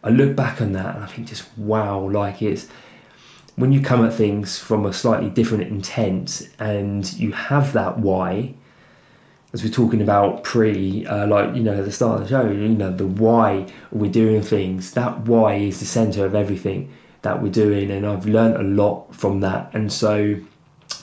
I 0.04 0.10
look 0.10 0.36
back 0.36 0.62
on 0.62 0.74
that 0.74 0.96
and 0.96 1.04
I 1.04 1.08
think 1.08 1.28
just 1.28 1.46
wow, 1.58 2.10
like 2.10 2.42
it's 2.42 2.68
when 3.56 3.74
you 3.74 3.82
come 3.82 4.06
at 4.06 4.14
things 4.14 4.58
from 4.58 4.86
a 4.86 4.94
slightly 4.94 5.30
different 5.30 5.64
intent 5.64 6.50
and 6.60 7.12
you 7.14 7.34
have 7.34 7.74
that 7.74 8.00
why, 8.00 8.54
as 9.52 9.64
we're 9.64 9.70
talking 9.70 10.02
about 10.02 10.46
pre, 10.46 11.06
uh, 11.06 11.28
like 11.28 11.56
you 11.56 11.64
know, 11.64 11.84
the 11.84 11.92
start 11.92 12.22
of 12.22 12.28
the 12.28 12.30
show, 12.30 12.50
you 12.50 12.70
know, 12.70 12.96
the 12.96 13.06
why 13.06 13.68
we're 13.92 14.12
doing 14.12 14.42
things. 14.42 14.94
That 14.94 15.22
why 15.22 15.56
is 15.56 15.80
the 15.80 15.86
center 15.86 16.26
of 16.26 16.36
everything 16.36 16.94
that 17.22 17.42
we're 17.42 17.52
doing, 17.52 17.92
and 17.92 18.06
I've 18.06 18.26
learned 18.26 18.56
a 18.56 18.64
lot 18.64 19.14
from 19.14 19.42
that. 19.42 19.72
And 19.74 19.92
so, 19.92 20.40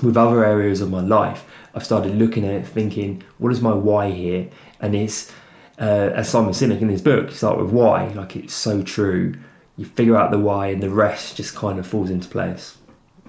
with 0.03 0.17
other 0.17 0.45
areas 0.45 0.81
of 0.81 0.91
my 0.91 1.01
life, 1.01 1.45
I've 1.75 1.85
started 1.85 2.17
looking 2.17 2.47
at 2.47 2.55
it, 2.55 2.67
thinking, 2.67 3.23
what 3.37 3.53
is 3.53 3.61
my 3.61 3.75
why 3.75 4.11
here? 4.11 4.49
And 4.81 4.95
it's 4.95 5.31
uh, 5.79 6.11
as 6.15 6.29
Simon 6.29 6.53
Sinek 6.53 6.81
in 6.81 6.89
his 6.89 7.03
book, 7.03 7.31
you 7.31 7.37
start 7.37 7.59
with 7.59 7.71
why, 7.71 8.09
like 8.09 8.37
it's 8.37 8.55
so 8.55 8.83
true. 8.83 9.35
You 9.77 9.85
figure 9.85 10.17
out 10.17 10.31
the 10.31 10.39
why, 10.39 10.69
and 10.69 10.83
the 10.83 10.91
rest 10.91 11.37
just 11.37 11.55
kind 11.55 11.79
of 11.79 11.87
falls 11.87 12.11
into 12.11 12.29
place. 12.29 12.79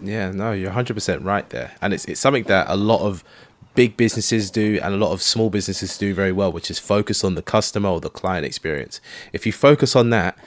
Yeah, 0.02 0.32
no, 0.32 0.52
you're 0.52 0.72
100% 0.72 1.24
right 1.26 1.50
there. 1.50 1.76
And 1.82 1.94
it's, 1.94 2.06
it's 2.06 2.20
something 2.20 2.44
that 2.44 2.68
a 2.70 2.76
lot 2.76 3.02
of 3.02 3.24
big 3.76 3.98
businesses 3.98 4.50
do 4.50 4.80
and 4.82 4.94
a 4.94 4.98
lot 4.98 5.12
of 5.12 5.22
small 5.22 5.50
businesses 5.50 5.98
do 5.98 6.14
very 6.14 6.32
well, 6.32 6.52
which 6.52 6.72
is 6.72 6.80
focus 6.80 7.24
on 7.24 7.36
the 7.36 7.42
customer 7.42 7.90
or 7.90 8.00
the 8.00 8.10
client 8.10 8.46
experience. 8.46 9.02
If 9.34 9.46
you 9.46 9.52
focus 9.52 9.96
on 9.96 10.10
that, 10.12 10.38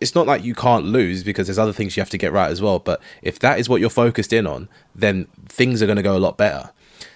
it's 0.00 0.14
not 0.14 0.26
like 0.26 0.42
you 0.42 0.54
can't 0.54 0.86
lose 0.86 1.22
because 1.22 1.46
there's 1.46 1.58
other 1.58 1.74
things 1.74 1.96
you 1.96 2.00
have 2.00 2.10
to 2.10 2.18
get 2.18 2.32
right 2.32 2.50
as 2.50 2.62
well. 2.62 2.78
But 2.78 3.02
if 3.22 3.38
that 3.40 3.58
is 3.58 3.68
what 3.68 3.80
you're 3.80 3.90
focused 3.90 4.32
in 4.32 4.46
on, 4.46 4.68
then 4.94 5.26
things 5.46 5.82
are 5.82 5.86
going 5.86 5.96
to 5.96 6.02
go 6.02 6.16
a 6.16 6.18
lot 6.18 6.38
better. 6.38 6.70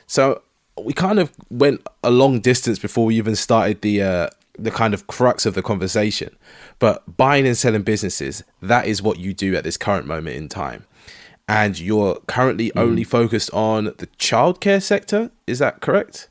So 0.06 0.42
we 0.80 0.92
kind 0.92 1.18
of 1.18 1.32
went 1.50 1.86
a 2.02 2.10
long 2.10 2.40
distance 2.40 2.78
before 2.78 3.06
we 3.06 3.16
even 3.16 3.36
started 3.36 3.80
the 3.82 4.02
uh, 4.02 4.28
the 4.58 4.70
kind 4.70 4.94
of 4.94 5.06
crux 5.06 5.46
of 5.46 5.54
the 5.54 5.62
conversation. 5.62 6.36
But 6.78 7.16
buying 7.16 7.46
and 7.46 7.56
selling 7.56 7.82
businesses, 7.82 8.44
that 8.62 8.86
is 8.86 9.02
what 9.02 9.18
you 9.18 9.34
do 9.34 9.54
at 9.56 9.64
this 9.64 9.76
current 9.76 10.06
moment 10.06 10.36
in 10.36 10.48
time. 10.48 10.86
And 11.48 11.78
you're 11.78 12.20
currently 12.26 12.70
mm. 12.70 12.80
only 12.80 13.04
focused 13.04 13.52
on 13.52 13.84
the 13.84 14.08
childcare 14.18 14.82
sector. 14.82 15.30
Is 15.46 15.58
that 15.58 15.80
correct? 15.80 16.28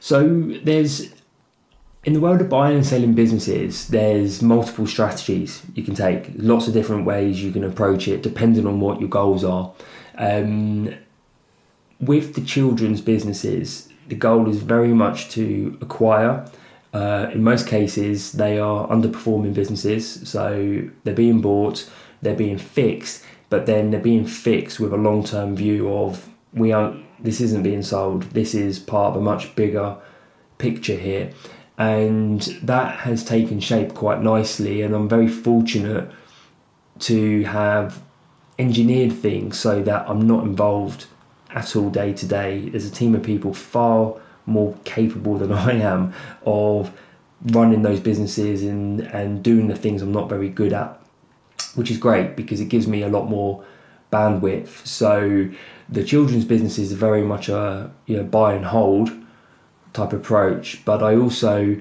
So 0.00 0.50
there's 0.62 1.12
in 2.04 2.14
the 2.14 2.20
world 2.20 2.40
of 2.40 2.48
buying 2.48 2.76
and 2.76 2.84
selling 2.84 3.14
businesses, 3.14 3.86
there's 3.88 4.42
multiple 4.42 4.86
strategies 4.86 5.62
you 5.74 5.84
can 5.84 5.94
take. 5.94 6.32
Lots 6.34 6.66
of 6.66 6.74
different 6.74 7.04
ways 7.04 7.42
you 7.42 7.52
can 7.52 7.62
approach 7.62 8.08
it, 8.08 8.22
depending 8.22 8.66
on 8.66 8.80
what 8.80 8.98
your 8.98 9.08
goals 9.08 9.44
are. 9.44 9.72
Um, 10.18 10.94
with 12.02 12.34
the 12.34 12.40
children's 12.40 13.00
businesses, 13.00 13.88
the 14.08 14.16
goal 14.16 14.48
is 14.50 14.58
very 14.58 14.92
much 14.92 15.30
to 15.30 15.78
acquire. 15.80 16.44
Uh, 16.92 17.30
in 17.32 17.42
most 17.42 17.66
cases, 17.66 18.32
they 18.32 18.58
are 18.58 18.86
underperforming 18.88 19.54
businesses, 19.54 20.28
so 20.28 20.82
they're 21.04 21.14
being 21.14 21.40
bought, 21.40 21.88
they're 22.20 22.34
being 22.34 22.58
fixed, 22.58 23.24
but 23.48 23.66
then 23.66 23.90
they're 23.90 24.00
being 24.00 24.26
fixed 24.26 24.80
with 24.80 24.92
a 24.92 24.96
long 24.96 25.24
term 25.24 25.56
view 25.56 25.90
of 25.90 26.28
we 26.52 26.72
aren't. 26.72 27.02
This 27.22 27.40
isn't 27.40 27.62
being 27.62 27.82
sold. 27.82 28.24
This 28.32 28.52
is 28.52 28.80
part 28.80 29.14
of 29.14 29.22
a 29.22 29.24
much 29.24 29.54
bigger 29.54 29.96
picture 30.58 30.96
here, 30.96 31.32
and 31.78 32.42
that 32.62 32.98
has 33.00 33.24
taken 33.24 33.60
shape 33.60 33.94
quite 33.94 34.20
nicely. 34.20 34.82
And 34.82 34.92
I'm 34.92 35.08
very 35.08 35.28
fortunate 35.28 36.10
to 36.98 37.44
have 37.44 38.02
engineered 38.58 39.12
things 39.12 39.58
so 39.58 39.82
that 39.82 40.10
I'm 40.10 40.26
not 40.26 40.44
involved 40.44 41.06
at 41.54 41.76
all 41.76 41.90
day 41.90 42.12
to 42.12 42.26
day. 42.26 42.68
There's 42.68 42.86
a 42.86 42.90
team 42.90 43.14
of 43.14 43.22
people 43.22 43.54
far 43.54 44.20
more 44.46 44.76
capable 44.84 45.38
than 45.38 45.52
I 45.68 45.72
am 45.72 46.12
of 46.44 46.92
running 47.46 47.82
those 47.82 48.00
businesses 48.00 48.62
and, 48.62 49.00
and 49.00 49.42
doing 49.42 49.68
the 49.68 49.76
things 49.76 50.02
I'm 50.02 50.12
not 50.12 50.28
very 50.28 50.48
good 50.48 50.72
at, 50.72 51.00
which 51.74 51.90
is 51.90 51.98
great 51.98 52.36
because 52.36 52.60
it 52.60 52.68
gives 52.68 52.86
me 52.86 53.02
a 53.02 53.08
lot 53.08 53.28
more 53.28 53.64
bandwidth. 54.12 54.86
So 54.86 55.48
the 55.88 56.04
children's 56.04 56.44
business 56.44 56.78
is 56.78 56.92
very 56.92 57.22
much 57.22 57.48
a 57.48 57.90
you 58.06 58.16
know 58.16 58.24
buy 58.24 58.54
and 58.54 58.64
hold 58.64 59.10
type 59.92 60.12
approach, 60.12 60.84
but 60.84 61.02
I 61.02 61.16
also 61.16 61.80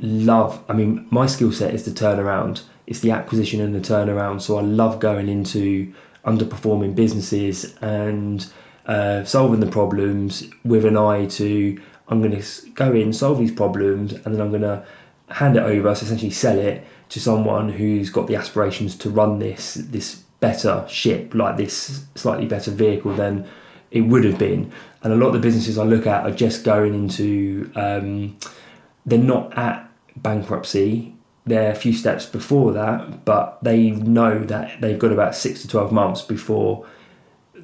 love. 0.00 0.62
I 0.68 0.74
mean, 0.74 1.06
my 1.10 1.26
skill 1.26 1.52
set 1.52 1.74
is 1.74 1.84
the 1.84 1.90
turnaround. 1.90 2.62
It's 2.86 3.00
the 3.00 3.10
acquisition 3.10 3.60
and 3.60 3.74
the 3.74 3.80
turnaround. 3.80 4.40
So 4.40 4.58
I 4.58 4.62
love 4.62 5.00
going 5.00 5.28
into 5.28 5.92
underperforming 6.24 6.94
businesses 6.94 7.76
and 7.80 8.46
uh, 8.88 9.22
solving 9.24 9.60
the 9.60 9.70
problems 9.70 10.44
with 10.64 10.84
an 10.84 10.96
eye 10.96 11.26
to 11.26 11.78
I'm 12.08 12.22
going 12.22 12.40
to 12.40 12.70
go 12.70 12.92
in, 12.92 13.12
solve 13.12 13.38
these 13.38 13.52
problems, 13.52 14.12
and 14.12 14.34
then 14.34 14.40
I'm 14.40 14.48
going 14.48 14.62
to 14.62 14.84
hand 15.28 15.56
it 15.56 15.62
over, 15.62 15.94
so 15.94 16.04
essentially 16.06 16.30
sell 16.30 16.58
it 16.58 16.86
to 17.10 17.20
someone 17.20 17.68
who's 17.68 18.10
got 18.10 18.26
the 18.26 18.36
aspirations 18.36 18.96
to 18.96 19.10
run 19.10 19.38
this 19.38 19.74
this 19.74 20.22
better 20.40 20.86
ship, 20.88 21.34
like 21.34 21.56
this 21.56 22.04
slightly 22.14 22.46
better 22.46 22.70
vehicle 22.70 23.12
than 23.14 23.46
it 23.90 24.02
would 24.02 24.24
have 24.24 24.38
been. 24.38 24.72
And 25.02 25.12
a 25.12 25.16
lot 25.16 25.28
of 25.28 25.32
the 25.34 25.40
businesses 25.40 25.78
I 25.78 25.84
look 25.84 26.06
at 26.06 26.24
are 26.24 26.34
just 26.34 26.64
going 26.64 26.94
into, 26.94 27.70
um, 27.74 28.36
they're 29.04 29.18
not 29.18 29.56
at 29.56 29.90
bankruptcy. 30.16 31.14
They're 31.44 31.72
a 31.72 31.74
few 31.74 31.92
steps 31.92 32.26
before 32.26 32.72
that, 32.72 33.24
but 33.24 33.58
they 33.62 33.90
know 33.90 34.38
that 34.44 34.80
they've 34.80 34.98
got 34.98 35.12
about 35.12 35.34
six 35.34 35.62
to 35.62 35.68
12 35.68 35.92
months 35.92 36.22
before 36.22 36.86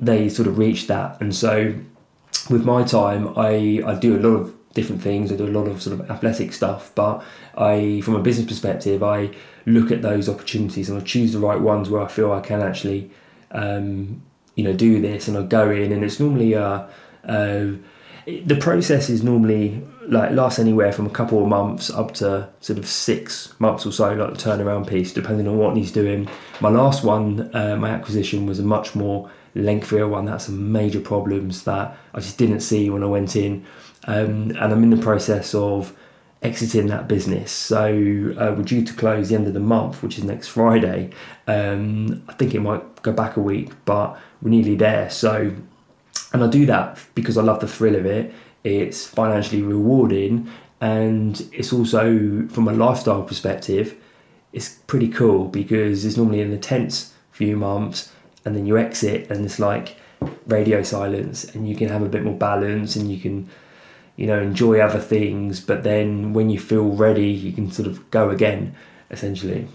they 0.00 0.28
sort 0.28 0.48
of 0.48 0.58
reach 0.58 0.86
that. 0.86 1.20
And 1.20 1.34
so 1.34 1.74
with 2.50 2.64
my 2.64 2.82
time, 2.84 3.32
I, 3.36 3.82
I 3.86 3.94
do 3.94 4.16
a 4.16 4.20
lot 4.20 4.36
of 4.40 4.54
different 4.74 5.02
things. 5.02 5.32
I 5.32 5.36
do 5.36 5.46
a 5.46 5.48
lot 5.48 5.66
of 5.68 5.80
sort 5.82 5.98
of 5.98 6.10
athletic 6.10 6.52
stuff, 6.52 6.92
but 6.94 7.22
I, 7.56 8.00
from 8.02 8.16
a 8.16 8.20
business 8.20 8.46
perspective, 8.46 9.02
I 9.02 9.30
look 9.66 9.90
at 9.90 10.02
those 10.02 10.28
opportunities 10.28 10.90
and 10.90 11.00
I 11.00 11.04
choose 11.04 11.32
the 11.32 11.38
right 11.38 11.60
ones 11.60 11.88
where 11.88 12.02
I 12.02 12.08
feel 12.08 12.32
I 12.32 12.40
can 12.40 12.60
actually, 12.60 13.10
um, 13.52 14.22
you 14.56 14.64
know, 14.64 14.72
do 14.72 15.00
this. 15.00 15.28
And 15.28 15.38
I 15.38 15.42
go 15.42 15.70
in, 15.70 15.92
and 15.92 16.04
it's 16.04 16.20
normally 16.20 16.54
uh, 16.54 16.86
uh, 17.24 17.66
the 18.26 18.56
process 18.58 19.10
is 19.10 19.22
normally 19.22 19.82
like 20.06 20.32
lasts 20.32 20.58
anywhere 20.58 20.92
from 20.92 21.06
a 21.06 21.10
couple 21.10 21.42
of 21.42 21.48
months 21.48 21.90
up 21.90 22.12
to 22.14 22.48
sort 22.60 22.78
of 22.78 22.86
six 22.86 23.54
months 23.58 23.86
or 23.86 23.92
so, 23.92 24.12
like 24.12 24.34
the 24.34 24.42
turnaround 24.42 24.88
piece, 24.88 25.12
depending 25.12 25.46
on 25.46 25.58
what 25.58 25.76
he's 25.76 25.92
doing. 25.92 26.28
My 26.60 26.70
last 26.70 27.04
one, 27.04 27.54
uh, 27.54 27.76
my 27.76 27.90
acquisition 27.90 28.46
was 28.46 28.58
a 28.58 28.62
much 28.62 28.94
more 28.94 29.30
lengthier 29.54 30.08
one. 30.08 30.24
That's 30.26 30.46
some 30.46 30.72
major 30.72 31.00
problems 31.00 31.64
that 31.64 31.96
I 32.12 32.20
just 32.20 32.38
didn't 32.38 32.60
see 32.60 32.90
when 32.90 33.02
I 33.02 33.06
went 33.06 33.36
in 33.36 33.64
um, 34.06 34.50
and 34.50 34.58
I'm 34.58 34.82
in 34.82 34.90
the 34.90 34.96
process 34.96 35.54
of 35.54 35.96
exiting 36.42 36.88
that 36.88 37.08
business. 37.08 37.50
So 37.50 37.86
uh, 38.38 38.54
we're 38.56 38.62
due 38.62 38.84
to 38.84 38.92
close 38.92 39.30
the 39.30 39.34
end 39.34 39.46
of 39.46 39.54
the 39.54 39.60
month, 39.60 40.02
which 40.02 40.18
is 40.18 40.24
next 40.24 40.48
Friday. 40.48 41.10
Um, 41.46 42.22
I 42.28 42.34
think 42.34 42.54
it 42.54 42.60
might 42.60 43.02
go 43.02 43.12
back 43.12 43.36
a 43.36 43.40
week, 43.40 43.72
but 43.84 44.18
we're 44.42 44.50
nearly 44.50 44.76
there. 44.76 45.08
So, 45.08 45.54
and 46.32 46.44
I 46.44 46.48
do 46.48 46.66
that 46.66 46.98
because 47.14 47.38
I 47.38 47.42
love 47.42 47.60
the 47.60 47.68
thrill 47.68 47.96
of 47.96 48.04
it. 48.04 48.32
It's 48.62 49.06
financially 49.06 49.62
rewarding, 49.62 50.50
and 50.80 51.46
it's 51.52 51.72
also 51.72 52.46
from 52.48 52.68
a 52.68 52.72
lifestyle 52.72 53.22
perspective, 53.22 53.96
it's 54.52 54.70
pretty 54.86 55.08
cool 55.08 55.48
because 55.48 56.04
it's 56.04 56.16
normally 56.16 56.40
an 56.40 56.52
intense 56.52 57.12
few 57.30 57.56
months, 57.56 58.12
and 58.44 58.54
then 58.54 58.66
you 58.66 58.78
exit, 58.78 59.30
and 59.30 59.44
it's 59.44 59.58
like 59.58 59.96
radio 60.46 60.82
silence, 60.82 61.44
and 61.54 61.68
you 61.68 61.76
can 61.76 61.88
have 61.88 62.02
a 62.02 62.08
bit 62.08 62.22
more 62.22 62.36
balance, 62.36 62.96
and 62.96 63.10
you 63.10 63.18
can 63.20 63.48
you 64.16 64.26
know, 64.26 64.40
enjoy 64.40 64.80
other 64.80 65.00
things, 65.00 65.60
but 65.60 65.82
then 65.82 66.32
when 66.32 66.50
you 66.50 66.58
feel 66.58 66.90
ready, 66.90 67.26
you 67.26 67.52
can 67.52 67.70
sort 67.70 67.88
of 67.88 68.10
go 68.10 68.30
again, 68.30 68.74
essentially. 69.10 69.66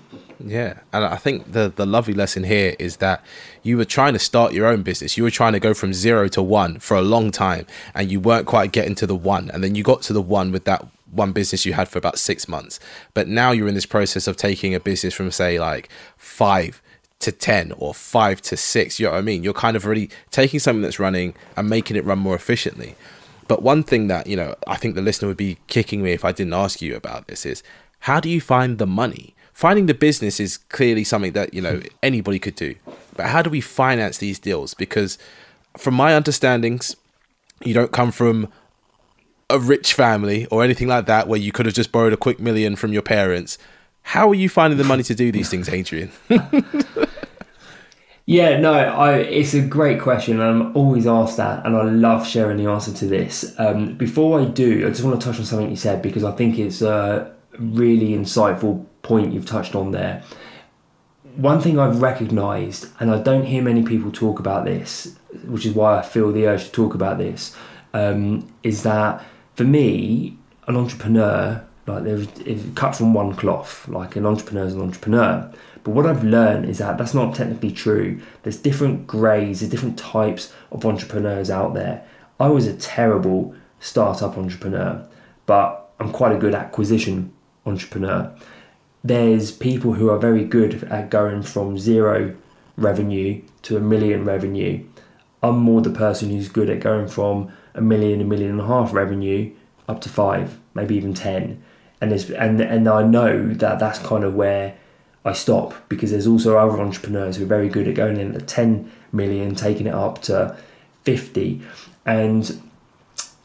Yeah, 0.44 0.80
and 0.94 1.04
I 1.04 1.18
think 1.18 1.52
the 1.52 1.74
the 1.76 1.86
lovely 1.86 2.14
lesson 2.14 2.46
here 2.46 2.74
is 2.80 2.98
that 2.98 3.22
you 3.62 3.76
were 3.76 3.84
trying 3.84 4.14
to 4.14 4.20
start 4.20 4.54
your 4.54 4.68
own 4.68 4.84
business. 4.84 5.18
You 5.18 5.24
were 5.24 5.32
trying 5.32 5.52
to 5.52 5.60
go 5.60 5.74
from 5.74 5.94
zero 5.94 6.30
to 6.30 6.42
one 6.42 6.80
for 6.80 6.96
a 6.96 7.02
long 7.02 7.32
time, 7.32 7.68
and 7.94 8.10
you 8.10 8.22
weren't 8.22 8.46
quite 8.48 8.72
getting 8.72 8.96
to 8.96 9.08
the 9.08 9.16
one. 9.16 9.52
And 9.52 9.62
then 9.62 9.76
you 9.76 9.84
got 9.84 10.02
to 10.04 10.14
the 10.14 10.22
one 10.22 10.54
with 10.54 10.64
that 10.64 10.88
one 11.12 11.34
business 11.34 11.66
you 11.66 11.74
had 11.74 11.90
for 11.90 11.98
about 11.98 12.18
six 12.18 12.48
months. 12.48 12.80
But 13.14 13.28
now 13.28 13.52
you're 13.52 13.68
in 13.68 13.76
this 13.76 13.86
process 13.86 14.28
of 14.28 14.38
taking 14.38 14.74
a 14.74 14.80
business 14.80 15.14
from 15.14 15.30
say 15.32 15.60
like 15.60 15.90
five 16.16 16.82
to 17.20 17.32
10 17.32 17.74
or 17.78 17.94
5 17.94 18.42
to 18.42 18.58
6 18.58 19.00
you 19.00 19.06
know 19.06 19.12
what 19.12 19.18
i 19.18 19.22
mean 19.22 19.44
you're 19.44 19.54
kind 19.54 19.76
of 19.76 19.86
already 19.86 20.10
taking 20.32 20.60
something 20.60 20.82
that's 20.82 21.00
running 21.00 21.34
and 21.58 21.70
making 21.70 21.98
it 21.98 22.06
run 22.06 22.20
more 22.20 22.36
efficiently 22.36 22.96
but 23.50 23.64
one 23.64 23.82
thing 23.82 24.08
that, 24.10 24.28
you 24.28 24.36
know, 24.36 24.56
I 24.68 24.78
think 24.78 24.94
the 24.94 25.02
listener 25.02 25.28
would 25.28 25.36
be 25.36 25.58
kicking 25.66 26.04
me 26.04 26.12
if 26.12 26.24
I 26.24 26.32
didn't 26.32 26.54
ask 26.54 26.84
you 26.84 26.96
about 26.96 27.28
this 27.28 27.48
is 27.48 27.64
how 28.02 28.20
do 28.20 28.30
you 28.30 28.40
find 28.40 28.78
the 28.78 28.86
money? 28.86 29.34
Finding 29.54 29.88
the 29.88 29.96
business 29.96 30.40
is 30.40 30.58
clearly 30.58 31.04
something 31.04 31.34
that, 31.34 31.52
you 31.52 31.60
know, 31.60 31.82
anybody 32.04 32.38
could 32.38 32.56
do. 32.56 32.76
But 33.18 33.26
how 33.26 33.42
do 33.42 33.50
we 33.50 33.60
finance 33.60 34.20
these 34.20 34.38
deals? 34.38 34.76
Because 34.76 35.18
from 35.76 35.96
my 35.96 36.14
understandings, 36.14 36.96
you 37.66 37.74
don't 37.74 37.92
come 37.92 38.12
from 38.12 38.50
a 39.50 39.58
rich 39.58 39.96
family 39.96 40.46
or 40.52 40.64
anything 40.64 40.88
like 40.88 41.08
that 41.08 41.28
where 41.28 41.40
you 41.40 41.52
could 41.52 41.66
have 41.66 41.74
just 41.74 41.92
borrowed 41.92 42.14
a 42.14 42.18
quick 42.18 42.40
million 42.40 42.76
from 42.76 42.94
your 42.94 43.02
parents. 43.02 43.58
How 44.02 44.30
are 44.30 44.36
you 44.36 44.50
finding 44.50 44.78
the 44.78 44.84
money 44.84 45.04
to 45.04 45.16
do 45.16 45.32
these 45.32 45.50
things, 45.50 45.70
Adrian? 45.70 46.12
Yeah, 48.30 48.60
no, 48.60 48.74
I, 48.74 49.16
it's 49.16 49.56
a 49.56 49.62
great 49.62 50.00
question, 50.00 50.40
and 50.40 50.44
I'm 50.44 50.78
always 50.78 51.08
asked 51.08 51.38
that, 51.38 51.66
and 51.66 51.76
I 51.76 51.82
love 51.82 52.28
sharing 52.28 52.58
the 52.58 52.70
answer 52.70 52.94
to 52.94 53.08
this. 53.08 53.56
Um, 53.58 53.96
before 53.96 54.40
I 54.40 54.46
do, 54.46 54.86
I 54.86 54.90
just 54.90 55.02
want 55.02 55.20
to 55.20 55.26
touch 55.26 55.40
on 55.40 55.46
something 55.46 55.68
you 55.68 55.76
said 55.76 56.04
because 56.04 56.24
I 56.24 56.32
think 56.34 56.60
it's 56.60 56.84
a 56.84 57.34
really 57.58 58.10
insightful 58.10 58.86
point 59.02 59.34
you've 59.34 59.48
touched 59.48 59.74
on 59.74 59.90
there. 59.90 60.22
One 61.38 61.60
thing 61.60 61.80
I've 61.80 62.04
recognised, 62.04 62.90
and 63.00 63.10
I 63.10 63.20
don't 63.20 63.46
hear 63.46 63.64
many 63.64 63.82
people 63.82 64.12
talk 64.12 64.38
about 64.38 64.64
this, 64.64 65.18
which 65.48 65.66
is 65.66 65.74
why 65.74 65.98
I 65.98 66.04
feel 66.04 66.32
the 66.32 66.46
urge 66.46 66.66
to 66.66 66.72
talk 66.72 66.94
about 66.94 67.18
this, 67.18 67.58
um, 67.96 68.48
is 68.62 68.84
that 68.84 69.26
for 69.56 69.64
me, 69.64 70.38
an 70.68 70.78
entrepreneur, 70.78 71.66
like 71.90 72.04
there's 72.04 72.28
cut 72.76 72.96
from 72.96 73.14
one 73.14 73.36
cloth, 73.36 73.88
like 73.88 74.16
an 74.16 74.26
entrepreneur 74.26 74.66
is 74.66 74.76
an 74.76 74.82
entrepreneur 74.82 75.52
but 75.84 75.92
what 75.92 76.06
I've 76.06 76.24
learned 76.24 76.66
is 76.66 76.80
that 76.80 76.98
that's 76.98 77.14
not 77.14 77.36
technically 77.36 77.72
true. 77.72 78.22
There's 78.44 78.58
different 78.58 79.08
grades, 79.08 79.60
there's 79.60 79.72
different 79.72 79.98
types 79.98 80.54
of 80.72 80.86
entrepreneurs 80.86 81.50
out 81.50 81.74
there. 81.74 82.06
I 82.40 82.48
was 82.48 82.68
a 82.68 82.76
terrible 82.76 83.56
startup 83.80 84.38
entrepreneur, 84.38 85.08
but 85.46 85.92
I'm 86.00 86.12
quite 86.12 86.34
a 86.34 86.38
good 86.38 86.56
acquisition 86.56 87.34
entrepreneur. 87.66 88.34
There's 89.04 89.52
people 89.52 89.94
who 89.94 90.10
are 90.10 90.20
very 90.20 90.44
good 90.44 90.84
at 90.86 91.10
going 91.10 91.44
from 91.44 91.78
zero 91.78 92.36
revenue 92.76 93.42
to 93.64 93.78
a 93.78 93.82
million 93.82 94.26
revenue. 94.26 94.84
I'm 95.42 95.58
more 95.58 95.82
the 95.82 95.90
person 95.90 96.30
who's 96.30 96.50
good 96.50 96.70
at 96.70 96.82
going 96.82 97.08
from 97.08 97.52
a 97.74 97.82
million, 97.82 98.20
a 98.20 98.26
million 98.26 98.52
and 98.52 98.62
a 98.62 98.66
half 98.66 98.94
revenue 98.94 99.54
up 99.88 100.02
to 100.02 100.10
five, 100.10 100.60
maybe 100.74 100.96
even 100.96 101.14
ten. 101.14 101.64
And 102.02 102.12
there's, 102.12 102.30
and 102.32 102.62
and 102.62 102.88
I 102.88 103.04
know 103.04 103.54
that 103.54 103.80
that's 103.80 104.00
kind 104.00 104.24
of 104.24 104.34
where 104.34 104.76
I 105.26 105.34
stop 105.34 105.74
because 105.90 106.12
there's 106.12 106.28
also 106.28 106.58
other 106.58 106.82
entrepreneurs 106.82 107.36
who 107.36 107.44
are 107.44 107.48
very 107.48 107.70
good 107.70 107.88
at 107.88 107.96
going 107.96 108.18
in 108.18 108.36
at 108.36 108.48
10 108.48 108.92
million, 109.12 109.56
taking 109.56 109.88
it 109.88 109.94
up 109.94 110.22
to 110.24 110.58
50. 111.04 111.62
And 112.06 112.62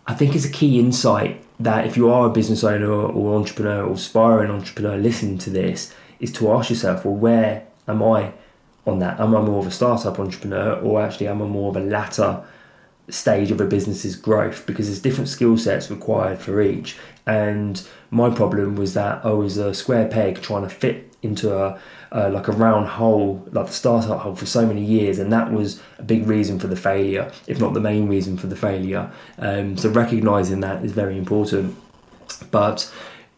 I 0.06 0.14
think 0.14 0.34
it's 0.34 0.44
a 0.44 0.50
key 0.50 0.78
insight 0.78 1.42
that 1.60 1.86
if 1.86 1.96
you 1.96 2.10
are 2.10 2.26
a 2.26 2.30
business 2.30 2.64
owner 2.64 2.90
or 2.90 3.36
entrepreneur 3.36 3.84
or 3.84 3.94
aspiring 3.94 4.50
entrepreneur 4.50 4.96
listening 4.96 5.38
to 5.38 5.50
this, 5.50 5.94
is 6.20 6.32
to 6.32 6.52
ask 6.52 6.70
yourself, 6.70 7.04
well, 7.04 7.14
where 7.14 7.66
am 7.88 8.02
I 8.02 8.32
on 8.86 8.98
that? 9.00 9.20
Am 9.20 9.34
I 9.34 9.40
more 9.40 9.60
of 9.60 9.66
a 9.66 9.70
startup 9.70 10.18
entrepreneur 10.18 10.74
or 10.80 11.02
actually 11.02 11.28
am 11.28 11.42
I 11.42 11.46
more 11.46 11.70
of 11.70 11.76
a 11.76 11.80
latter 11.80 12.44
stage 13.08 13.50
of 13.50 13.60
a 13.60 13.66
business's 13.66 14.16
growth? 14.16 14.66
Because 14.66 14.86
there's 14.86 15.00
different 15.00 15.28
skill 15.28 15.56
sets 15.56 15.90
required 15.90 16.38
for 16.38 16.60
each. 16.60 16.96
And 17.26 17.86
my 18.14 18.30
problem 18.30 18.76
was 18.76 18.94
that 18.94 19.24
I 19.24 19.32
was 19.32 19.56
a 19.56 19.74
square 19.74 20.06
peg 20.06 20.40
trying 20.40 20.62
to 20.62 20.68
fit 20.68 21.12
into 21.22 21.56
a 21.56 21.80
uh, 22.12 22.30
like 22.30 22.46
a 22.46 22.52
round 22.52 22.86
hole, 22.86 23.44
like 23.50 23.66
the 23.66 23.72
startup 23.72 24.20
hole, 24.20 24.36
for 24.36 24.46
so 24.46 24.64
many 24.64 24.84
years, 24.84 25.18
and 25.18 25.32
that 25.32 25.52
was 25.52 25.82
a 25.98 26.04
big 26.04 26.28
reason 26.28 26.60
for 26.60 26.68
the 26.68 26.76
failure, 26.76 27.32
if 27.48 27.58
not 27.58 27.74
the 27.74 27.80
main 27.80 28.06
reason 28.06 28.36
for 28.36 28.46
the 28.46 28.54
failure. 28.54 29.10
Um, 29.38 29.76
so 29.76 29.88
recognizing 29.88 30.60
that 30.60 30.84
is 30.84 30.92
very 30.92 31.18
important. 31.18 31.76
But 32.52 32.88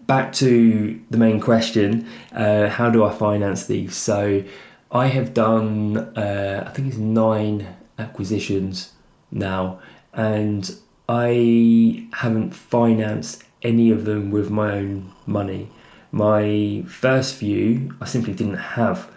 back 0.01 0.35
to 0.35 1.01
the 1.11 1.16
main 1.16 1.41
question: 1.41 2.07
uh, 2.33 2.68
How 2.68 2.91
do 2.91 3.03
I 3.03 3.14
finance 3.14 3.66
these? 3.66 3.97
So 3.97 4.45
I 4.93 5.07
have 5.07 5.33
done, 5.33 5.97
uh, 6.14 6.64
I 6.66 6.70
think 6.72 6.89
it's 6.89 6.99
nine 6.99 7.66
acquisitions 7.99 8.93
now, 9.31 9.81
and 10.12 10.70
I 11.09 12.09
haven't 12.12 12.51
financed 12.51 13.45
any 13.67 13.91
of 13.91 14.05
them 14.05 14.31
with 14.31 14.51
my 14.51 14.73
own 14.73 15.12
money. 15.27 15.69
My 16.12 16.85
first 16.87 17.35
few, 17.35 17.95
I 18.01 18.07
simply 18.07 18.33
didn't 18.33 18.62
have 18.79 19.11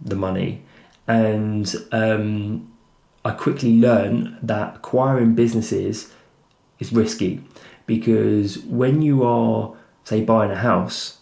the 0.00 0.16
money, 0.16 0.62
and 1.06 1.74
um, 1.92 2.72
I 3.24 3.32
quickly 3.32 3.74
learned 3.74 4.38
that 4.42 4.76
acquiring 4.76 5.34
businesses 5.34 6.12
is 6.78 6.92
risky 6.92 7.42
because 7.86 8.58
when 8.58 9.02
you 9.02 9.24
are, 9.24 9.74
say, 10.04 10.22
buying 10.22 10.50
a 10.50 10.56
house, 10.56 11.18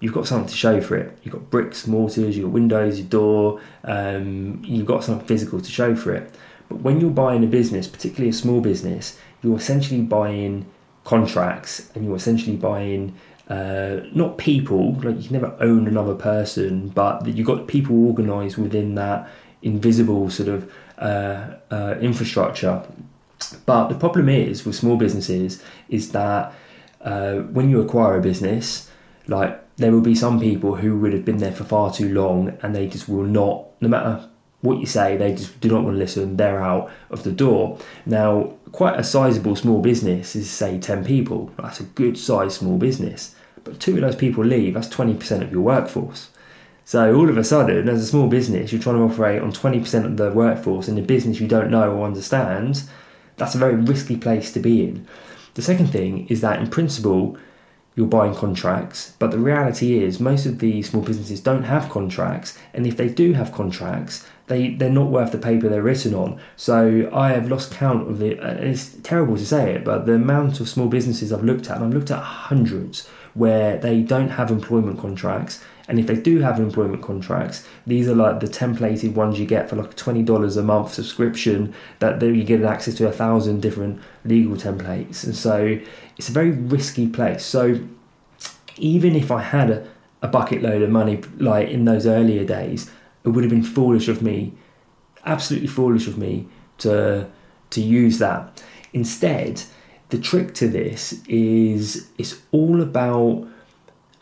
you've 0.00 0.12
got 0.14 0.26
something 0.26 0.48
to 0.48 0.54
show 0.54 0.80
for 0.80 0.96
it. 0.96 1.18
You've 1.22 1.34
got 1.34 1.50
bricks, 1.50 1.86
mortars, 1.86 2.36
you've 2.36 2.52
windows, 2.52 2.98
your 2.98 3.08
door, 3.08 3.60
um, 3.84 4.62
you've 4.64 4.86
got 4.86 5.02
something 5.02 5.26
physical 5.26 5.60
to 5.60 5.70
show 5.70 5.96
for 5.96 6.14
it. 6.14 6.34
But 6.68 6.80
when 6.80 7.00
you're 7.00 7.10
buying 7.10 7.42
a 7.42 7.48
business, 7.48 7.88
particularly 7.88 8.30
a 8.30 8.34
small 8.34 8.60
business, 8.60 9.18
you're 9.42 9.56
essentially 9.56 10.02
buying 10.02 10.66
contracts 11.06 11.88
and 11.94 12.04
you're 12.04 12.16
essentially 12.16 12.56
buying 12.56 13.16
uh, 13.48 14.00
not 14.12 14.36
people, 14.38 14.94
like 14.94 15.16
you 15.16 15.22
can 15.22 15.40
never 15.40 15.56
own 15.60 15.86
another 15.86 16.14
person, 16.14 16.88
but 16.88 17.24
you've 17.26 17.46
got 17.46 17.68
people 17.68 18.08
organised 18.08 18.58
within 18.58 18.96
that 18.96 19.30
invisible 19.62 20.28
sort 20.28 20.48
of 20.48 20.72
uh, 20.98 21.54
uh, 21.70 21.94
infrastructure. 22.00 22.82
But 23.66 23.88
the 23.88 23.94
problem 23.94 24.28
is 24.28 24.66
with 24.66 24.74
small 24.74 24.96
businesses 24.96 25.62
is 25.88 26.10
that 26.10 26.52
uh, 27.02 27.36
when 27.54 27.70
you 27.70 27.80
acquire 27.80 28.18
a 28.18 28.20
business, 28.20 28.90
like 29.28 29.62
there 29.76 29.92
will 29.92 30.00
be 30.00 30.14
some 30.16 30.40
people 30.40 30.74
who 30.74 30.98
would 30.98 31.12
have 31.12 31.24
been 31.24 31.38
there 31.38 31.52
for 31.52 31.64
far 31.64 31.92
too 31.92 32.12
long 32.12 32.58
and 32.62 32.74
they 32.74 32.88
just 32.88 33.08
will 33.08 33.24
not, 33.24 33.66
no 33.80 33.88
matter 33.88 34.28
what 34.66 34.78
you 34.78 34.86
say, 34.86 35.16
they 35.16 35.34
just 35.34 35.60
do 35.60 35.68
not 35.68 35.84
want 35.84 35.94
to 35.94 35.98
listen, 35.98 36.36
they're 36.36 36.62
out 36.62 36.90
of 37.10 37.22
the 37.22 37.32
door. 37.32 37.78
Now, 38.04 38.54
quite 38.72 38.98
a 38.98 39.04
sizable 39.04 39.56
small 39.56 39.80
business 39.80 40.36
is, 40.36 40.50
say, 40.50 40.78
10 40.78 41.04
people. 41.04 41.50
That's 41.56 41.80
a 41.80 41.84
good 41.84 42.18
size 42.18 42.56
small 42.56 42.76
business. 42.76 43.34
But 43.64 43.80
two 43.80 43.94
of 43.94 44.02
those 44.02 44.16
people 44.16 44.44
leave, 44.44 44.74
that's 44.74 44.88
20% 44.88 45.42
of 45.42 45.50
your 45.50 45.62
workforce. 45.62 46.30
So 46.84 47.16
all 47.16 47.28
of 47.28 47.36
a 47.36 47.42
sudden, 47.42 47.88
as 47.88 48.02
a 48.02 48.06
small 48.06 48.28
business, 48.28 48.70
you're 48.70 48.80
trying 48.80 48.96
to 48.96 49.12
operate 49.12 49.42
on 49.42 49.52
20% 49.52 50.04
of 50.04 50.16
the 50.16 50.30
workforce 50.30 50.86
in 50.86 50.96
a 50.96 51.02
business 51.02 51.40
you 51.40 51.48
don't 51.48 51.70
know 51.70 51.90
or 51.92 52.06
understand. 52.06 52.84
That's 53.38 53.56
a 53.56 53.58
very 53.58 53.74
risky 53.74 54.16
place 54.16 54.52
to 54.52 54.60
be 54.60 54.84
in. 54.84 55.06
The 55.54 55.62
second 55.62 55.88
thing 55.88 56.28
is 56.28 56.42
that 56.42 56.60
in 56.60 56.68
principle, 56.68 57.38
you're 57.96 58.06
buying 58.06 58.34
contracts, 58.34 59.14
but 59.18 59.30
the 59.30 59.38
reality 59.38 60.04
is 60.04 60.20
most 60.20 60.46
of 60.46 60.58
the 60.58 60.82
small 60.82 61.02
businesses 61.02 61.40
don't 61.40 61.64
have 61.64 61.88
contracts, 61.88 62.56
and 62.74 62.86
if 62.86 62.96
they 62.96 63.08
do 63.08 63.32
have 63.32 63.52
contracts, 63.52 64.24
they 64.46 64.74
they're 64.74 64.90
not 64.90 65.10
worth 65.10 65.32
the 65.32 65.38
paper 65.38 65.68
they're 65.68 65.82
written 65.82 66.14
on. 66.14 66.38
So 66.56 67.10
I 67.12 67.30
have 67.30 67.50
lost 67.50 67.72
count 67.72 68.08
of 68.08 68.18
the. 68.18 68.38
And 68.38 68.60
it's 68.60 68.90
terrible 69.02 69.36
to 69.36 69.46
say 69.46 69.74
it, 69.74 69.84
but 69.84 70.06
the 70.06 70.14
amount 70.14 70.60
of 70.60 70.68
small 70.68 70.88
businesses 70.88 71.32
I've 71.32 71.42
looked 71.42 71.68
at, 71.70 71.76
and 71.76 71.86
I've 71.86 71.94
looked 71.94 72.10
at 72.10 72.22
hundreds 72.22 73.08
where 73.34 73.76
they 73.78 74.02
don't 74.02 74.30
have 74.30 74.50
employment 74.50 74.98
contracts. 74.98 75.62
And 75.88 75.98
if 76.00 76.06
they 76.06 76.16
do 76.16 76.40
have 76.40 76.58
employment 76.58 77.02
contracts, 77.02 77.66
these 77.86 78.08
are 78.08 78.14
like 78.14 78.40
the 78.40 78.48
templated 78.48 79.14
ones 79.14 79.38
you 79.38 79.46
get 79.46 79.70
for 79.70 79.76
like 79.76 79.94
twenty 79.96 80.22
dollars 80.22 80.56
a 80.56 80.62
month 80.62 80.92
subscription. 80.94 81.74
That 82.00 82.20
you 82.22 82.44
get 82.44 82.62
access 82.62 82.94
to 82.96 83.08
a 83.08 83.12
thousand 83.12 83.62
different 83.62 84.00
legal 84.24 84.56
templates, 84.56 85.24
and 85.24 85.36
so 85.36 85.78
it's 86.16 86.28
a 86.28 86.32
very 86.32 86.50
risky 86.50 87.06
place. 87.06 87.44
So 87.44 87.80
even 88.76 89.14
if 89.16 89.30
I 89.30 89.42
had 89.42 89.70
a, 89.70 89.88
a 90.22 90.28
bucket 90.28 90.62
load 90.62 90.82
of 90.82 90.90
money, 90.90 91.22
like 91.38 91.68
in 91.68 91.84
those 91.84 92.06
earlier 92.06 92.44
days, 92.44 92.90
it 93.24 93.30
would 93.30 93.44
have 93.44 93.50
been 93.50 93.62
foolish 93.62 94.08
of 94.08 94.22
me, 94.22 94.52
absolutely 95.24 95.68
foolish 95.68 96.06
of 96.06 96.18
me 96.18 96.48
to 96.78 97.28
to 97.70 97.80
use 97.80 98.18
that. 98.18 98.62
Instead, 98.92 99.62
the 100.08 100.18
trick 100.18 100.54
to 100.54 100.68
this 100.68 101.20
is 101.28 102.08
it's 102.18 102.40
all 102.52 102.80
about 102.80 103.46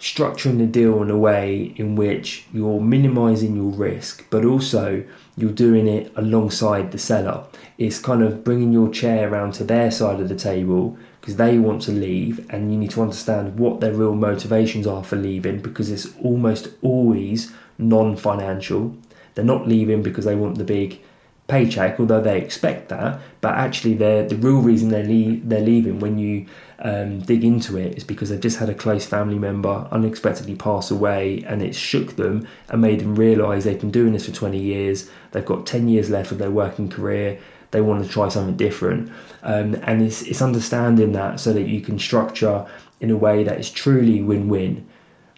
structuring 0.04 0.58
the 0.58 0.66
deal 0.66 1.00
in 1.02 1.10
a 1.10 1.16
way 1.16 1.72
in 1.76 1.96
which 1.96 2.44
you're 2.52 2.78
minimizing 2.78 3.56
your 3.56 3.70
risk, 3.70 4.22
but 4.28 4.44
also 4.44 5.02
you're 5.34 5.50
doing 5.50 5.88
it 5.88 6.12
alongside 6.14 6.92
the 6.92 6.98
seller. 6.98 7.42
It's 7.78 7.98
kind 7.98 8.22
of 8.22 8.44
bringing 8.44 8.70
your 8.70 8.90
chair 8.90 9.32
around 9.32 9.54
to 9.54 9.64
their 9.64 9.90
side 9.90 10.20
of 10.20 10.28
the 10.28 10.36
table 10.36 10.98
because 11.22 11.36
they 11.36 11.58
want 11.58 11.80
to 11.82 11.90
leave, 11.90 12.46
and 12.50 12.70
you 12.70 12.78
need 12.78 12.90
to 12.90 13.00
understand 13.00 13.58
what 13.58 13.80
their 13.80 13.94
real 13.94 14.14
motivations 14.14 14.86
are 14.86 15.02
for 15.02 15.16
leaving 15.16 15.60
because 15.60 15.90
it's 15.90 16.14
almost 16.18 16.68
always 16.82 17.50
non 17.78 18.14
financial. 18.14 18.94
They're 19.34 19.42
not 19.42 19.66
leaving 19.66 20.02
because 20.02 20.26
they 20.26 20.36
want 20.36 20.58
the 20.58 20.64
big 20.64 21.00
paycheck, 21.46 22.00
although 22.00 22.20
they 22.20 22.40
expect 22.40 22.88
that. 22.88 23.20
But 23.40 23.54
actually, 23.54 23.94
the 23.94 24.36
real 24.40 24.60
reason 24.60 24.88
they're, 24.88 25.04
le- 25.04 25.40
they're 25.44 25.60
leaving 25.60 26.00
when 26.00 26.18
you 26.18 26.46
um, 26.78 27.20
dig 27.20 27.44
into 27.44 27.76
it 27.76 27.96
is 27.96 28.04
because 28.04 28.30
they've 28.30 28.40
just 28.40 28.58
had 28.58 28.68
a 28.68 28.74
close 28.74 29.06
family 29.06 29.38
member 29.38 29.86
unexpectedly 29.90 30.54
pass 30.54 30.90
away 30.90 31.44
and 31.46 31.62
it 31.62 31.74
shook 31.74 32.16
them 32.16 32.46
and 32.68 32.80
made 32.80 33.00
them 33.00 33.14
realise 33.14 33.64
they've 33.64 33.80
been 33.80 33.90
doing 33.90 34.12
this 34.12 34.26
for 34.26 34.32
20 34.32 34.58
years, 34.58 35.10
they've 35.32 35.44
got 35.44 35.66
10 35.66 35.88
years 35.88 36.10
left 36.10 36.32
of 36.32 36.38
their 36.38 36.50
working 36.50 36.88
career, 36.88 37.38
they 37.70 37.80
want 37.80 38.04
to 38.04 38.10
try 38.10 38.28
something 38.28 38.56
different. 38.56 39.10
Um, 39.42 39.74
and 39.82 40.02
it's, 40.02 40.22
it's 40.22 40.40
understanding 40.40 41.12
that 41.12 41.40
so 41.40 41.52
that 41.52 41.66
you 41.68 41.80
can 41.80 41.98
structure 41.98 42.66
in 43.00 43.10
a 43.10 43.16
way 43.16 43.44
that 43.44 43.58
is 43.58 43.70
truly 43.70 44.22
win 44.22 44.48
win, 44.48 44.86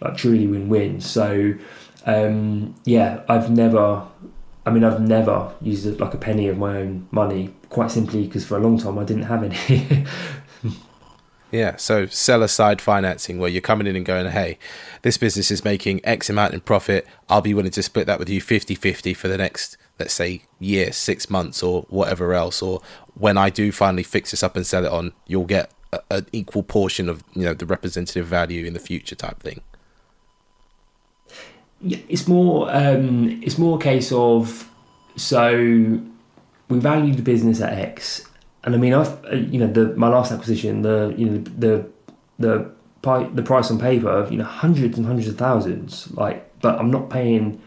like 0.01 0.17
truly 0.17 0.47
win 0.47 0.69
win. 0.69 1.01
So, 1.01 1.55
um, 2.05 2.75
yeah, 2.85 3.23
I've 3.29 3.51
never 3.51 4.07
I 4.67 4.71
mean, 4.71 4.83
I've 4.83 5.01
never 5.01 5.55
used 5.63 6.01
like 6.01 6.13
a 6.13 6.19
penny 6.19 6.49
of 6.49 6.59
my 6.59 6.79
own 6.79 7.07
money, 7.13 7.55
quite 7.71 7.93
simply 7.93 8.27
because 8.27 8.45
for 8.45 8.57
a 8.57 8.61
long 8.61 8.79
time 8.79 8.99
I 8.99 9.05
didn't 9.05 9.23
have 9.23 9.45
any. 9.45 10.05
yeah, 11.53 11.77
so 11.77 12.07
seller 12.07 12.49
side 12.49 12.81
financing, 12.81 13.39
where 13.39 13.49
you're 13.49 13.61
coming 13.61 13.87
in 13.87 13.95
and 13.95 14.05
going, 14.05 14.29
hey, 14.29 14.59
this 15.03 15.19
business 15.19 15.53
is 15.53 15.65
making 15.65 16.05
X 16.05 16.29
amount 16.29 16.53
in 16.53 16.61
profit. 16.61 17.07
I'll 17.29 17.41
be 17.41 17.55
willing 17.55 17.71
to 17.71 17.83
split 17.83 18.09
that 18.09 18.19
with 18.19 18.29
you 18.29 18.41
50 18.41 18.75
50 18.75 19.15
for 19.15 19.29
the 19.29 19.39
next, 19.39 19.77
let's 20.01 20.15
say, 20.15 20.43
year, 20.59 20.91
six 20.91 21.31
months, 21.31 21.63
or 21.63 21.83
whatever 21.83 22.35
else. 22.35 22.61
Or 22.61 22.83
when 23.15 23.39
I 23.39 23.51
do 23.51 23.71
finally 23.71 24.03
fix 24.03 24.33
this 24.33 24.43
up 24.43 24.57
and 24.57 24.67
sell 24.67 24.85
it 24.85 24.91
on, 24.91 25.13
you'll 25.29 25.45
get 25.45 25.71
an 26.11 26.27
equal 26.33 26.65
portion 26.65 27.09
of 27.09 27.23
you 27.35 27.45
know 27.45 27.55
the 27.55 27.67
representative 27.67 28.27
value 28.27 28.67
in 28.67 28.75
the 28.75 28.81
future 28.81 29.15
type 29.15 29.41
thing 29.41 29.63
it's 32.09 32.27
more 32.29 32.75
um, 32.75 33.41
it's 33.43 33.59
more 33.59 33.79
a 33.79 33.81
case 33.81 34.13
of 34.13 34.71
so 35.17 36.01
we 36.69 36.79
value 36.79 37.15
the 37.15 37.23
business 37.23 37.61
at 37.61 37.73
X, 37.73 38.29
and 38.65 38.75
I 38.75 38.79
mean 38.79 38.93
I've 38.93 39.25
uh, 39.25 39.37
you 39.37 39.59
know 39.59 39.67
the 39.67 39.95
my 39.97 40.09
last 40.09 40.33
acquisition 40.33 40.83
the 40.83 41.15
you 41.17 41.27
know 41.27 41.39
the 41.39 41.87
the 42.39 42.71
the 43.35 43.43
price 43.43 43.71
on 43.71 43.79
paper 43.79 44.09
of 44.09 44.33
you 44.33 44.39
know 44.39 44.45
hundreds 44.45 44.99
and 44.99 45.07
hundreds 45.07 45.29
of 45.29 45.39
thousands 45.39 46.11
like 46.15 46.43
but 46.61 46.79
I'm 46.79 46.91
not 46.91 47.09
paying 47.09 47.61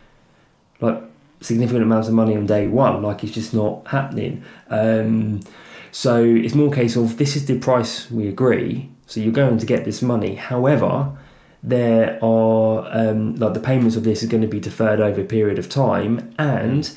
like 0.82 1.02
significant 1.40 1.84
amounts 1.84 2.10
of 2.10 2.14
money 2.14 2.36
on 2.36 2.46
day 2.46 2.68
one 2.68 3.02
like 3.02 3.24
it's 3.24 3.34
just 3.34 3.54
not 3.54 3.88
happening. 3.88 4.44
Um, 4.70 5.40
so 5.92 6.24
it's 6.24 6.54
more 6.54 6.72
a 6.72 6.76
case 6.76 6.96
of 6.96 7.18
this 7.18 7.36
is 7.36 7.46
the 7.46 7.58
price 7.58 8.12
we 8.12 8.28
agree 8.28 8.90
so 9.08 9.20
you're 9.20 9.32
going 9.32 9.58
to 9.58 9.66
get 9.66 9.86
this 9.86 10.02
money. 10.02 10.36
However 10.36 11.18
there 11.62 12.18
are 12.24 12.88
um, 12.92 13.36
like 13.36 13.54
the 13.54 13.60
payments 13.60 13.96
of 13.96 14.04
this 14.04 14.24
is 14.24 14.30
going 14.30 14.42
to 14.42 14.48
be 14.48 14.60
deferred 14.60 15.00
over 15.02 15.22
a 15.22 15.26
period 15.26 15.60
of 15.60 15.70
time, 15.70 16.34
and 16.38 16.90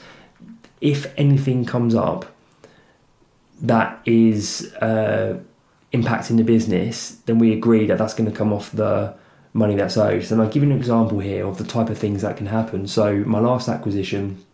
if 0.80 1.12
anything 1.16 1.64
comes 1.64 1.94
up 1.94 2.26
that 3.62 4.00
is 4.04 4.74
uh, 4.80 5.38
impacting 5.92 6.36
the 6.36 6.44
business, 6.44 7.16
then 7.26 7.38
we 7.38 7.52
agree 7.52 7.86
that 7.86 7.98
that's 7.98 8.14
going 8.14 8.30
to 8.30 8.36
come 8.36 8.52
off 8.52 8.72
the 8.72 9.14
money 9.52 9.76
that's 9.76 9.96
owed. 9.96 10.30
And 10.30 10.40
I'll 10.40 10.48
give 10.48 10.62
you 10.62 10.70
an 10.70 10.76
example 10.76 11.20
here 11.20 11.46
of 11.46 11.58
the 11.58 11.64
type 11.64 11.90
of 11.90 11.98
things 11.98 12.22
that 12.22 12.36
can 12.36 12.46
happen. 12.46 12.86
So 12.86 13.16
my 13.26 13.38
last 13.38 13.68
acquisition, 13.68 14.44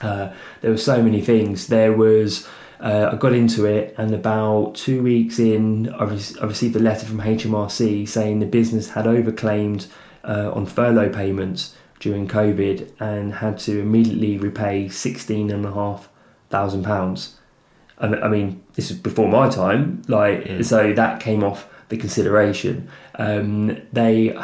uh, 0.00 0.32
there 0.60 0.70
were 0.70 0.78
so 0.78 1.02
many 1.02 1.20
things. 1.20 1.66
There 1.66 1.92
was 1.92 2.48
uh, 2.80 3.10
I 3.12 3.16
got 3.16 3.32
into 3.32 3.66
it, 3.66 3.94
and 3.98 4.14
about 4.14 4.74
two 4.74 5.02
weeks 5.02 5.38
in, 5.38 5.92
I, 5.94 6.04
re- 6.04 6.36
I, 6.40 6.44
received 6.44 6.76
a 6.76 6.78
letter 6.78 7.06
from 7.06 7.18
HMRC 7.18 8.08
saying 8.08 8.38
the 8.38 8.46
business 8.46 8.90
had 8.90 9.06
overclaimed 9.06 9.88
uh, 10.24 10.52
on 10.52 10.66
furlough 10.66 11.10
payments 11.10 11.74
during 11.98 12.28
COVID 12.28 12.92
and 13.00 13.34
had 13.34 13.58
to 13.60 13.80
immediately 13.80 14.38
repay 14.38 14.88
sixteen 14.88 15.50
and 15.50 15.66
a 15.66 15.72
half 15.72 16.08
thousand 16.50 16.84
pounds. 16.84 17.36
I 18.00 18.28
mean, 18.28 18.62
this 18.74 18.90
was 18.90 18.98
before 18.98 19.26
my 19.26 19.48
time, 19.48 20.02
like 20.06 20.44
mm. 20.44 20.64
so 20.64 20.92
that 20.92 21.18
came 21.20 21.42
off 21.42 21.68
the 21.88 21.96
consideration. 21.96 22.88
Um, 23.16 23.80
they 23.92 24.38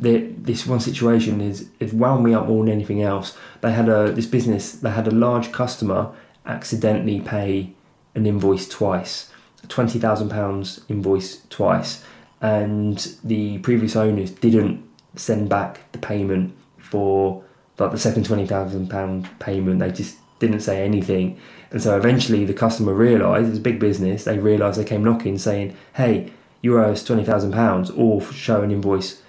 this 0.00 0.66
one 0.66 0.80
situation 0.80 1.40
is 1.40 1.68
it 1.78 1.92
wound 1.92 2.24
me 2.24 2.34
up 2.34 2.46
more 2.48 2.64
than 2.64 2.72
anything 2.72 3.02
else. 3.02 3.36
They 3.60 3.72
had 3.72 3.88
a 3.88 4.10
this 4.10 4.26
business. 4.26 4.72
They 4.72 4.90
had 4.90 5.06
a 5.06 5.12
large 5.12 5.52
customer 5.52 6.12
accidentally 6.46 7.20
pay 7.20 7.72
an 8.14 8.26
invoice 8.26 8.68
twice, 8.68 9.30
a 9.62 9.66
twenty 9.66 9.98
thousand 9.98 10.30
pounds 10.30 10.80
invoice 10.88 11.42
twice, 11.48 12.04
and 12.40 13.16
the 13.24 13.58
previous 13.58 13.96
owners 13.96 14.30
didn't 14.30 14.88
send 15.16 15.48
back 15.48 15.90
the 15.92 15.98
payment 15.98 16.54
for 16.78 17.42
like 17.78 17.92
the 17.92 17.98
second 17.98 18.24
twenty 18.24 18.46
thousand 18.46 18.88
pound 18.88 19.28
payment. 19.38 19.80
They 19.80 19.92
just 19.92 20.16
didn't 20.38 20.60
say 20.60 20.84
anything, 20.84 21.38
and 21.70 21.82
so 21.82 21.96
eventually 21.96 22.44
the 22.44 22.54
customer 22.54 22.94
realised 22.94 23.48
it's 23.48 23.58
a 23.58 23.62
big 23.62 23.78
business. 23.78 24.24
They 24.24 24.38
realised 24.38 24.78
they 24.78 24.84
came 24.84 25.04
knocking 25.04 25.38
saying, 25.38 25.76
"Hey, 25.94 26.32
you 26.62 26.78
owe 26.78 26.90
us 26.90 27.04
twenty 27.04 27.24
thousand 27.24 27.52
pounds, 27.52 27.90
or 27.90 28.20
show 28.22 28.62
an 28.62 28.70
invoice." 28.70 29.22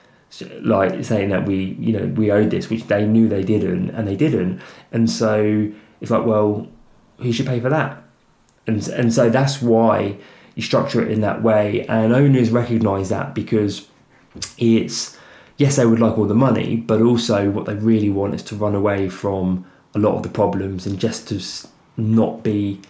like 0.62 1.04
saying 1.04 1.28
that 1.30 1.46
we 1.46 1.76
you 1.78 1.92
know 1.92 2.06
we 2.16 2.32
owed 2.32 2.50
this 2.52 2.70
which 2.70 2.88
they 2.88 3.06
knew 3.06 3.28
they 3.28 3.44
didn't 3.44 3.90
and 3.90 4.08
they 4.08 4.16
didn't 4.16 4.62
and 4.94 5.10
so 5.10 5.70
it's 6.00 6.10
like 6.10 6.26
well 6.26 6.66
who 7.22 7.32
should 7.32 7.48
pay 7.48 7.60
for 7.60 7.70
that? 7.70 8.02
And 8.68 8.88
and 8.90 9.14
so 9.14 9.30
that's 9.30 9.62
why 9.62 10.18
you 10.56 10.62
structure 10.62 11.02
it 11.02 11.12
in 11.12 11.22
that 11.22 11.42
way. 11.42 11.86
And 11.88 12.14
owners 12.14 12.52
recognise 12.52 13.10
that 13.10 13.34
because 13.34 13.88
it's 14.58 15.18
yes, 15.58 15.76
they 15.76 15.86
would 15.86 16.00
like 16.00 16.18
all 16.18 16.26
the 16.26 16.36
money, 16.36 16.76
but 16.76 17.02
also 17.02 17.50
what 17.50 17.66
they 17.66 17.76
really 17.76 18.10
want 18.10 18.36
is 18.36 18.44
to 18.44 18.56
run 18.56 18.76
away 18.76 19.10
from 19.10 19.66
a 19.94 20.00
lot 20.00 20.16
of 20.16 20.24
the 20.24 20.30
problems 20.30 20.86
and 20.86 21.00
just 21.00 21.28
to 21.28 21.42
not 21.98 22.44
be 22.44 22.82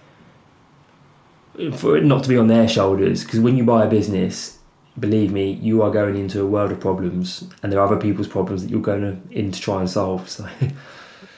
for 1.74 1.98
it 1.98 2.06
not 2.06 2.24
to 2.24 2.30
be 2.30 2.38
on 2.38 2.48
their 2.48 2.68
shoulders. 2.68 3.24
Because 3.24 3.40
when 3.40 3.58
you 3.58 3.64
buy 3.64 3.86
a 3.86 3.90
business, 3.90 4.58
believe 5.00 5.32
me, 5.32 5.52
you 5.52 5.82
are 5.82 5.92
going 5.92 6.16
into 6.18 6.42
a 6.42 6.46
world 6.46 6.72
of 6.72 6.80
problems, 6.80 7.48
and 7.62 7.72
there 7.72 7.80
are 7.80 7.86
other 7.86 8.00
people's 8.00 8.28
problems 8.28 8.64
that 8.64 8.70
you're 8.70 8.82
going 8.82 9.02
to, 9.02 9.38
in 9.38 9.52
to 9.52 9.60
try 9.60 9.80
and 9.80 9.90
solve. 9.90 10.30
So. 10.30 10.48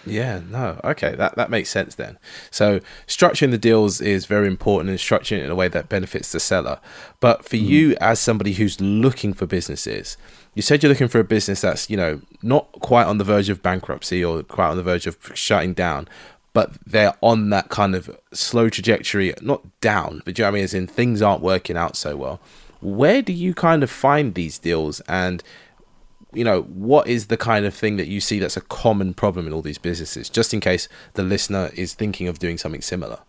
Yeah, 0.05 0.41
no, 0.49 0.81
okay, 0.83 1.15
that 1.15 1.35
that 1.35 1.49
makes 1.49 1.69
sense 1.69 1.95
then. 1.95 2.17
So 2.51 2.81
structuring 3.07 3.51
the 3.51 3.57
deals 3.57 4.01
is 4.01 4.25
very 4.25 4.47
important 4.47 4.89
and 4.89 4.99
structuring 4.99 5.39
it 5.39 5.45
in 5.45 5.51
a 5.51 5.55
way 5.55 5.69
that 5.69 5.89
benefits 5.89 6.31
the 6.31 6.39
seller. 6.39 6.79
But 7.19 7.45
for 7.45 7.55
mm. 7.55 7.65
you 7.65 7.95
as 8.01 8.19
somebody 8.19 8.53
who's 8.53 8.81
looking 8.81 9.33
for 9.33 9.45
businesses, 9.45 10.17
you 10.55 10.61
said 10.61 10.83
you're 10.83 10.91
looking 10.91 11.07
for 11.07 11.19
a 11.19 11.23
business 11.23 11.61
that's 11.61 11.89
you 11.89 11.95
know 11.95 12.21
not 12.41 12.71
quite 12.73 13.05
on 13.05 13.17
the 13.17 13.23
verge 13.23 13.49
of 13.49 13.63
bankruptcy 13.63 14.23
or 14.23 14.43
quite 14.43 14.69
on 14.69 14.77
the 14.77 14.83
verge 14.83 15.07
of 15.07 15.17
shutting 15.33 15.73
down, 15.73 16.09
but 16.51 16.73
they're 16.85 17.15
on 17.21 17.49
that 17.49 17.69
kind 17.69 17.95
of 17.95 18.15
slow 18.33 18.69
trajectory, 18.69 19.33
not 19.41 19.61
down, 19.79 20.21
but 20.25 20.37
you 20.37 20.43
know 20.43 20.49
what 20.49 20.55
I 20.55 20.55
mean, 20.55 20.63
as 20.65 20.73
in 20.73 20.87
things 20.87 21.21
aren't 21.21 21.41
working 21.41 21.77
out 21.77 21.95
so 21.95 22.15
well. 22.15 22.39
Where 22.81 23.21
do 23.21 23.31
you 23.31 23.53
kind 23.53 23.81
of 23.81 23.89
find 23.89 24.35
these 24.35 24.59
deals 24.59 24.99
and 25.01 25.41
you 26.33 26.43
know, 26.43 26.63
what 26.63 27.07
is 27.07 27.27
the 27.27 27.37
kind 27.37 27.65
of 27.65 27.73
thing 27.73 27.97
that 27.97 28.07
you 28.07 28.19
see 28.19 28.39
that's 28.39 28.57
a 28.57 28.61
common 28.61 29.13
problem 29.13 29.47
in 29.47 29.53
all 29.53 29.61
these 29.61 29.77
businesses, 29.77 30.29
just 30.29 30.53
in 30.53 30.59
case 30.59 30.87
the 31.13 31.23
listener 31.23 31.71
is 31.75 31.93
thinking 31.93 32.27
of 32.27 32.39
doing 32.39 32.57
something 32.57 32.81
similar? 32.81 33.19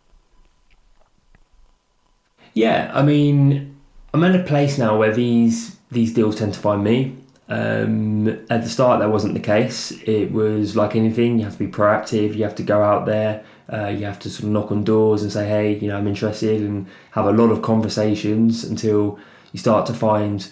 Yeah, 2.55 2.91
I 2.95 3.03
mean, 3.03 3.77
I'm 4.13 4.23
at 4.23 4.35
a 4.35 4.43
place 4.45 4.79
now 4.79 4.97
where 4.97 5.13
these 5.13 5.77
these 5.91 6.13
deals 6.15 6.37
tend 6.37 6.55
to 6.55 6.61
find 6.61 6.83
me. 6.83 7.17
Um, 7.49 8.29
at 8.49 8.63
the 8.63 8.69
start, 8.69 9.01
that 9.01 9.11
wasn't 9.11 9.35
the 9.35 9.41
case. 9.41 9.93
It 10.07 10.33
was 10.33 10.77
like 10.77 10.97
anything; 10.97 11.39
you 11.39 11.45
have 11.45 11.55
to 11.55 11.59
be 11.59 11.71
proactive. 11.71 12.35
You 12.35 12.45
have 12.45 12.55
to 12.57 12.63
go 12.63 12.83
out 12.83 13.07
there. 13.07 13.45
Uh, 13.73 13.89
you 13.89 14.05
have 14.05 14.19
to 14.21 14.31
sort 14.31 14.45
of 14.45 14.51
knock 14.51 14.71
on 14.71 14.85
doors 14.85 15.23
and 15.23 15.33
say, 15.33 15.49
"Hey, 15.49 15.79
you 15.79 15.89
know, 15.89 15.97
I'm 15.97 16.07
interested," 16.07 16.63
and 16.63 16.87
have 17.11 17.27
a 17.27 17.33
lot 17.33 17.51
of 17.51 17.63
conversations 17.63 18.65
until 18.65 19.19
you 19.53 19.59
start 19.59 19.87
to 19.87 19.95
find 19.95 20.49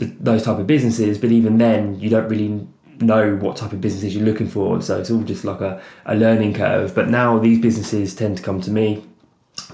the, 0.00 0.06
those 0.18 0.42
type 0.42 0.58
of 0.58 0.66
businesses. 0.66 1.18
But 1.18 1.30
even 1.30 1.58
then, 1.58 2.00
you 2.00 2.10
don't 2.10 2.28
really 2.28 2.66
know 3.00 3.36
what 3.36 3.56
type 3.56 3.72
of 3.72 3.80
businesses 3.80 4.14
you're 4.14 4.24
looking 4.24 4.48
for. 4.48 4.82
So 4.82 4.98
it's 4.98 5.10
all 5.10 5.22
just 5.22 5.44
like 5.44 5.60
a, 5.60 5.80
a 6.06 6.16
learning 6.16 6.54
curve. 6.54 6.94
But 6.94 7.08
now 7.08 7.38
these 7.38 7.60
businesses 7.60 8.14
tend 8.14 8.38
to 8.38 8.42
come 8.42 8.60
to 8.62 8.70
me. 8.70 9.04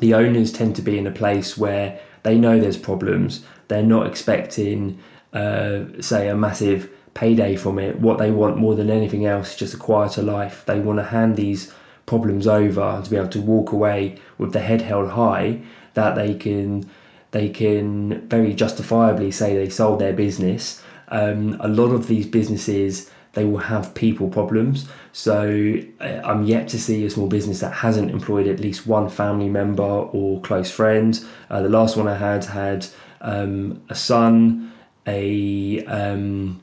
The 0.00 0.14
owners 0.14 0.52
tend 0.52 0.76
to 0.76 0.82
be 0.82 0.98
in 0.98 1.06
a 1.06 1.10
place 1.10 1.56
where 1.56 1.98
they 2.22 2.36
know 2.36 2.60
there's 2.60 2.76
problems. 2.76 3.44
They're 3.68 3.82
not 3.82 4.06
expecting, 4.06 4.98
uh, 5.32 5.84
say, 6.00 6.28
a 6.28 6.36
massive 6.36 6.90
payday 7.14 7.56
from 7.56 7.78
it. 7.78 7.98
What 8.00 8.18
they 8.18 8.30
want 8.30 8.58
more 8.58 8.74
than 8.74 8.90
anything 8.90 9.26
else 9.26 9.50
is 9.50 9.56
just 9.56 9.74
a 9.74 9.78
quieter 9.78 10.22
life. 10.22 10.64
They 10.66 10.80
want 10.80 10.98
to 10.98 11.04
hand 11.04 11.36
these 11.36 11.72
problems 12.04 12.46
over 12.46 13.00
to 13.02 13.10
be 13.10 13.16
able 13.16 13.28
to 13.28 13.40
walk 13.40 13.72
away 13.72 14.18
with 14.38 14.52
the 14.52 14.60
head 14.60 14.82
held 14.82 15.10
high 15.10 15.60
that 15.94 16.14
they 16.14 16.34
can 16.34 16.88
they 17.36 17.50
can 17.50 18.26
very 18.28 18.54
justifiably 18.54 19.30
say 19.30 19.54
they 19.54 19.68
sold 19.68 19.98
their 19.98 20.14
business. 20.14 20.82
Um, 21.08 21.58
a 21.60 21.68
lot 21.68 21.90
of 21.90 22.06
these 22.06 22.26
businesses 22.26 23.10
they 23.34 23.44
will 23.44 23.58
have 23.58 23.94
people 23.94 24.28
problems. 24.30 24.88
So 25.12 25.76
uh, 26.00 26.20
I'm 26.24 26.44
yet 26.44 26.66
to 26.68 26.78
see 26.78 27.04
a 27.04 27.10
small 27.10 27.28
business 27.28 27.60
that 27.60 27.74
hasn't 27.74 28.10
employed 28.10 28.46
at 28.46 28.60
least 28.60 28.86
one 28.86 29.10
family 29.10 29.50
member 29.50 29.82
or 29.82 30.40
close 30.40 30.70
friend. 30.70 31.22
Uh, 31.50 31.60
the 31.60 31.68
last 31.68 31.98
one 31.98 32.08
I 32.08 32.16
had 32.16 32.46
had 32.46 32.86
um, 33.20 33.82
a 33.90 33.94
son, 33.94 34.72
a, 35.06 35.84
um, 35.84 36.62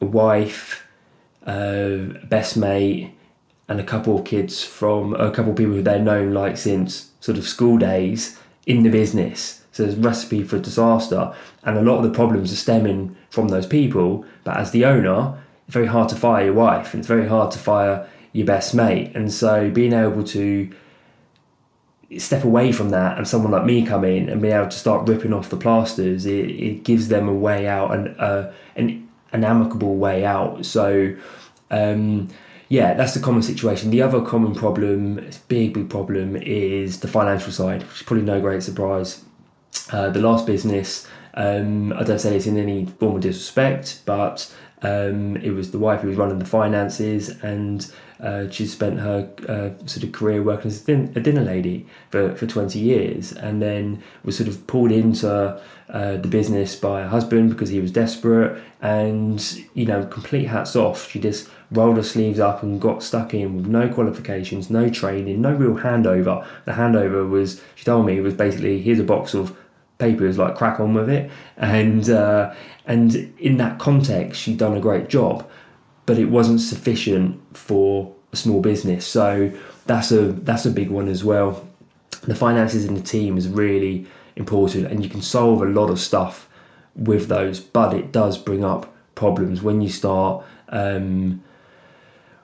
a 0.00 0.04
wife, 0.04 0.86
uh, 1.44 1.96
best 2.28 2.56
mate, 2.56 3.12
and 3.68 3.80
a 3.80 3.84
couple 3.84 4.16
of 4.16 4.24
kids 4.24 4.62
from 4.62 5.14
a 5.14 5.32
couple 5.32 5.50
of 5.50 5.58
people 5.58 5.72
who 5.72 5.82
they've 5.82 6.00
known 6.00 6.32
like 6.32 6.56
since 6.56 7.10
sort 7.18 7.36
of 7.36 7.44
school 7.44 7.76
days 7.76 8.38
in 8.66 8.84
the 8.84 8.90
business. 8.90 9.59
So 9.72 9.84
there's 9.84 9.96
recipe 9.96 10.42
for 10.42 10.58
disaster, 10.58 11.34
and 11.62 11.78
a 11.78 11.82
lot 11.82 11.98
of 11.98 12.04
the 12.04 12.10
problems 12.10 12.52
are 12.52 12.56
stemming 12.56 13.16
from 13.30 13.48
those 13.48 13.66
people. 13.66 14.24
But 14.44 14.56
as 14.56 14.72
the 14.72 14.84
owner, 14.84 15.38
it's 15.66 15.74
very 15.74 15.86
hard 15.86 16.08
to 16.08 16.16
fire 16.16 16.46
your 16.46 16.54
wife, 16.54 16.92
and 16.92 17.00
it's 17.00 17.08
very 17.08 17.28
hard 17.28 17.50
to 17.52 17.58
fire 17.58 18.08
your 18.32 18.46
best 18.46 18.74
mate. 18.74 19.12
And 19.14 19.32
so 19.32 19.70
being 19.70 19.92
able 19.92 20.24
to 20.24 20.70
step 22.18 22.42
away 22.42 22.72
from 22.72 22.90
that 22.90 23.16
and 23.16 23.28
someone 23.28 23.52
like 23.52 23.64
me 23.64 23.86
come 23.86 24.04
in 24.04 24.28
and 24.28 24.42
be 24.42 24.48
able 24.48 24.68
to 24.68 24.76
start 24.76 25.08
ripping 25.08 25.32
off 25.32 25.48
the 25.48 25.56
plasters, 25.56 26.26
it, 26.26 26.50
it 26.50 26.82
gives 26.82 27.08
them 27.08 27.28
a 27.28 27.34
way 27.34 27.68
out 27.68 27.94
and 27.94 28.18
uh, 28.18 28.50
an, 28.76 29.08
an 29.32 29.44
amicable 29.44 29.96
way 29.96 30.24
out. 30.24 30.66
So, 30.66 31.14
um, 31.70 32.28
yeah, 32.68 32.94
that's 32.94 33.14
the 33.14 33.20
common 33.20 33.42
situation. 33.42 33.90
The 33.90 34.02
other 34.02 34.20
common 34.20 34.54
problem, 34.54 35.28
big, 35.48 35.74
big 35.74 35.88
problem, 35.88 36.36
is 36.36 37.00
the 37.00 37.08
financial 37.08 37.52
side, 37.52 37.82
which 37.82 38.00
is 38.00 38.02
probably 38.02 38.24
no 38.24 38.40
great 38.40 38.62
surprise. 38.62 39.24
Uh, 39.92 40.10
the 40.10 40.20
last 40.20 40.46
business, 40.46 41.06
um, 41.34 41.92
I 41.92 42.02
don't 42.02 42.18
say 42.18 42.36
it's 42.36 42.46
in 42.46 42.58
any 42.58 42.86
form 42.86 43.16
of 43.16 43.22
disrespect, 43.22 44.02
but 44.04 44.52
um, 44.82 45.36
it 45.36 45.50
was 45.50 45.70
the 45.70 45.78
wife 45.78 46.00
who 46.00 46.08
was 46.08 46.16
running 46.16 46.38
the 46.38 46.44
finances, 46.44 47.28
and 47.42 47.90
uh, 48.20 48.48
she 48.50 48.66
spent 48.66 49.00
her 49.00 49.30
uh, 49.48 49.86
sort 49.86 50.04
of 50.04 50.12
career 50.12 50.42
working 50.42 50.70
as 50.70 50.82
a, 50.82 50.86
din- 50.86 51.12
a, 51.14 51.20
dinner 51.20 51.42
lady 51.42 51.86
for, 52.10 52.34
for 52.34 52.46
20 52.46 52.78
years, 52.78 53.32
and 53.32 53.60
then 53.60 54.02
was 54.24 54.36
sort 54.36 54.48
of 54.48 54.66
pulled 54.66 54.92
into 54.92 55.60
uh, 55.90 56.16
the 56.16 56.28
business 56.28 56.76
by 56.76 57.02
her 57.02 57.08
husband 57.08 57.50
because 57.50 57.68
he 57.68 57.80
was 57.80 57.90
desperate, 57.90 58.62
and 58.80 59.64
you 59.74 59.84
know, 59.84 60.06
complete 60.06 60.46
hats 60.46 60.74
off. 60.76 61.10
She 61.10 61.20
just 61.20 61.48
rolled 61.70 61.96
her 61.96 62.02
sleeves 62.02 62.40
up 62.40 62.62
and 62.62 62.80
got 62.80 63.02
stuck 63.02 63.34
in 63.34 63.56
with 63.56 63.66
no 63.66 63.88
qualifications, 63.88 64.70
no 64.70 64.88
training, 64.88 65.40
no 65.40 65.52
real 65.52 65.76
handover. 65.76 66.46
The 66.64 66.72
handover 66.72 67.28
was, 67.28 67.60
she 67.74 67.84
told 67.84 68.06
me, 68.06 68.20
was 68.20 68.34
basically 68.34 68.80
here's 68.80 68.98
a 68.98 69.04
box 69.04 69.34
of 69.34 69.56
papers, 70.00 70.38
like 70.38 70.56
crack 70.56 70.80
on 70.80 70.94
with 70.94 71.08
it. 71.08 71.30
And 71.56 72.10
uh, 72.10 72.52
and 72.86 73.14
in 73.38 73.58
that 73.58 73.78
context, 73.78 74.40
she'd 74.40 74.58
done 74.58 74.76
a 74.76 74.80
great 74.80 75.08
job, 75.08 75.48
but 76.06 76.18
it 76.18 76.26
wasn't 76.26 76.60
sufficient 76.60 77.40
for 77.56 78.12
a 78.32 78.36
small 78.36 78.60
business. 78.60 79.06
So 79.06 79.52
that's 79.86 80.10
a 80.10 80.32
that's 80.32 80.66
a 80.66 80.70
big 80.70 80.90
one 80.90 81.08
as 81.08 81.22
well. 81.22 81.66
The 82.22 82.34
finances 82.34 82.84
in 82.84 82.94
the 82.94 83.02
team 83.02 83.38
is 83.38 83.48
really 83.48 84.06
important, 84.36 84.86
and 84.86 85.04
you 85.04 85.10
can 85.10 85.22
solve 85.22 85.62
a 85.62 85.66
lot 85.66 85.90
of 85.90 86.00
stuff 86.00 86.48
with 86.96 87.28
those, 87.28 87.60
but 87.60 87.94
it 87.94 88.12
does 88.12 88.36
bring 88.36 88.64
up 88.64 88.92
problems 89.14 89.62
when 89.62 89.80
you 89.80 89.88
start. 89.88 90.44
Um, 90.68 91.42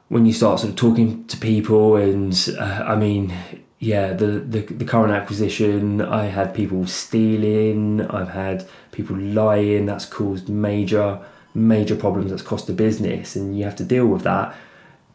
when 0.08 0.24
you 0.24 0.32
start 0.32 0.60
sort 0.60 0.70
of 0.70 0.76
talking 0.76 1.26
to 1.26 1.36
people, 1.36 1.96
and 1.96 2.32
uh, 2.58 2.84
I 2.86 2.94
mean, 2.94 3.34
yeah, 3.78 4.14
the, 4.14 4.26
the 4.26 4.60
the 4.60 4.84
current 4.84 5.12
acquisition, 5.12 6.00
I 6.00 6.26
had 6.26 6.54
people 6.54 6.86
stealing, 6.86 8.00
I've 8.00 8.30
had 8.30 8.66
people 8.90 9.16
lying. 9.16 9.86
That's 9.86 10.06
caused 10.06 10.48
major 10.48 11.20
major 11.54 11.96
problems. 11.96 12.30
That's 12.30 12.42
cost 12.42 12.66
the 12.66 12.72
business, 12.72 13.36
and 13.36 13.56
you 13.56 13.64
have 13.64 13.76
to 13.76 13.84
deal 13.84 14.06
with 14.06 14.22
that. 14.22 14.54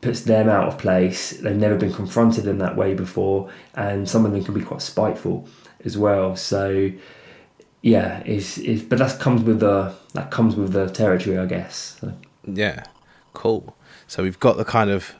Puts 0.01 0.21
them 0.21 0.49
out 0.49 0.67
of 0.67 0.77
place. 0.77 1.31
They've 1.31 1.55
never 1.55 1.75
been 1.75 1.93
confronted 1.93 2.47
in 2.47 2.59
that 2.59 2.75
way 2.75 2.93
before, 2.93 3.49
and 3.73 4.07
some 4.07 4.25
of 4.25 4.31
them 4.31 4.43
can 4.43 4.53
be 4.53 4.61
quite 4.61 4.81
spiteful 4.81 5.47
as 5.83 5.97
well. 5.97 6.35
So 6.35 6.91
yeah, 7.81 8.23
is 8.25 8.59
is 8.59 8.83
but 8.83 8.99
that 8.99 9.19
comes 9.19 9.41
with 9.41 9.59
the 9.59 9.95
that 10.13 10.29
comes 10.29 10.55
with 10.55 10.73
the 10.73 10.87
territory, 10.89 11.37
I 11.37 11.47
guess. 11.47 11.97
So. 11.99 12.13
Yeah, 12.45 12.83
cool. 13.33 13.75
So 14.07 14.23
we've 14.23 14.39
got 14.39 14.57
the 14.57 14.65
kind 14.65 14.89
of 14.89 15.15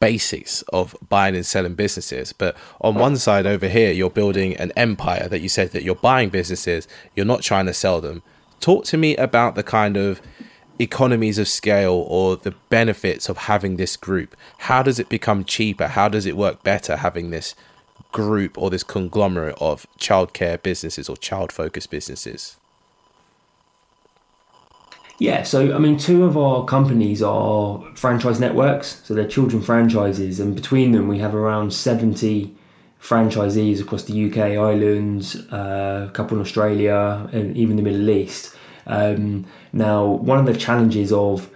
basics 0.00 0.62
of 0.72 0.96
buying 1.08 1.34
and 1.34 1.46
selling 1.46 1.74
businesses. 1.74 2.32
But 2.32 2.56
on 2.80 2.94
one 2.94 3.16
side 3.16 3.46
over 3.46 3.68
here, 3.68 3.92
you're 3.92 4.10
building 4.10 4.56
an 4.56 4.72
empire 4.76 5.28
that 5.28 5.40
you 5.40 5.48
said 5.48 5.72
that 5.72 5.82
you're 5.82 5.94
buying 5.94 6.28
businesses, 6.28 6.86
you're 7.14 7.26
not 7.26 7.42
trying 7.42 7.66
to 7.66 7.74
sell 7.74 8.00
them. 8.00 8.22
Talk 8.60 8.84
to 8.86 8.96
me 8.96 9.16
about 9.16 9.54
the 9.54 9.62
kind 9.62 9.96
of 9.96 10.20
economies 10.78 11.38
of 11.38 11.48
scale 11.48 12.04
or 12.08 12.36
the 12.36 12.54
benefits 12.68 13.28
of 13.28 13.38
having 13.38 13.76
this 13.76 13.96
group. 13.96 14.36
How 14.58 14.82
does 14.82 14.98
it 14.98 15.08
become 15.08 15.44
cheaper? 15.44 15.88
How 15.88 16.08
does 16.08 16.26
it 16.26 16.36
work 16.36 16.62
better 16.62 16.96
having 16.96 17.30
this 17.30 17.54
group 18.12 18.58
or 18.58 18.70
this 18.70 18.82
conglomerate 18.82 19.56
of 19.60 19.86
childcare 19.98 20.62
businesses 20.62 21.08
or 21.08 21.16
child 21.16 21.52
focused 21.52 21.90
businesses? 21.90 22.56
Yeah, 25.18 25.44
so 25.44 25.74
I 25.74 25.78
mean, 25.78 25.96
two 25.96 26.24
of 26.24 26.36
our 26.36 26.64
companies 26.64 27.22
are 27.22 27.82
franchise 27.94 28.38
networks, 28.38 29.00
so 29.04 29.14
they're 29.14 29.26
children 29.26 29.62
franchises, 29.62 30.40
and 30.40 30.54
between 30.54 30.92
them 30.92 31.08
we 31.08 31.18
have 31.18 31.34
around 31.34 31.72
70 31.72 32.54
franchisees 33.00 33.80
across 33.80 34.04
the 34.04 34.26
UK, 34.26 34.36
Ireland, 34.36 35.46
uh, 35.50 36.06
a 36.08 36.10
couple 36.12 36.36
in 36.36 36.42
Australia, 36.42 37.28
and 37.32 37.56
even 37.56 37.76
the 37.76 37.82
Middle 37.82 38.10
East. 38.10 38.54
Um, 38.86 39.46
now, 39.72 40.04
one 40.04 40.38
of 40.38 40.46
the 40.46 40.56
challenges 40.56 41.12
of 41.12 41.50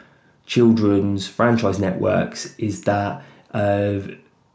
children's 0.47 1.29
franchise 1.29 1.79
networks 1.79 2.55
is 2.57 2.83
that 2.85 3.23
uh, 3.53 4.01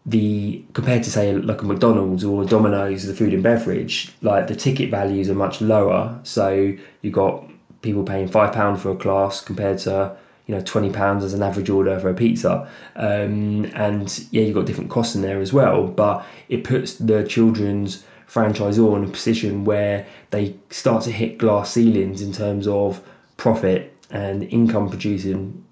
the 0.06 0.64
compared 0.74 1.04
to 1.04 1.12
say 1.12 1.34
like 1.34 1.62
a 1.62 1.66
McDonald's 1.66 2.24
or 2.24 2.44
Domino's, 2.44 3.06
the 3.06 3.14
food 3.14 3.34
and 3.34 3.44
beverage, 3.44 4.12
like 4.22 4.48
the 4.48 4.56
ticket 4.56 4.90
values 4.90 5.30
are 5.30 5.36
much 5.36 5.62
lower. 5.62 6.20
So 6.24 6.76
you've 7.02 7.14
got 7.14 7.50
people 7.86 8.04
paying 8.04 8.28
five 8.28 8.52
pound 8.52 8.82
for 8.82 8.92
a 8.92 8.96
class 8.96 9.40
compared 9.40 9.78
to 9.80 10.18
you 10.48 10.56
know 10.56 10.62
twenty 10.62 10.90
pounds 10.90 11.24
as 11.24 11.34
an 11.34 11.42
average 11.42 11.70
order 11.70 11.98
for 12.00 12.10
a 12.10 12.14
pizza. 12.14 12.70
Um, 12.98 13.72
and 13.76 14.26
yeah, 14.32 14.44
you've 14.44 14.56
got 14.56 14.66
different 14.66 14.90
costs 14.90 15.16
in 15.16 15.22
there 15.22 15.40
as 15.40 15.54
well, 15.54 15.88
but 15.88 16.26
it 16.50 16.66
puts 16.66 16.96
the 16.96 17.24
children's 17.24 18.04
franchisor 18.28 18.98
in 18.98 19.04
a 19.06 19.08
position 19.08 19.64
where 19.64 20.06
they 20.32 20.56
start 20.70 21.04
to 21.04 21.12
hit 21.12 21.38
glass 21.38 21.72
ceilings 21.72 22.22
in 22.22 22.34
terms 22.34 22.68
of 22.68 23.02
profit 23.38 23.96
and 24.10 24.44
income 24.44 24.90
producing 24.90 25.64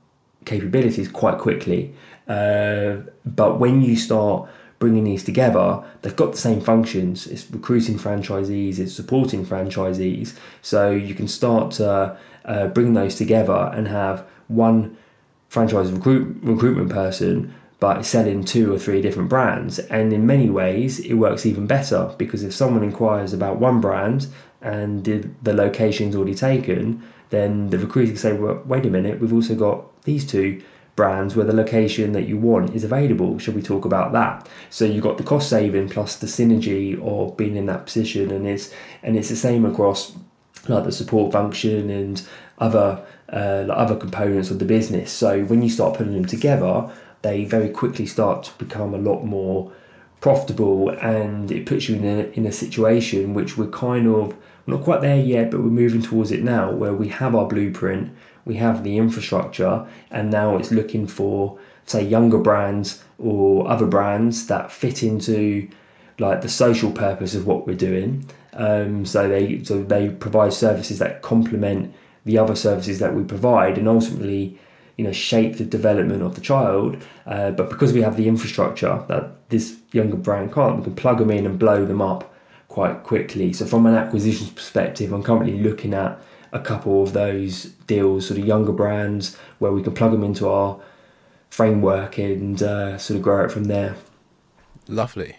capabilities 0.46 1.10
quite 1.10 1.40
quickly. 1.40 1.94
Uh, 2.28 2.98
but 3.26 3.60
when 3.60 3.82
you 3.82 3.96
start 3.96 4.50
bringing 4.84 5.06
these 5.06 5.24
together, 5.24 5.82
they've 6.02 6.18
got 6.18 6.34
the 6.34 6.38
same 6.38 6.60
functions. 6.60 7.26
It's 7.26 7.50
recruiting 7.50 7.98
franchisees, 7.98 8.80
it's 8.80 8.94
supporting 8.94 9.46
franchisees. 9.46 10.36
So 10.62 10.92
you 10.92 11.16
can 11.16 11.30
start 11.30 11.72
to 11.76 12.18
uh, 12.44 12.68
bring 12.68 12.94
those 12.94 13.16
together 13.16 13.72
and 13.74 13.88
have 13.88 14.28
one 14.50 14.98
franchise 15.48 15.90
recruit, 15.90 16.38
recruitment 16.42 16.90
person 16.90 17.54
but 17.80 18.04
selling 18.04 18.44
two 18.44 18.74
or 18.74 18.78
three 18.78 19.02
different 19.02 19.30
brands. 19.30 19.80
And 19.80 20.12
in 20.12 20.26
many 20.26 20.50
ways, 20.50 21.00
it 21.00 21.14
works 21.14 21.46
even 21.46 21.66
better 21.66 22.14
because 22.18 22.44
if 22.44 22.54
someone 22.54 22.84
inquires 22.84 23.32
about 23.32 23.62
one 23.62 23.80
brand 23.80 24.28
and 24.62 25.06
the, 25.06 25.30
the 25.44 25.54
location's 25.54 26.14
already 26.14 26.36
taken, 26.36 27.02
then 27.30 27.70
the 27.70 27.80
recruiter 27.80 28.12
can 28.12 28.18
say, 28.18 28.34
well, 28.34 28.62
wait 28.66 28.86
a 28.86 28.90
minute, 28.90 29.22
we've 29.22 29.34
also 29.34 29.56
got 29.56 29.78
these 30.04 30.26
two 30.26 30.62
brands 30.96 31.36
where 31.36 31.46
the 31.46 31.56
location 31.56 32.12
that 32.12 32.28
you 32.28 32.38
want 32.38 32.76
is 32.76 32.84
available. 32.84 33.40
Should 33.40 33.56
we 33.56 33.62
talk 33.62 33.86
about 33.86 34.12
that? 34.14 34.48
So 34.70 34.86
you've 34.86 35.04
got 35.04 35.18
the 35.18 35.24
cost 35.24 35.50
saving 35.50 35.90
plus 35.90 36.16
the 36.18 36.28
synergy 36.28 37.02
of 37.02 37.36
being 37.36 37.56
in 37.56 37.66
that 37.68 37.86
position, 37.86 38.32
and 38.32 38.48
it's 38.48 38.72
and 39.02 39.18
it's 39.18 39.30
the 39.30 39.36
same 39.36 39.66
across 39.66 40.14
like 40.68 40.86
the 40.86 40.92
support 40.92 41.34
function 41.34 41.90
and 41.90 42.22
other 42.60 43.06
uh, 43.32 43.66
like 43.68 43.78
other 43.78 43.96
components 43.96 44.52
of 44.52 44.60
the 44.60 44.66
business. 44.66 45.12
So 45.12 45.44
when 45.46 45.62
you 45.62 45.70
start 45.70 45.98
putting 45.98 46.14
them 46.14 46.26
together, 46.26 46.92
they 47.24 47.46
very 47.46 47.70
quickly 47.70 48.06
start 48.06 48.44
to 48.44 48.52
become 48.58 48.94
a 48.94 48.98
lot 48.98 49.24
more 49.24 49.72
profitable 50.22 50.90
and 50.90 51.52
it 51.52 51.66
puts 51.66 51.90
you 51.90 51.96
in 51.98 52.06
a, 52.06 52.24
in 52.32 52.46
a 52.46 52.52
situation 52.52 53.34
which 53.34 53.58
we're 53.58 53.68
kind 53.68 54.08
of 54.08 54.34
not 54.68 54.82
quite 54.82 55.02
there 55.02 55.20
yet 55.20 55.52
but 55.52 55.60
we're 55.60 55.66
moving 55.66 56.02
towards 56.02 56.32
it 56.32 56.42
now 56.42 56.72
where 56.72 56.94
we 56.94 57.10
have 57.10 57.36
our 57.36 57.46
blueprint 57.46 58.10
we 58.46 58.56
have 58.56 58.84
the 58.84 58.98
infrastructure 58.98 59.86
and 60.12 60.30
now 60.30 60.58
it's 60.58 60.72
looking 60.72 61.08
for 61.08 61.58
say 61.86 62.04
younger 62.04 62.38
brands 62.38 63.04
or 63.20 63.68
other 63.68 63.86
brands 63.86 64.48
that 64.48 64.72
fit 64.72 65.04
into 65.04 65.68
like 66.20 66.42
the 66.42 66.50
social 66.50 66.92
purpose 66.92 67.36
of 67.36 67.48
what 67.48 67.66
we're 67.66 67.76
doing. 67.76 68.26
Um, 68.54 69.06
so 69.06 69.28
they 69.28 69.64
so 69.64 69.84
they 69.84 70.10
provide 70.10 70.54
services 70.54 71.00
that 71.00 71.22
complement 71.22 71.94
the 72.26 72.38
other 72.38 72.56
services 72.56 73.00
that 73.00 73.16
we 73.16 73.24
provide 73.24 73.78
and 73.78 73.88
ultimately 73.88 74.58
you 74.98 75.04
know 75.04 75.12
shape 75.12 75.58
the 75.58 75.66
development 75.66 76.22
of 76.22 76.36
the 76.36 76.42
child. 76.42 76.98
Uh, 77.26 77.52
but 77.52 77.70
because 77.70 77.94
we 77.94 78.02
have 78.02 78.16
the 78.16 78.28
infrastructure 78.28 79.04
that 79.08 79.50
this 79.50 79.78
younger 79.92 80.18
brand 80.18 80.54
can't 80.54 80.78
we 80.78 80.84
can 80.84 80.96
plug 80.96 81.18
them 81.18 81.32
in 81.32 81.46
and 81.46 81.58
blow 81.58 81.86
them 81.86 82.02
up 82.02 82.34
quite 82.68 83.04
quickly. 83.04 83.54
So 83.54 83.66
from 83.66 83.86
an 83.86 83.96
acquisitions 83.96 84.52
perspective 84.52 85.12
i'm 85.12 85.24
currently 85.24 85.60
looking 85.60 85.94
at 85.94 86.20
a 86.54 86.60
couple 86.60 87.04
of 87.04 87.14
those 87.14 87.66
deals 87.88 88.28
sort 88.28 88.40
of 88.40 88.46
younger 88.46 88.72
brands 88.72 89.36
where 89.60 89.72
we 89.72 89.84
can 89.84 89.94
plug 89.94 90.12
them 90.12 90.24
into 90.24 90.48
our 90.48 90.80
framework 91.50 92.18
and 92.18 92.64
uh, 92.64 92.98
sort 92.98 93.18
of 93.18 93.22
grow 93.22 93.44
it 93.44 93.52
from 93.52 93.66
there 93.66 93.96
lovely 94.88 95.36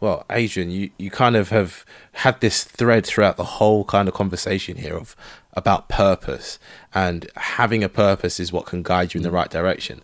well, 0.00 0.24
Adrian, 0.30 0.70
you, 0.70 0.90
you 0.96 1.10
kind 1.10 1.36
of 1.36 1.50
have 1.50 1.84
had 2.12 2.40
this 2.40 2.64
thread 2.64 3.04
throughout 3.04 3.36
the 3.36 3.44
whole 3.44 3.84
kind 3.84 4.08
of 4.08 4.14
conversation 4.14 4.78
here 4.78 4.96
of 4.96 5.14
about 5.52 5.90
purpose 5.90 6.58
and 6.94 7.30
having 7.36 7.84
a 7.84 7.88
purpose 7.88 8.40
is 8.40 8.50
what 8.50 8.64
can 8.64 8.82
guide 8.82 9.12
you 9.12 9.18
in 9.18 9.22
the 9.22 9.30
right 9.30 9.50
direction. 9.50 10.02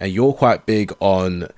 And 0.00 0.12
you're 0.12 0.32
quite 0.32 0.66
big 0.66 0.92
on, 0.98 1.48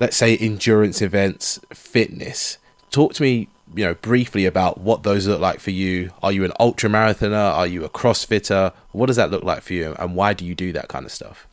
let's 0.00 0.16
say, 0.16 0.38
endurance 0.38 1.02
events, 1.02 1.60
fitness. 1.72 2.56
Talk 2.90 3.12
to 3.14 3.22
me, 3.22 3.48
you 3.74 3.84
know, 3.84 3.94
briefly 3.94 4.46
about 4.46 4.80
what 4.80 5.02
those 5.02 5.26
look 5.26 5.40
like 5.40 5.60
for 5.60 5.70
you. 5.70 6.10
Are 6.22 6.32
you 6.32 6.44
an 6.44 6.52
ultra 6.58 6.88
marathoner? 6.88 7.52
Are 7.52 7.66
you 7.66 7.84
a 7.84 7.88
CrossFitter? 7.88 8.72
What 8.92 9.06
does 9.06 9.16
that 9.16 9.30
look 9.30 9.44
like 9.44 9.62
for 9.62 9.74
you, 9.74 9.94
and 9.98 10.14
why 10.14 10.32
do 10.34 10.44
you 10.44 10.54
do 10.54 10.72
that 10.72 10.88
kind 10.88 11.04
of 11.04 11.12
stuff? 11.12 11.46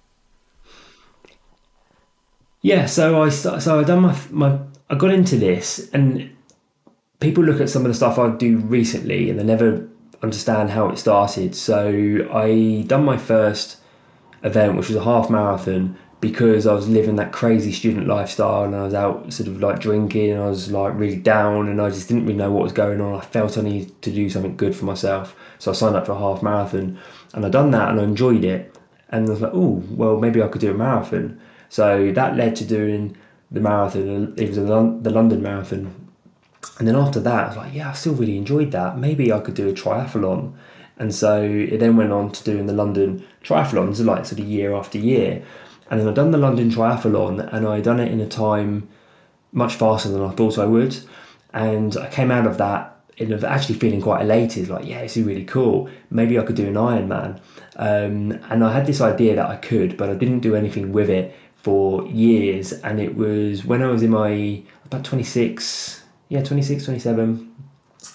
Yeah, 2.61 2.85
so 2.85 3.21
I 3.21 3.29
so 3.29 3.79
I 3.79 3.83
done 3.83 4.01
my 4.01 4.17
my 4.31 4.59
I 4.89 4.95
got 4.95 5.11
into 5.11 5.37
this, 5.37 5.89
and 5.93 6.35
people 7.19 7.43
look 7.43 7.61
at 7.61 7.69
some 7.69 7.83
of 7.83 7.89
the 7.89 7.93
stuff 7.93 8.17
I 8.17 8.29
do 8.29 8.57
recently, 8.57 9.29
and 9.29 9.39
they 9.39 9.43
never 9.43 9.87
understand 10.23 10.71
how 10.71 10.89
it 10.89 10.97
started. 10.97 11.55
So 11.55 12.27
I 12.33 12.83
done 12.87 13.05
my 13.05 13.17
first 13.17 13.77
event, 14.43 14.77
which 14.77 14.87
was 14.87 14.95
a 14.95 15.03
half 15.03 15.29
marathon, 15.29 15.97
because 16.27 16.65
I 16.65 16.73
was 16.73 16.89
living 16.89 17.17
that 17.17 17.31
crazy 17.31 17.71
student 17.71 18.07
lifestyle, 18.07 18.63
and 18.63 18.75
I 18.75 18.83
was 18.83 18.95
out 18.95 19.31
sort 19.31 19.47
of 19.47 19.61
like 19.61 19.79
drinking, 19.79 20.31
and 20.31 20.41
I 20.41 20.47
was 20.47 20.71
like 20.71 20.93
really 20.95 21.17
down, 21.17 21.67
and 21.67 21.79
I 21.79 21.89
just 21.89 22.07
didn't 22.07 22.25
really 22.25 22.37
know 22.37 22.51
what 22.51 22.63
was 22.63 22.73
going 22.73 22.99
on. 22.99 23.13
I 23.13 23.21
felt 23.21 23.59
I 23.59 23.61
needed 23.61 24.01
to 24.01 24.11
do 24.11 24.27
something 24.27 24.57
good 24.57 24.75
for 24.75 24.85
myself, 24.85 25.35
so 25.59 25.69
I 25.69 25.75
signed 25.75 25.95
up 25.95 26.07
for 26.07 26.13
a 26.13 26.17
half 26.17 26.41
marathon, 26.41 26.97
and 27.33 27.45
I 27.45 27.49
done 27.49 27.69
that, 27.71 27.89
and 27.89 27.99
I 27.99 28.03
enjoyed 28.03 28.43
it, 28.43 28.75
and 29.09 29.27
I 29.27 29.29
was 29.29 29.41
like, 29.41 29.51
oh, 29.53 29.83
well, 29.91 30.17
maybe 30.19 30.41
I 30.41 30.47
could 30.47 30.61
do 30.61 30.71
a 30.71 30.73
marathon. 30.73 31.39
So 31.69 32.11
that 32.13 32.35
led 32.35 32.55
to 32.55 32.65
doing 32.65 33.15
the 33.51 33.59
marathon. 33.59 34.33
It 34.35 34.47
was 34.47 34.57
the 34.57 35.11
London 35.11 35.43
Marathon, 35.43 35.93
and 36.79 36.87
then 36.87 36.95
after 36.95 37.19
that, 37.19 37.43
I 37.43 37.47
was 37.49 37.57
like, 37.57 37.73
yeah, 37.75 37.91
I 37.91 37.93
still 37.93 38.15
really 38.15 38.37
enjoyed 38.37 38.71
that. 38.71 38.97
Maybe 38.97 39.31
I 39.31 39.39
could 39.41 39.53
do 39.53 39.69
a 39.69 39.73
triathlon. 39.73 40.53
And 40.97 41.13
so 41.13 41.43
it 41.43 41.79
then 41.79 41.97
went 41.97 42.13
on 42.13 42.31
to 42.31 42.43
doing 42.43 42.67
the 42.67 42.73
London 42.73 43.25
triathlons, 43.43 44.03
like 44.03 44.25
sort 44.25 44.39
of 44.39 44.47
year 44.47 44.73
after 44.73 44.97
year. 44.97 45.43
And 45.89 45.99
then 45.99 46.07
I 46.07 46.13
done 46.13 46.31
the 46.31 46.37
London 46.37 46.69
triathlon, 46.69 47.53
and 47.53 47.67
I'd 47.67 47.83
done 47.83 47.99
it 47.99 48.11
in 48.11 48.19
a 48.19 48.27
time 48.27 48.87
much 49.51 49.75
faster 49.75 50.09
than 50.09 50.21
I 50.21 50.31
thought 50.31 50.57
I 50.57 50.65
would. 50.65 50.97
And 51.53 51.95
I 51.97 52.09
came 52.09 52.31
out 52.31 52.47
of 52.47 52.57
that 52.57 52.91
and 53.17 53.31
actually 53.45 53.75
feeling 53.75 54.01
quite 54.01 54.21
elated, 54.21 54.67
like, 54.67 54.85
yeah, 54.85 55.01
this 55.01 55.15
is 55.15 55.25
really 55.25 55.45
cool. 55.45 55.89
Maybe 56.09 56.37
I 56.37 56.43
could 56.43 56.57
do 56.57 56.67
an 56.67 56.73
Ironman. 56.73 57.39
Um, 57.77 58.31
and 58.49 58.63
I 58.63 58.73
had 58.73 58.85
this 58.85 58.99
idea 58.99 59.35
that 59.35 59.49
I 59.49 59.55
could, 59.55 59.95
but 59.95 60.09
I 60.09 60.15
didn't 60.15 60.41
do 60.41 60.55
anything 60.55 60.91
with 60.91 61.09
it 61.09 61.33
for 61.65 62.05
years 62.05 62.73
and 62.73 62.99
it 62.99 63.15
was 63.15 63.65
when 63.65 63.81
I 63.81 63.87
was 63.87 64.03
in 64.03 64.11
my 64.11 64.61
about 64.85 65.03
26 65.03 66.03
yeah 66.29 66.43
26 66.43 66.85
27 66.85 67.55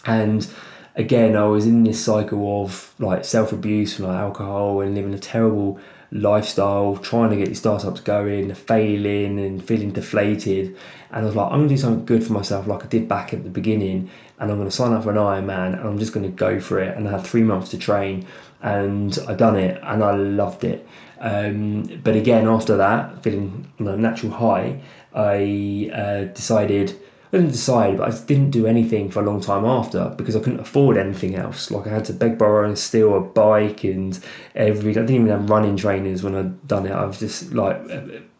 and 0.07 0.47
again 0.95 1.35
I 1.35 1.43
was 1.47 1.67
in 1.67 1.83
this 1.83 1.99
cycle 1.99 2.63
of 2.63 2.95
like 3.01 3.25
self-abuse 3.25 3.99
like 3.99 4.17
alcohol 4.17 4.83
and 4.83 4.95
living 4.95 5.13
a 5.15 5.19
terrible 5.19 5.81
lifestyle 6.13 6.97
trying 6.97 7.31
to 7.31 7.37
get 7.37 7.47
your 7.47 7.55
startups 7.55 8.01
going 8.01 8.53
failing 8.55 9.39
and 9.39 9.65
feeling 9.65 9.91
deflated 9.93 10.77
and 11.13 11.23
I 11.23 11.27
was 11.27 11.37
like 11.37 11.53
I'm 11.53 11.61
gonna 11.61 11.69
do 11.69 11.77
something 11.77 12.05
good 12.05 12.25
for 12.25 12.33
myself 12.33 12.67
like 12.67 12.85
I 12.85 12.89
did 12.89 13.09
back 13.09 13.33
at 13.33 13.45
the 13.45 13.51
beginning 13.51 14.11
and 14.39 14.51
I'm 14.51 14.59
gonna 14.59 14.71
sign 14.71 14.93
up 14.93 15.05
for 15.05 15.11
an 15.11 15.17
Ironman 15.17 15.79
and 15.79 15.89
I'm 15.89 15.99
just 15.99 16.13
gonna 16.13 16.29
go 16.29 16.59
for 16.61 16.81
it 16.81 16.97
and 16.97 17.09
I 17.09 17.13
had 17.13 17.27
three 17.27 17.43
months 17.43 17.71
to 17.71 17.79
train 17.79 18.27
and 18.61 19.17
I 19.29 19.35
done 19.35 19.57
it 19.57 19.81
and 19.83 20.03
I 20.03 20.15
loved 20.17 20.65
it 20.65 20.87
um, 21.21 21.83
but 22.03 22.17
again, 22.17 22.49
after 22.49 22.77
that, 22.79 23.23
feeling 23.23 23.71
on 23.79 23.89
a 23.89 23.97
natural 23.97 24.33
high, 24.33 24.81
I 25.15 25.91
uh, 25.95 26.25
decided. 26.33 26.99
I 27.33 27.37
didn't 27.37 27.53
decide, 27.53 27.99
but 27.99 28.13
I 28.13 28.25
didn't 28.27 28.51
do 28.51 28.67
anything 28.67 29.09
for 29.09 29.21
a 29.21 29.25
long 29.25 29.41
time 29.41 29.65
after 29.65 30.13
because 30.17 30.35
I 30.35 30.41
couldn't 30.41 30.59
afford 30.59 30.97
anything 30.97 31.37
else. 31.37 31.71
Like 31.71 31.87
I 31.87 31.91
had 31.91 32.05
to 32.07 32.13
beg, 32.13 32.39
borrow, 32.39 32.67
and 32.67 32.77
steal 32.77 33.17
a 33.17 33.21
bike, 33.21 33.85
and 33.85 34.19
every 34.57 34.91
I 34.91 34.95
didn't 34.95 35.11
even 35.11 35.29
have 35.29 35.49
running 35.49 35.77
trainers 35.77 36.25
when 36.25 36.35
I'd 36.35 36.67
done 36.67 36.87
it. 36.87 36.93
I 36.93 37.05
was 37.05 37.21
just 37.21 37.53
like 37.53 37.81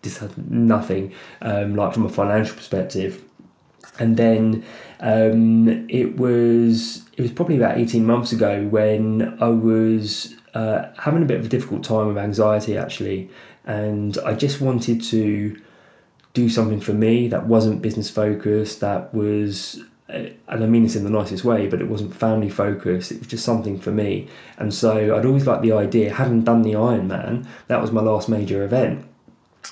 just 0.03 0.19
had 0.19 0.51
nothing, 0.51 1.15
um, 1.41 1.77
like 1.77 1.95
from 1.95 2.05
a 2.05 2.09
financial 2.09 2.57
perspective. 2.57 3.23
And 4.01 4.17
then 4.17 4.65
um, 4.99 5.87
it 5.89 6.17
was 6.17 7.05
it 7.17 7.23
was 7.23 7.31
probably 7.31 7.57
about 7.57 7.79
eighteen 7.79 8.05
months 8.05 8.33
ago 8.33 8.67
when 8.67 9.39
I 9.41 9.51
was 9.51 10.35
uh, 10.55 10.87
having 10.99 11.23
a 11.23 11.27
bit 11.27 11.39
of 11.39 11.47
a 11.47 11.49
difficult 11.49 11.85
time 11.85 12.09
with 12.09 12.19
anxiety 12.19 12.77
actually, 12.77 13.31
and 13.65 14.19
I 14.25 14.35
just 14.35 14.61
wanted 14.61 15.01
to 15.05 15.61
do 16.33 16.49
something 16.49 16.81
for 16.81 16.93
me 16.93 17.29
that 17.29 17.47
wasn't 17.47 17.83
business 17.83 18.11
focused, 18.11 18.81
that 18.81 19.13
was, 19.13 19.81
uh, 20.09 20.29
and 20.49 20.65
I 20.65 20.67
mean 20.67 20.85
this 20.85 20.97
in 20.97 21.05
the 21.05 21.11
nicest 21.11 21.45
way, 21.45 21.67
but 21.67 21.81
it 21.81 21.89
wasn't 21.89 22.15
family 22.15 22.49
focused. 22.51 23.11
It 23.13 23.19
was 23.19 23.29
just 23.29 23.45
something 23.45 23.79
for 23.81 23.91
me, 23.91 24.29
and 24.59 24.73
so 24.73 25.17
I'd 25.17 25.27
always 25.27 25.47
liked 25.47 25.63
the 25.63 25.73
idea. 25.73 26.15
Having 26.15 26.43
done 26.43 26.63
the 26.63 26.73
Ironman, 26.73 27.47
that 27.67 27.81
was 27.81 27.93
my 27.93 28.01
last 28.01 28.29
major 28.29 28.65
event 28.65 29.05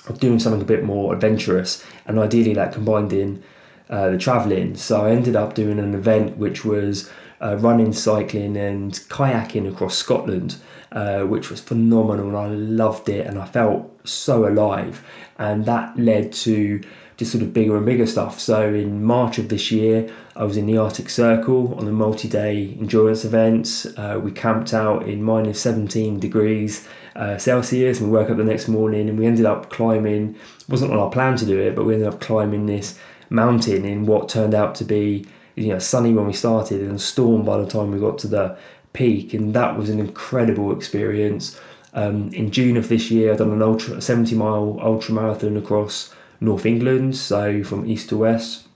of 0.07 0.19
doing 0.19 0.39
something 0.39 0.61
a 0.61 0.65
bit 0.65 0.83
more 0.83 1.13
adventurous, 1.13 1.83
and 2.05 2.19
ideally 2.19 2.53
that 2.53 2.73
combined 2.73 3.13
in 3.13 3.43
uh, 3.89 4.09
the 4.09 4.17
travelling. 4.17 4.75
So 4.75 5.05
I 5.05 5.11
ended 5.11 5.35
up 5.35 5.55
doing 5.55 5.79
an 5.79 5.95
event 5.95 6.37
which 6.37 6.63
was 6.63 7.09
uh, 7.41 7.57
running, 7.57 7.93
cycling, 7.93 8.57
and 8.57 8.93
kayaking 8.93 9.69
across 9.71 9.95
Scotland, 9.95 10.57
uh, 10.91 11.21
which 11.21 11.49
was 11.49 11.59
phenomenal. 11.59 12.27
And 12.27 12.37
I 12.37 12.47
loved 12.47 13.09
it, 13.09 13.25
and 13.25 13.39
I 13.39 13.45
felt 13.45 14.07
so 14.07 14.47
alive. 14.47 15.03
And 15.37 15.65
that 15.65 15.97
led 15.97 16.33
to 16.33 16.81
just 17.19 17.33
sort 17.33 17.43
of 17.43 17.53
bigger 17.53 17.75
and 17.75 17.85
bigger 17.85 18.05
stuff. 18.05 18.39
So 18.39 18.73
in 18.73 19.03
March 19.03 19.37
of 19.37 19.49
this 19.49 19.71
year, 19.71 20.09
I 20.37 20.45
was 20.45 20.55
in 20.55 20.65
the 20.65 20.77
Arctic 20.77 21.09
Circle 21.09 21.75
on 21.75 21.85
a 21.85 21.91
multi-day 21.91 22.77
endurance 22.79 23.25
event. 23.25 23.85
Uh, 23.97 24.19
we 24.23 24.31
camped 24.31 24.73
out 24.73 25.07
in 25.07 25.21
minus 25.21 25.59
17 25.59 26.19
degrees 26.19 26.87
uh, 27.17 27.37
Celsius, 27.37 27.99
and 27.99 28.09
we 28.09 28.17
woke 28.17 28.29
up 28.29 28.37
the 28.37 28.43
next 28.45 28.69
morning, 28.69 29.09
and 29.09 29.19
we 29.19 29.25
ended 29.25 29.45
up 29.45 29.69
climbing. 29.69 30.35
It 30.35 30.69
wasn't 30.69 30.93
on 30.93 30.97
our 30.99 31.09
plan 31.09 31.35
to 31.37 31.45
do 31.45 31.59
it, 31.59 31.75
but 31.75 31.83
we 31.83 31.93
ended 31.93 32.07
up 32.07 32.21
climbing 32.21 32.65
this 32.65 32.97
mountain 33.29 33.83
in 33.83 34.05
what 34.05 34.29
turned 34.29 34.55
out 34.55 34.75
to 34.75 34.85
be 34.85 35.25
you 35.59 35.67
know 35.67 35.79
sunny 35.79 36.13
when 36.13 36.25
we 36.25 36.33
started 36.33 36.81
and 36.81 36.99
storm 36.99 37.43
by 37.43 37.57
the 37.57 37.69
time 37.69 37.91
we 37.91 37.99
got 37.99 38.17
to 38.17 38.27
the 38.27 38.57
peak 38.93 39.33
and 39.33 39.53
that 39.53 39.77
was 39.77 39.89
an 39.89 39.99
incredible 39.99 40.75
experience 40.75 41.59
Um, 41.93 42.29
in 42.33 42.51
June 42.51 42.77
of 42.77 42.87
this 42.87 43.09
year, 43.09 43.31
I've 43.31 43.39
done 43.39 43.51
an 43.51 43.61
ultra 43.61 44.01
70 44.01 44.35
mile 44.35 44.79
ultra 44.81 45.13
marathon 45.13 45.57
across 45.57 46.13
North 46.39 46.65
England, 46.65 47.15
so 47.15 47.63
from 47.63 47.89
east 47.89 48.09
to 48.09 48.17
west. 48.17 48.67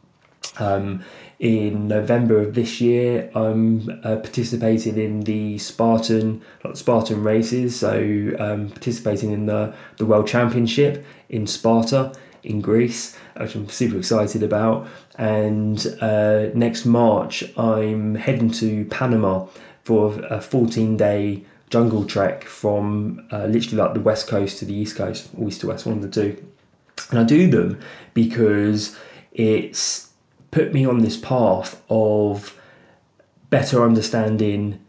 Um, 0.58 1.04
in 1.40 1.88
November 1.88 2.40
of 2.40 2.54
this 2.54 2.80
year, 2.80 3.30
I'm 3.36 3.90
uh, 4.04 4.16
participating 4.18 4.98
in 4.98 5.22
the 5.22 5.58
Spartan 5.58 6.42
like 6.64 6.78
Spartan 6.78 7.24
races. 7.24 7.80
So 7.80 8.36
um, 8.40 8.70
participating 8.70 9.32
in 9.32 9.46
the 9.46 9.74
the 9.98 10.06
World 10.06 10.28
Championship 10.28 11.06
in 11.30 11.46
Sparta 11.46 12.14
in 12.44 12.62
Greece, 12.62 13.16
which 13.38 13.56
I'm 13.56 13.70
super 13.70 13.98
excited 13.98 14.44
about. 14.44 14.88
And 15.18 15.98
uh, 16.02 16.48
next 16.54 16.86
March, 16.86 17.44
I'm 17.58 18.16
heading 18.16 18.52
to 18.52 18.86
Panama 18.86 19.48
for 19.84 20.20
a 20.30 20.42
14 20.42 20.98
day 20.98 21.44
jungle 21.70 22.06
trek 22.06 22.44
from 22.44 23.26
uh, 23.32 23.46
literally 23.46 23.78
like 23.78 23.94
the 23.94 24.00
west 24.00 24.28
coast 24.28 24.60
to 24.60 24.66
the 24.66 24.74
east 24.74 24.96
coast, 24.96 25.30
or 25.38 25.48
east 25.48 25.62
to 25.62 25.68
west, 25.68 25.86
one 25.86 25.98
of 25.98 26.02
the 26.02 26.10
two. 26.10 26.46
And 27.10 27.20
I 27.20 27.24
do 27.24 27.50
them 27.50 27.80
because 28.14 28.98
it's 29.32 30.10
put 30.52 30.74
me 30.74 30.86
on 30.86 31.00
this 31.00 31.18
path 31.18 31.82
of 31.90 32.60
better 33.50 33.84
understanding 33.84 34.80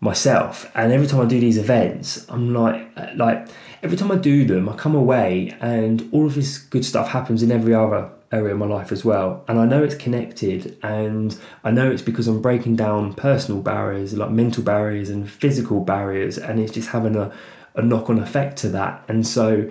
myself. 0.00 0.70
And 0.74 0.92
every 0.92 1.06
time 1.06 1.20
I 1.20 1.24
do 1.24 1.40
these 1.40 1.58
events, 1.58 2.26
I'm 2.28 2.52
like, 2.52 2.86
like 3.16 3.48
every 3.86 3.96
time 3.96 4.10
I 4.10 4.16
do 4.16 4.44
them, 4.44 4.68
I 4.68 4.74
come 4.74 4.96
away 4.96 5.56
and 5.60 6.08
all 6.10 6.26
of 6.26 6.34
this 6.34 6.58
good 6.58 6.84
stuff 6.84 7.06
happens 7.06 7.40
in 7.40 7.52
every 7.52 7.72
other 7.72 8.10
area 8.32 8.52
of 8.52 8.58
my 8.58 8.66
life 8.66 8.90
as 8.90 9.04
well. 9.04 9.44
And 9.46 9.60
I 9.60 9.64
know 9.64 9.84
it's 9.84 9.94
connected, 9.94 10.76
and 10.82 11.38
I 11.62 11.70
know 11.70 11.88
it's 11.88 12.02
because 12.02 12.26
I'm 12.26 12.42
breaking 12.42 12.74
down 12.74 13.14
personal 13.14 13.62
barriers, 13.62 14.12
like 14.12 14.32
mental 14.32 14.64
barriers 14.64 15.08
and 15.08 15.30
physical 15.30 15.78
barriers, 15.78 16.36
and 16.36 16.58
it's 16.58 16.72
just 16.72 16.88
having 16.88 17.14
a, 17.14 17.32
a 17.76 17.82
knock 17.82 18.10
on 18.10 18.18
effect 18.18 18.56
to 18.58 18.68
that. 18.70 19.04
And 19.06 19.24
so, 19.24 19.70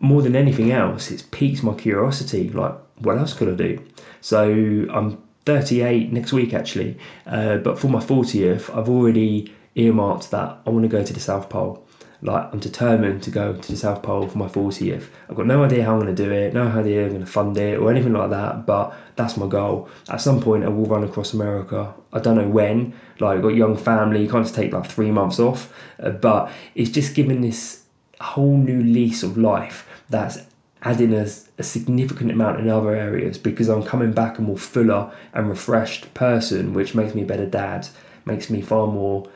more 0.00 0.20
than 0.20 0.34
anything 0.34 0.72
else, 0.72 1.12
it's 1.12 1.22
piqued 1.22 1.62
my 1.62 1.74
curiosity 1.74 2.50
like, 2.50 2.74
what 2.98 3.18
else 3.18 3.34
could 3.34 3.48
I 3.48 3.54
do? 3.54 3.80
So 4.20 4.50
I'm 4.92 5.22
38 5.46 6.12
next 6.12 6.32
week 6.32 6.52
actually, 6.52 6.98
uh, 7.26 7.58
but 7.58 7.78
for 7.78 7.86
my 7.86 8.00
40th, 8.00 8.76
I've 8.76 8.88
already 8.88 9.54
earmarked 9.76 10.32
that 10.32 10.58
I 10.66 10.70
want 10.70 10.82
to 10.82 10.88
go 10.88 11.04
to 11.04 11.12
the 11.12 11.20
South 11.20 11.48
Pole. 11.48 11.83
Like 12.24 12.50
I'm 12.54 12.58
determined 12.58 13.22
to 13.24 13.30
go 13.30 13.52
to 13.52 13.72
the 13.72 13.76
South 13.76 14.02
Pole 14.02 14.26
for 14.26 14.38
my 14.38 14.48
40th. 14.48 15.08
I've 15.28 15.36
got 15.36 15.46
no 15.46 15.62
idea 15.62 15.84
how 15.84 15.92
I'm 15.92 16.00
going 16.00 16.14
to 16.14 16.24
do 16.24 16.32
it, 16.32 16.54
no 16.54 16.66
idea 16.66 17.04
I'm 17.04 17.10
going 17.10 17.20
to 17.20 17.30
fund 17.30 17.54
it 17.58 17.78
or 17.78 17.90
anything 17.90 18.14
like 18.14 18.30
that, 18.30 18.64
but 18.64 18.96
that's 19.14 19.36
my 19.36 19.46
goal. 19.46 19.90
At 20.08 20.22
some 20.22 20.40
point, 20.40 20.64
I 20.64 20.68
will 20.68 20.86
run 20.86 21.04
across 21.04 21.34
America. 21.34 21.92
I 22.14 22.20
don't 22.20 22.36
know 22.36 22.48
when. 22.48 22.94
Like 23.20 23.36
I've 23.36 23.42
got 23.42 23.48
young 23.48 23.76
family, 23.76 24.22
you 24.22 24.30
can't 24.30 24.44
just 24.44 24.54
take 24.54 24.72
like 24.72 24.86
three 24.86 25.10
months 25.10 25.38
off, 25.38 25.70
uh, 26.02 26.10
but 26.10 26.50
it's 26.74 26.90
just 26.90 27.14
given 27.14 27.42
this 27.42 27.84
whole 28.20 28.56
new 28.56 28.82
lease 28.82 29.22
of 29.22 29.36
life 29.36 29.86
that's 30.08 30.38
adding 30.82 31.12
a, 31.12 31.26
a, 31.58 31.62
significant 31.62 32.30
amount 32.30 32.58
in 32.58 32.68
other 32.68 32.94
areas 32.94 33.36
because 33.36 33.68
I'm 33.68 33.82
coming 33.82 34.12
back 34.12 34.38
a 34.38 34.42
more 34.42 34.56
fuller 34.56 35.12
and 35.34 35.48
refreshed 35.48 36.12
person, 36.14 36.72
which 36.72 36.94
makes 36.94 37.14
me 37.14 37.22
a 37.22 37.26
better 37.26 37.46
dad, 37.46 37.86
makes 38.24 38.48
me 38.48 38.62
far 38.62 38.86
more 38.86 39.28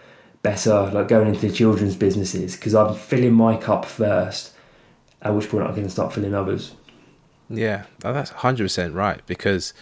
better 0.42 0.90
like 0.92 1.08
going 1.08 1.28
into 1.28 1.46
the 1.46 1.52
children's 1.52 1.96
businesses 1.96 2.56
because 2.56 2.74
I'm 2.74 2.94
filling 2.94 3.34
my 3.34 3.56
cup 3.56 3.84
first, 3.84 4.52
at 5.22 5.34
which 5.34 5.48
point 5.48 5.66
I 5.66 5.72
can 5.72 5.88
start 5.88 6.12
filling 6.12 6.34
others. 6.34 6.74
Yeah, 7.50 7.84
that's 8.00 8.30
100% 8.30 8.94
right 8.94 9.24
because 9.26 9.72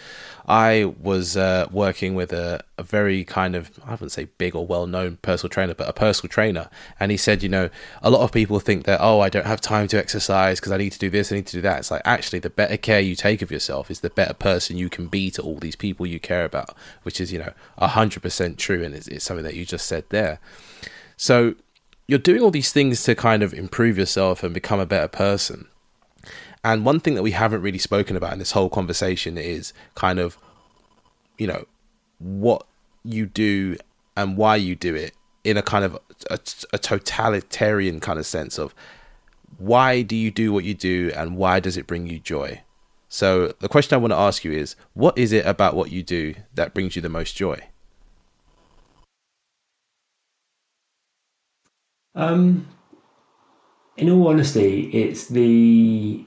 I 0.47 0.85
was 1.01 1.35
uh, 1.35 1.67
working 1.69 2.15
with 2.15 2.31
a, 2.31 2.63
a 2.77 2.83
very 2.83 3.25
kind 3.25 3.57
of, 3.57 3.69
I 3.85 3.91
wouldn't 3.91 4.13
say 4.13 4.29
big 4.37 4.55
or 4.55 4.65
well 4.65 4.87
known 4.87 5.17
personal 5.21 5.49
trainer, 5.49 5.73
but 5.73 5.89
a 5.89 5.93
personal 5.93 6.29
trainer. 6.29 6.69
And 6.97 7.11
he 7.11 7.17
said, 7.17 7.43
you 7.43 7.49
know, 7.49 7.69
a 8.01 8.09
lot 8.09 8.21
of 8.21 8.31
people 8.31 8.61
think 8.61 8.85
that, 8.85 9.01
oh, 9.01 9.19
I 9.19 9.27
don't 9.27 9.45
have 9.45 9.59
time 9.59 9.89
to 9.89 9.97
exercise 9.97 10.61
because 10.61 10.71
I 10.71 10.77
need 10.77 10.93
to 10.93 10.99
do 10.99 11.09
this, 11.09 11.29
I 11.29 11.35
need 11.35 11.47
to 11.47 11.57
do 11.57 11.61
that. 11.61 11.79
It's 11.79 11.91
like, 11.91 12.03
actually, 12.05 12.39
the 12.39 12.49
better 12.49 12.77
care 12.77 13.01
you 13.01 13.15
take 13.15 13.41
of 13.41 13.51
yourself 13.51 13.91
is 13.91 13.99
the 13.99 14.09
better 14.09 14.33
person 14.33 14.77
you 14.77 14.89
can 14.89 15.07
be 15.07 15.29
to 15.31 15.41
all 15.41 15.57
these 15.57 15.75
people 15.75 16.05
you 16.05 16.21
care 16.21 16.45
about, 16.45 16.73
which 17.03 17.19
is, 17.19 17.33
you 17.33 17.39
know, 17.39 17.51
100% 17.79 18.57
true. 18.57 18.83
And 18.83 18.95
it's, 18.95 19.09
it's 19.09 19.25
something 19.25 19.43
that 19.43 19.55
you 19.55 19.65
just 19.65 19.85
said 19.85 20.05
there. 20.07 20.39
So 21.17 21.55
you're 22.07 22.19
doing 22.19 22.41
all 22.41 22.51
these 22.51 22.71
things 22.71 23.03
to 23.03 23.15
kind 23.15 23.43
of 23.43 23.53
improve 23.53 23.97
yourself 23.97 24.41
and 24.41 24.53
become 24.53 24.79
a 24.79 24.85
better 24.85 25.09
person. 25.09 25.67
And 26.63 26.85
one 26.85 26.99
thing 26.99 27.15
that 27.15 27.23
we 27.23 27.31
haven't 27.31 27.61
really 27.61 27.77
spoken 27.77 28.15
about 28.15 28.33
in 28.33 28.39
this 28.39 28.51
whole 28.51 28.69
conversation 28.69 29.37
is 29.37 29.73
kind 29.95 30.19
of, 30.19 30.37
you 31.37 31.47
know, 31.47 31.65
what 32.19 32.65
you 33.03 33.25
do 33.25 33.77
and 34.15 34.37
why 34.37 34.55
you 34.55 34.75
do 34.75 34.95
it 34.95 35.13
in 35.43 35.55
a 35.55 35.61
kind 35.61 35.85
of 35.85 35.97
a, 36.29 36.39
a, 36.73 36.77
totalitarian 36.77 37.99
kind 37.99 38.19
of 38.19 38.25
sense 38.25 38.57
of 38.57 38.73
why 39.57 40.01
do 40.01 40.15
you 40.15 40.31
do 40.31 40.51
what 40.51 40.63
you 40.63 40.73
do 40.73 41.11
and 41.15 41.37
why 41.37 41.59
does 41.59 41.77
it 41.77 41.87
bring 41.87 42.07
you 42.07 42.19
joy? 42.19 42.61
So 43.07 43.53
the 43.59 43.69
question 43.69 43.95
I 43.95 43.99
want 43.99 44.11
to 44.11 44.17
ask 44.17 44.43
you 44.43 44.51
is 44.51 44.75
what 44.93 45.17
is 45.17 45.31
it 45.31 45.45
about 45.45 45.75
what 45.75 45.91
you 45.91 46.03
do 46.03 46.35
that 46.55 46.73
brings 46.73 46.95
you 46.95 47.01
the 47.01 47.09
most 47.09 47.35
joy? 47.35 47.61
Um, 52.13 52.67
in 53.95 54.09
all 54.09 54.27
honesty, 54.27 54.89
it's 54.91 55.27
the 55.27 56.25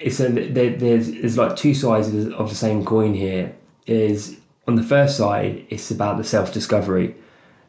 a 0.00 0.28
there, 0.28 0.76
there's 0.76 1.10
there's 1.10 1.36
like 1.36 1.56
two 1.56 1.74
sides 1.74 2.08
of 2.08 2.48
the 2.48 2.54
same 2.54 2.84
coin 2.84 3.14
here. 3.14 3.54
Is 3.86 4.38
on 4.66 4.76
the 4.76 4.82
first 4.82 5.16
side, 5.16 5.66
it's 5.68 5.90
about 5.90 6.16
the 6.16 6.24
self 6.24 6.52
discovery. 6.52 7.14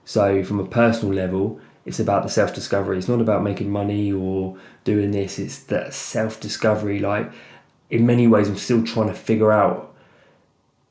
So 0.05 0.43
from 0.43 0.59
a 0.59 0.65
personal 0.65 1.13
level, 1.13 1.59
it's 1.85 1.99
about 1.99 2.23
the 2.23 2.29
self 2.29 2.53
discovery. 2.53 2.97
It's 2.97 3.07
not 3.07 3.21
about 3.21 3.43
making 3.43 3.69
money 3.69 4.11
or 4.11 4.57
doing 4.83 5.11
this. 5.11 5.39
It's 5.39 5.59
that 5.63 5.93
self 5.93 6.39
discovery. 6.39 6.99
Like 6.99 7.31
in 7.89 8.05
many 8.05 8.27
ways, 8.27 8.47
I'm 8.47 8.57
still 8.57 8.83
trying 8.83 9.07
to 9.07 9.13
figure 9.13 9.51
out 9.51 9.93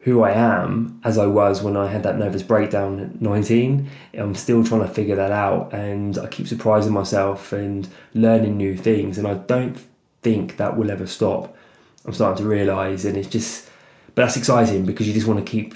who 0.00 0.22
I 0.22 0.32
am 0.32 1.00
as 1.04 1.18
I 1.18 1.26
was 1.26 1.62
when 1.62 1.76
I 1.76 1.86
had 1.86 2.02
that 2.04 2.18
nervous 2.18 2.42
breakdown 2.42 3.00
at 3.00 3.20
19. 3.20 3.88
I'm 4.14 4.34
still 4.34 4.64
trying 4.64 4.80
to 4.80 4.88
figure 4.88 5.16
that 5.16 5.30
out, 5.30 5.72
and 5.72 6.16
I 6.18 6.26
keep 6.26 6.46
surprising 6.46 6.92
myself 6.92 7.52
and 7.52 7.86
learning 8.14 8.56
new 8.56 8.76
things. 8.76 9.18
And 9.18 9.26
I 9.26 9.34
don't 9.34 9.78
think 10.22 10.56
that 10.56 10.76
will 10.76 10.90
ever 10.90 11.06
stop. 11.06 11.56
I'm 12.04 12.12
starting 12.12 12.44
to 12.44 12.48
realise, 12.48 13.04
and 13.04 13.16
it's 13.16 13.28
just, 13.28 13.68
but 14.14 14.24
that's 14.24 14.36
exciting 14.36 14.86
because 14.86 15.06
you 15.06 15.14
just 15.14 15.26
want 15.26 15.44
to 15.44 15.50
keep 15.50 15.74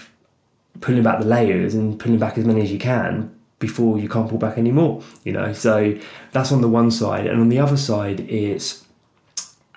pulling 0.80 1.02
back 1.02 1.20
the 1.20 1.26
layers 1.26 1.74
and 1.74 1.98
pulling 1.98 2.18
back 2.18 2.38
as 2.38 2.44
many 2.44 2.62
as 2.62 2.72
you 2.72 2.78
can 2.78 3.34
before 3.58 3.98
you 3.98 4.08
can't 4.08 4.28
pull 4.28 4.38
back 4.38 4.58
anymore. 4.58 5.02
You 5.24 5.32
know, 5.32 5.52
so 5.52 5.96
that's 6.32 6.52
on 6.52 6.60
the 6.60 6.68
one 6.68 6.90
side, 6.90 7.26
and 7.26 7.40
on 7.40 7.48
the 7.48 7.58
other 7.58 7.76
side, 7.76 8.20
it's 8.20 8.84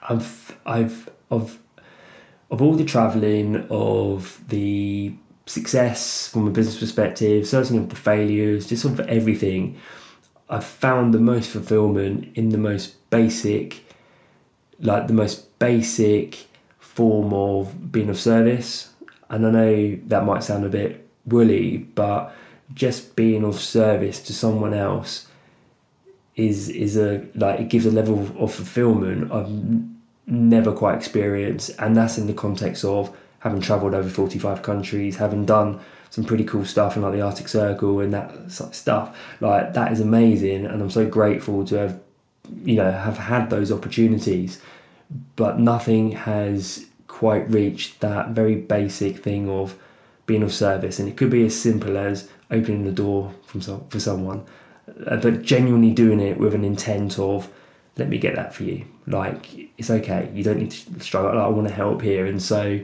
I've 0.02 0.58
I've 0.66 1.10
of 1.30 1.60
of 2.50 2.62
all 2.62 2.76
the 2.76 2.86
travelling, 2.86 3.68
of 3.70 4.42
the 4.48 5.14
success 5.46 6.28
from 6.30 6.48
a 6.48 6.52
business 6.52 6.80
perspective, 6.80 7.48
certainly 7.48 7.84
of 7.84 7.90
the 7.90 7.96
failures, 7.96 8.68
just 8.68 8.82
sort 8.84 9.00
of 9.00 9.08
everything. 9.08 9.78
I've 10.50 10.66
found 10.66 11.14
the 11.14 11.20
most 11.20 11.50
fulfillment 11.50 12.30
in 12.36 12.50
the 12.50 12.58
most 12.58 13.10
basic 13.10 13.84
like 14.80 15.08
the 15.08 15.14
most 15.14 15.58
basic 15.60 16.48
form 16.80 17.34
of 17.34 17.92
being 17.92 18.10
of 18.10 18.20
service. 18.20 18.94
And 19.30 19.46
I 19.46 19.52
know 19.52 20.00
that 20.08 20.26
might 20.26 20.44
sound 20.44 20.66
a 20.66 20.70
bit 20.70 21.08
woolly, 21.26 21.78
but 21.78 22.34
just 22.74 23.16
being 23.16 23.44
of 23.44 23.60
service 23.60 24.22
to 24.24 24.34
someone 24.34 24.74
else 24.74 25.28
is 26.36 26.70
is 26.70 26.98
a 26.98 27.26
like 27.36 27.60
it 27.60 27.70
gives 27.70 27.86
a 27.86 27.92
level 27.92 28.20
of 28.38 28.54
fulfillment 28.54 29.32
I've 29.32 29.50
never 30.28 30.72
quite 30.72 30.96
experienced, 30.96 31.72
and 31.80 31.96
that's 31.96 32.18
in 32.18 32.28
the 32.28 32.34
context 32.34 32.84
of 32.86 33.16
having 33.40 33.62
travelled 33.62 33.94
over 33.94 34.10
forty 34.10 34.40
five 34.40 34.62
countries, 34.62 35.18
having 35.18 35.46
done 35.46 35.80
some 36.10 36.24
pretty 36.24 36.44
cool 36.44 36.66
stuff 36.66 36.96
in 36.96 37.02
like 37.02 37.14
the 37.14 37.22
Arctic 37.22 37.48
Circle 37.48 38.00
and 38.02 38.14
that 38.14 38.52
stuff. 38.52 39.18
Like 39.40 39.74
that 39.74 39.92
is 39.92 40.00
amazing, 40.00 40.66
and 40.66 40.82
I'm 40.82 40.90
so 40.90 41.08
grateful 41.08 41.66
to 41.66 41.76
have 41.76 42.00
you 42.64 42.76
know 42.76 42.92
have 42.92 43.18
had 43.18 43.50
those 43.50 43.72
opportunities 43.72 44.62
but 45.36 45.60
nothing 45.60 46.12
has 46.12 46.86
quite 47.08 47.50
reached 47.50 48.00
that 48.02 48.30
very 48.30 48.56
basic 48.56 49.24
thing 49.24 49.50
of 49.50 49.78
being 50.26 50.44
of 50.44 50.54
service. 50.54 51.00
And 51.00 51.08
it 51.08 51.18
could 51.18 51.30
be 51.30 51.46
as 51.46 51.60
simple 51.60 51.98
as 51.98 52.30
opening 52.52 52.84
the 52.84 52.92
door 52.92 53.34
from 53.46 53.62
for 53.62 54.00
someone 54.00 54.46
uh, 55.06 55.18
but 55.18 55.42
genuinely 55.42 55.92
doing 55.92 56.20
it 56.20 56.38
with 56.38 56.54
an 56.54 56.64
intent 56.64 57.20
of 57.20 57.50
let 57.98 58.10
me 58.10 58.18
get 58.18 58.36
that 58.36 58.54
for 58.54 58.64
you. 58.64 58.86
Like 59.08 59.72
it's 59.78 59.90
okay. 59.90 60.30
You 60.34 60.44
don't 60.44 60.60
need 60.60 60.72
to 60.72 61.00
struggle. 61.00 61.32
Like, 61.32 61.44
i 61.44 61.48
want 61.48 61.68
to 61.68 61.74
help 61.74 62.02
here. 62.02 62.28
And 62.28 62.42
so 62.42 62.80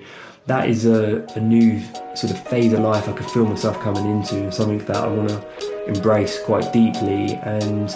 that 0.48 0.68
is 0.68 0.86
a, 0.86 1.26
a 1.36 1.40
new 1.40 1.82
sort 2.16 2.34
of 2.34 2.48
phase 2.48 2.74
of 2.74 2.80
life 2.82 3.08
i 3.08 3.14
could 3.14 3.30
feel 3.32 3.46
myself 3.46 3.80
coming 3.80 4.06
into 4.12 4.52
something 4.52 4.78
that 4.80 4.98
i 4.98 5.08
want 5.08 5.30
to 5.30 5.86
embrace 5.86 6.42
quite 6.44 6.74
deeply. 6.74 7.36
And 7.36 7.94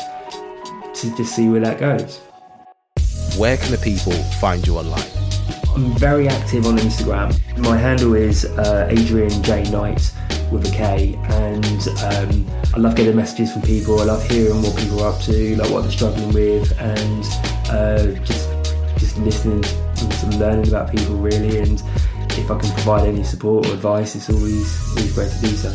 to 1.02 1.16
just 1.16 1.36
see 1.36 1.50
where 1.50 1.62
that 1.62 1.80
goes 1.80 2.20
where 3.38 3.56
can 3.56 3.72
the 3.72 3.78
people 3.78 4.14
find 4.42 4.66
you 4.66 4.78
online? 4.78 5.06
I'm 5.76 5.96
very 5.98 6.28
active 6.28 6.66
on 6.66 6.78
Instagram. 6.78 7.38
My 7.60 7.78
handle 7.78 8.16
is 8.16 8.46
uh, 8.46 8.88
Adrian 8.90 9.44
J 9.44 9.64
Knight. 9.70 10.12
with 10.52 10.68
a 10.68 10.72
K. 10.72 11.14
And 11.30 11.88
um, 12.04 12.48
I 12.74 12.78
love 12.80 12.96
getting 12.96 13.16
messages 13.16 13.54
from 13.54 13.62
people. 13.62 14.00
I 14.00 14.06
love 14.06 14.28
hearing 14.28 14.62
what 14.64 14.76
people 14.76 15.04
are 15.04 15.14
up 15.14 15.22
to, 15.24 15.56
like 15.56 15.70
what 15.70 15.82
they're 15.82 15.92
struggling 15.92 16.34
with, 16.34 16.72
and 16.80 17.26
uh, 17.70 18.20
just 18.26 18.50
just 18.98 19.18
listening 19.20 19.64
and 20.02 20.40
learning 20.40 20.68
about 20.70 20.92
people 20.92 21.16
really. 21.16 21.60
And 21.60 21.82
if 22.32 22.50
I 22.50 22.58
can 22.58 22.72
provide 22.74 23.08
any 23.08 23.24
support 23.24 23.68
or 23.68 23.74
advice, 23.74 24.16
it's 24.16 24.30
always 24.30 24.90
always 24.90 25.14
great 25.14 25.32
to 25.32 25.42
do 25.42 25.48
so. 25.50 25.70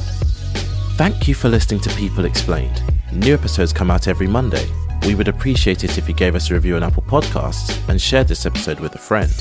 Thank 0.96 1.28
you 1.28 1.34
for 1.34 1.48
listening 1.48 1.80
to 1.82 1.90
People 1.90 2.24
Explained. 2.24 2.82
New 3.12 3.34
episodes 3.34 3.72
come 3.72 3.90
out 3.90 4.08
every 4.08 4.26
Monday. 4.26 4.66
We 5.06 5.14
would 5.16 5.28
appreciate 5.28 5.84
it 5.84 5.98
if 5.98 6.08
you 6.08 6.14
gave 6.14 6.34
us 6.34 6.50
a 6.50 6.54
review 6.54 6.76
on 6.76 6.82
Apple 6.82 7.02
Podcasts 7.02 7.76
and 7.88 8.00
shared 8.00 8.28
this 8.28 8.46
episode 8.46 8.78
with 8.80 8.94
a 8.94 8.98
friend. 8.98 9.32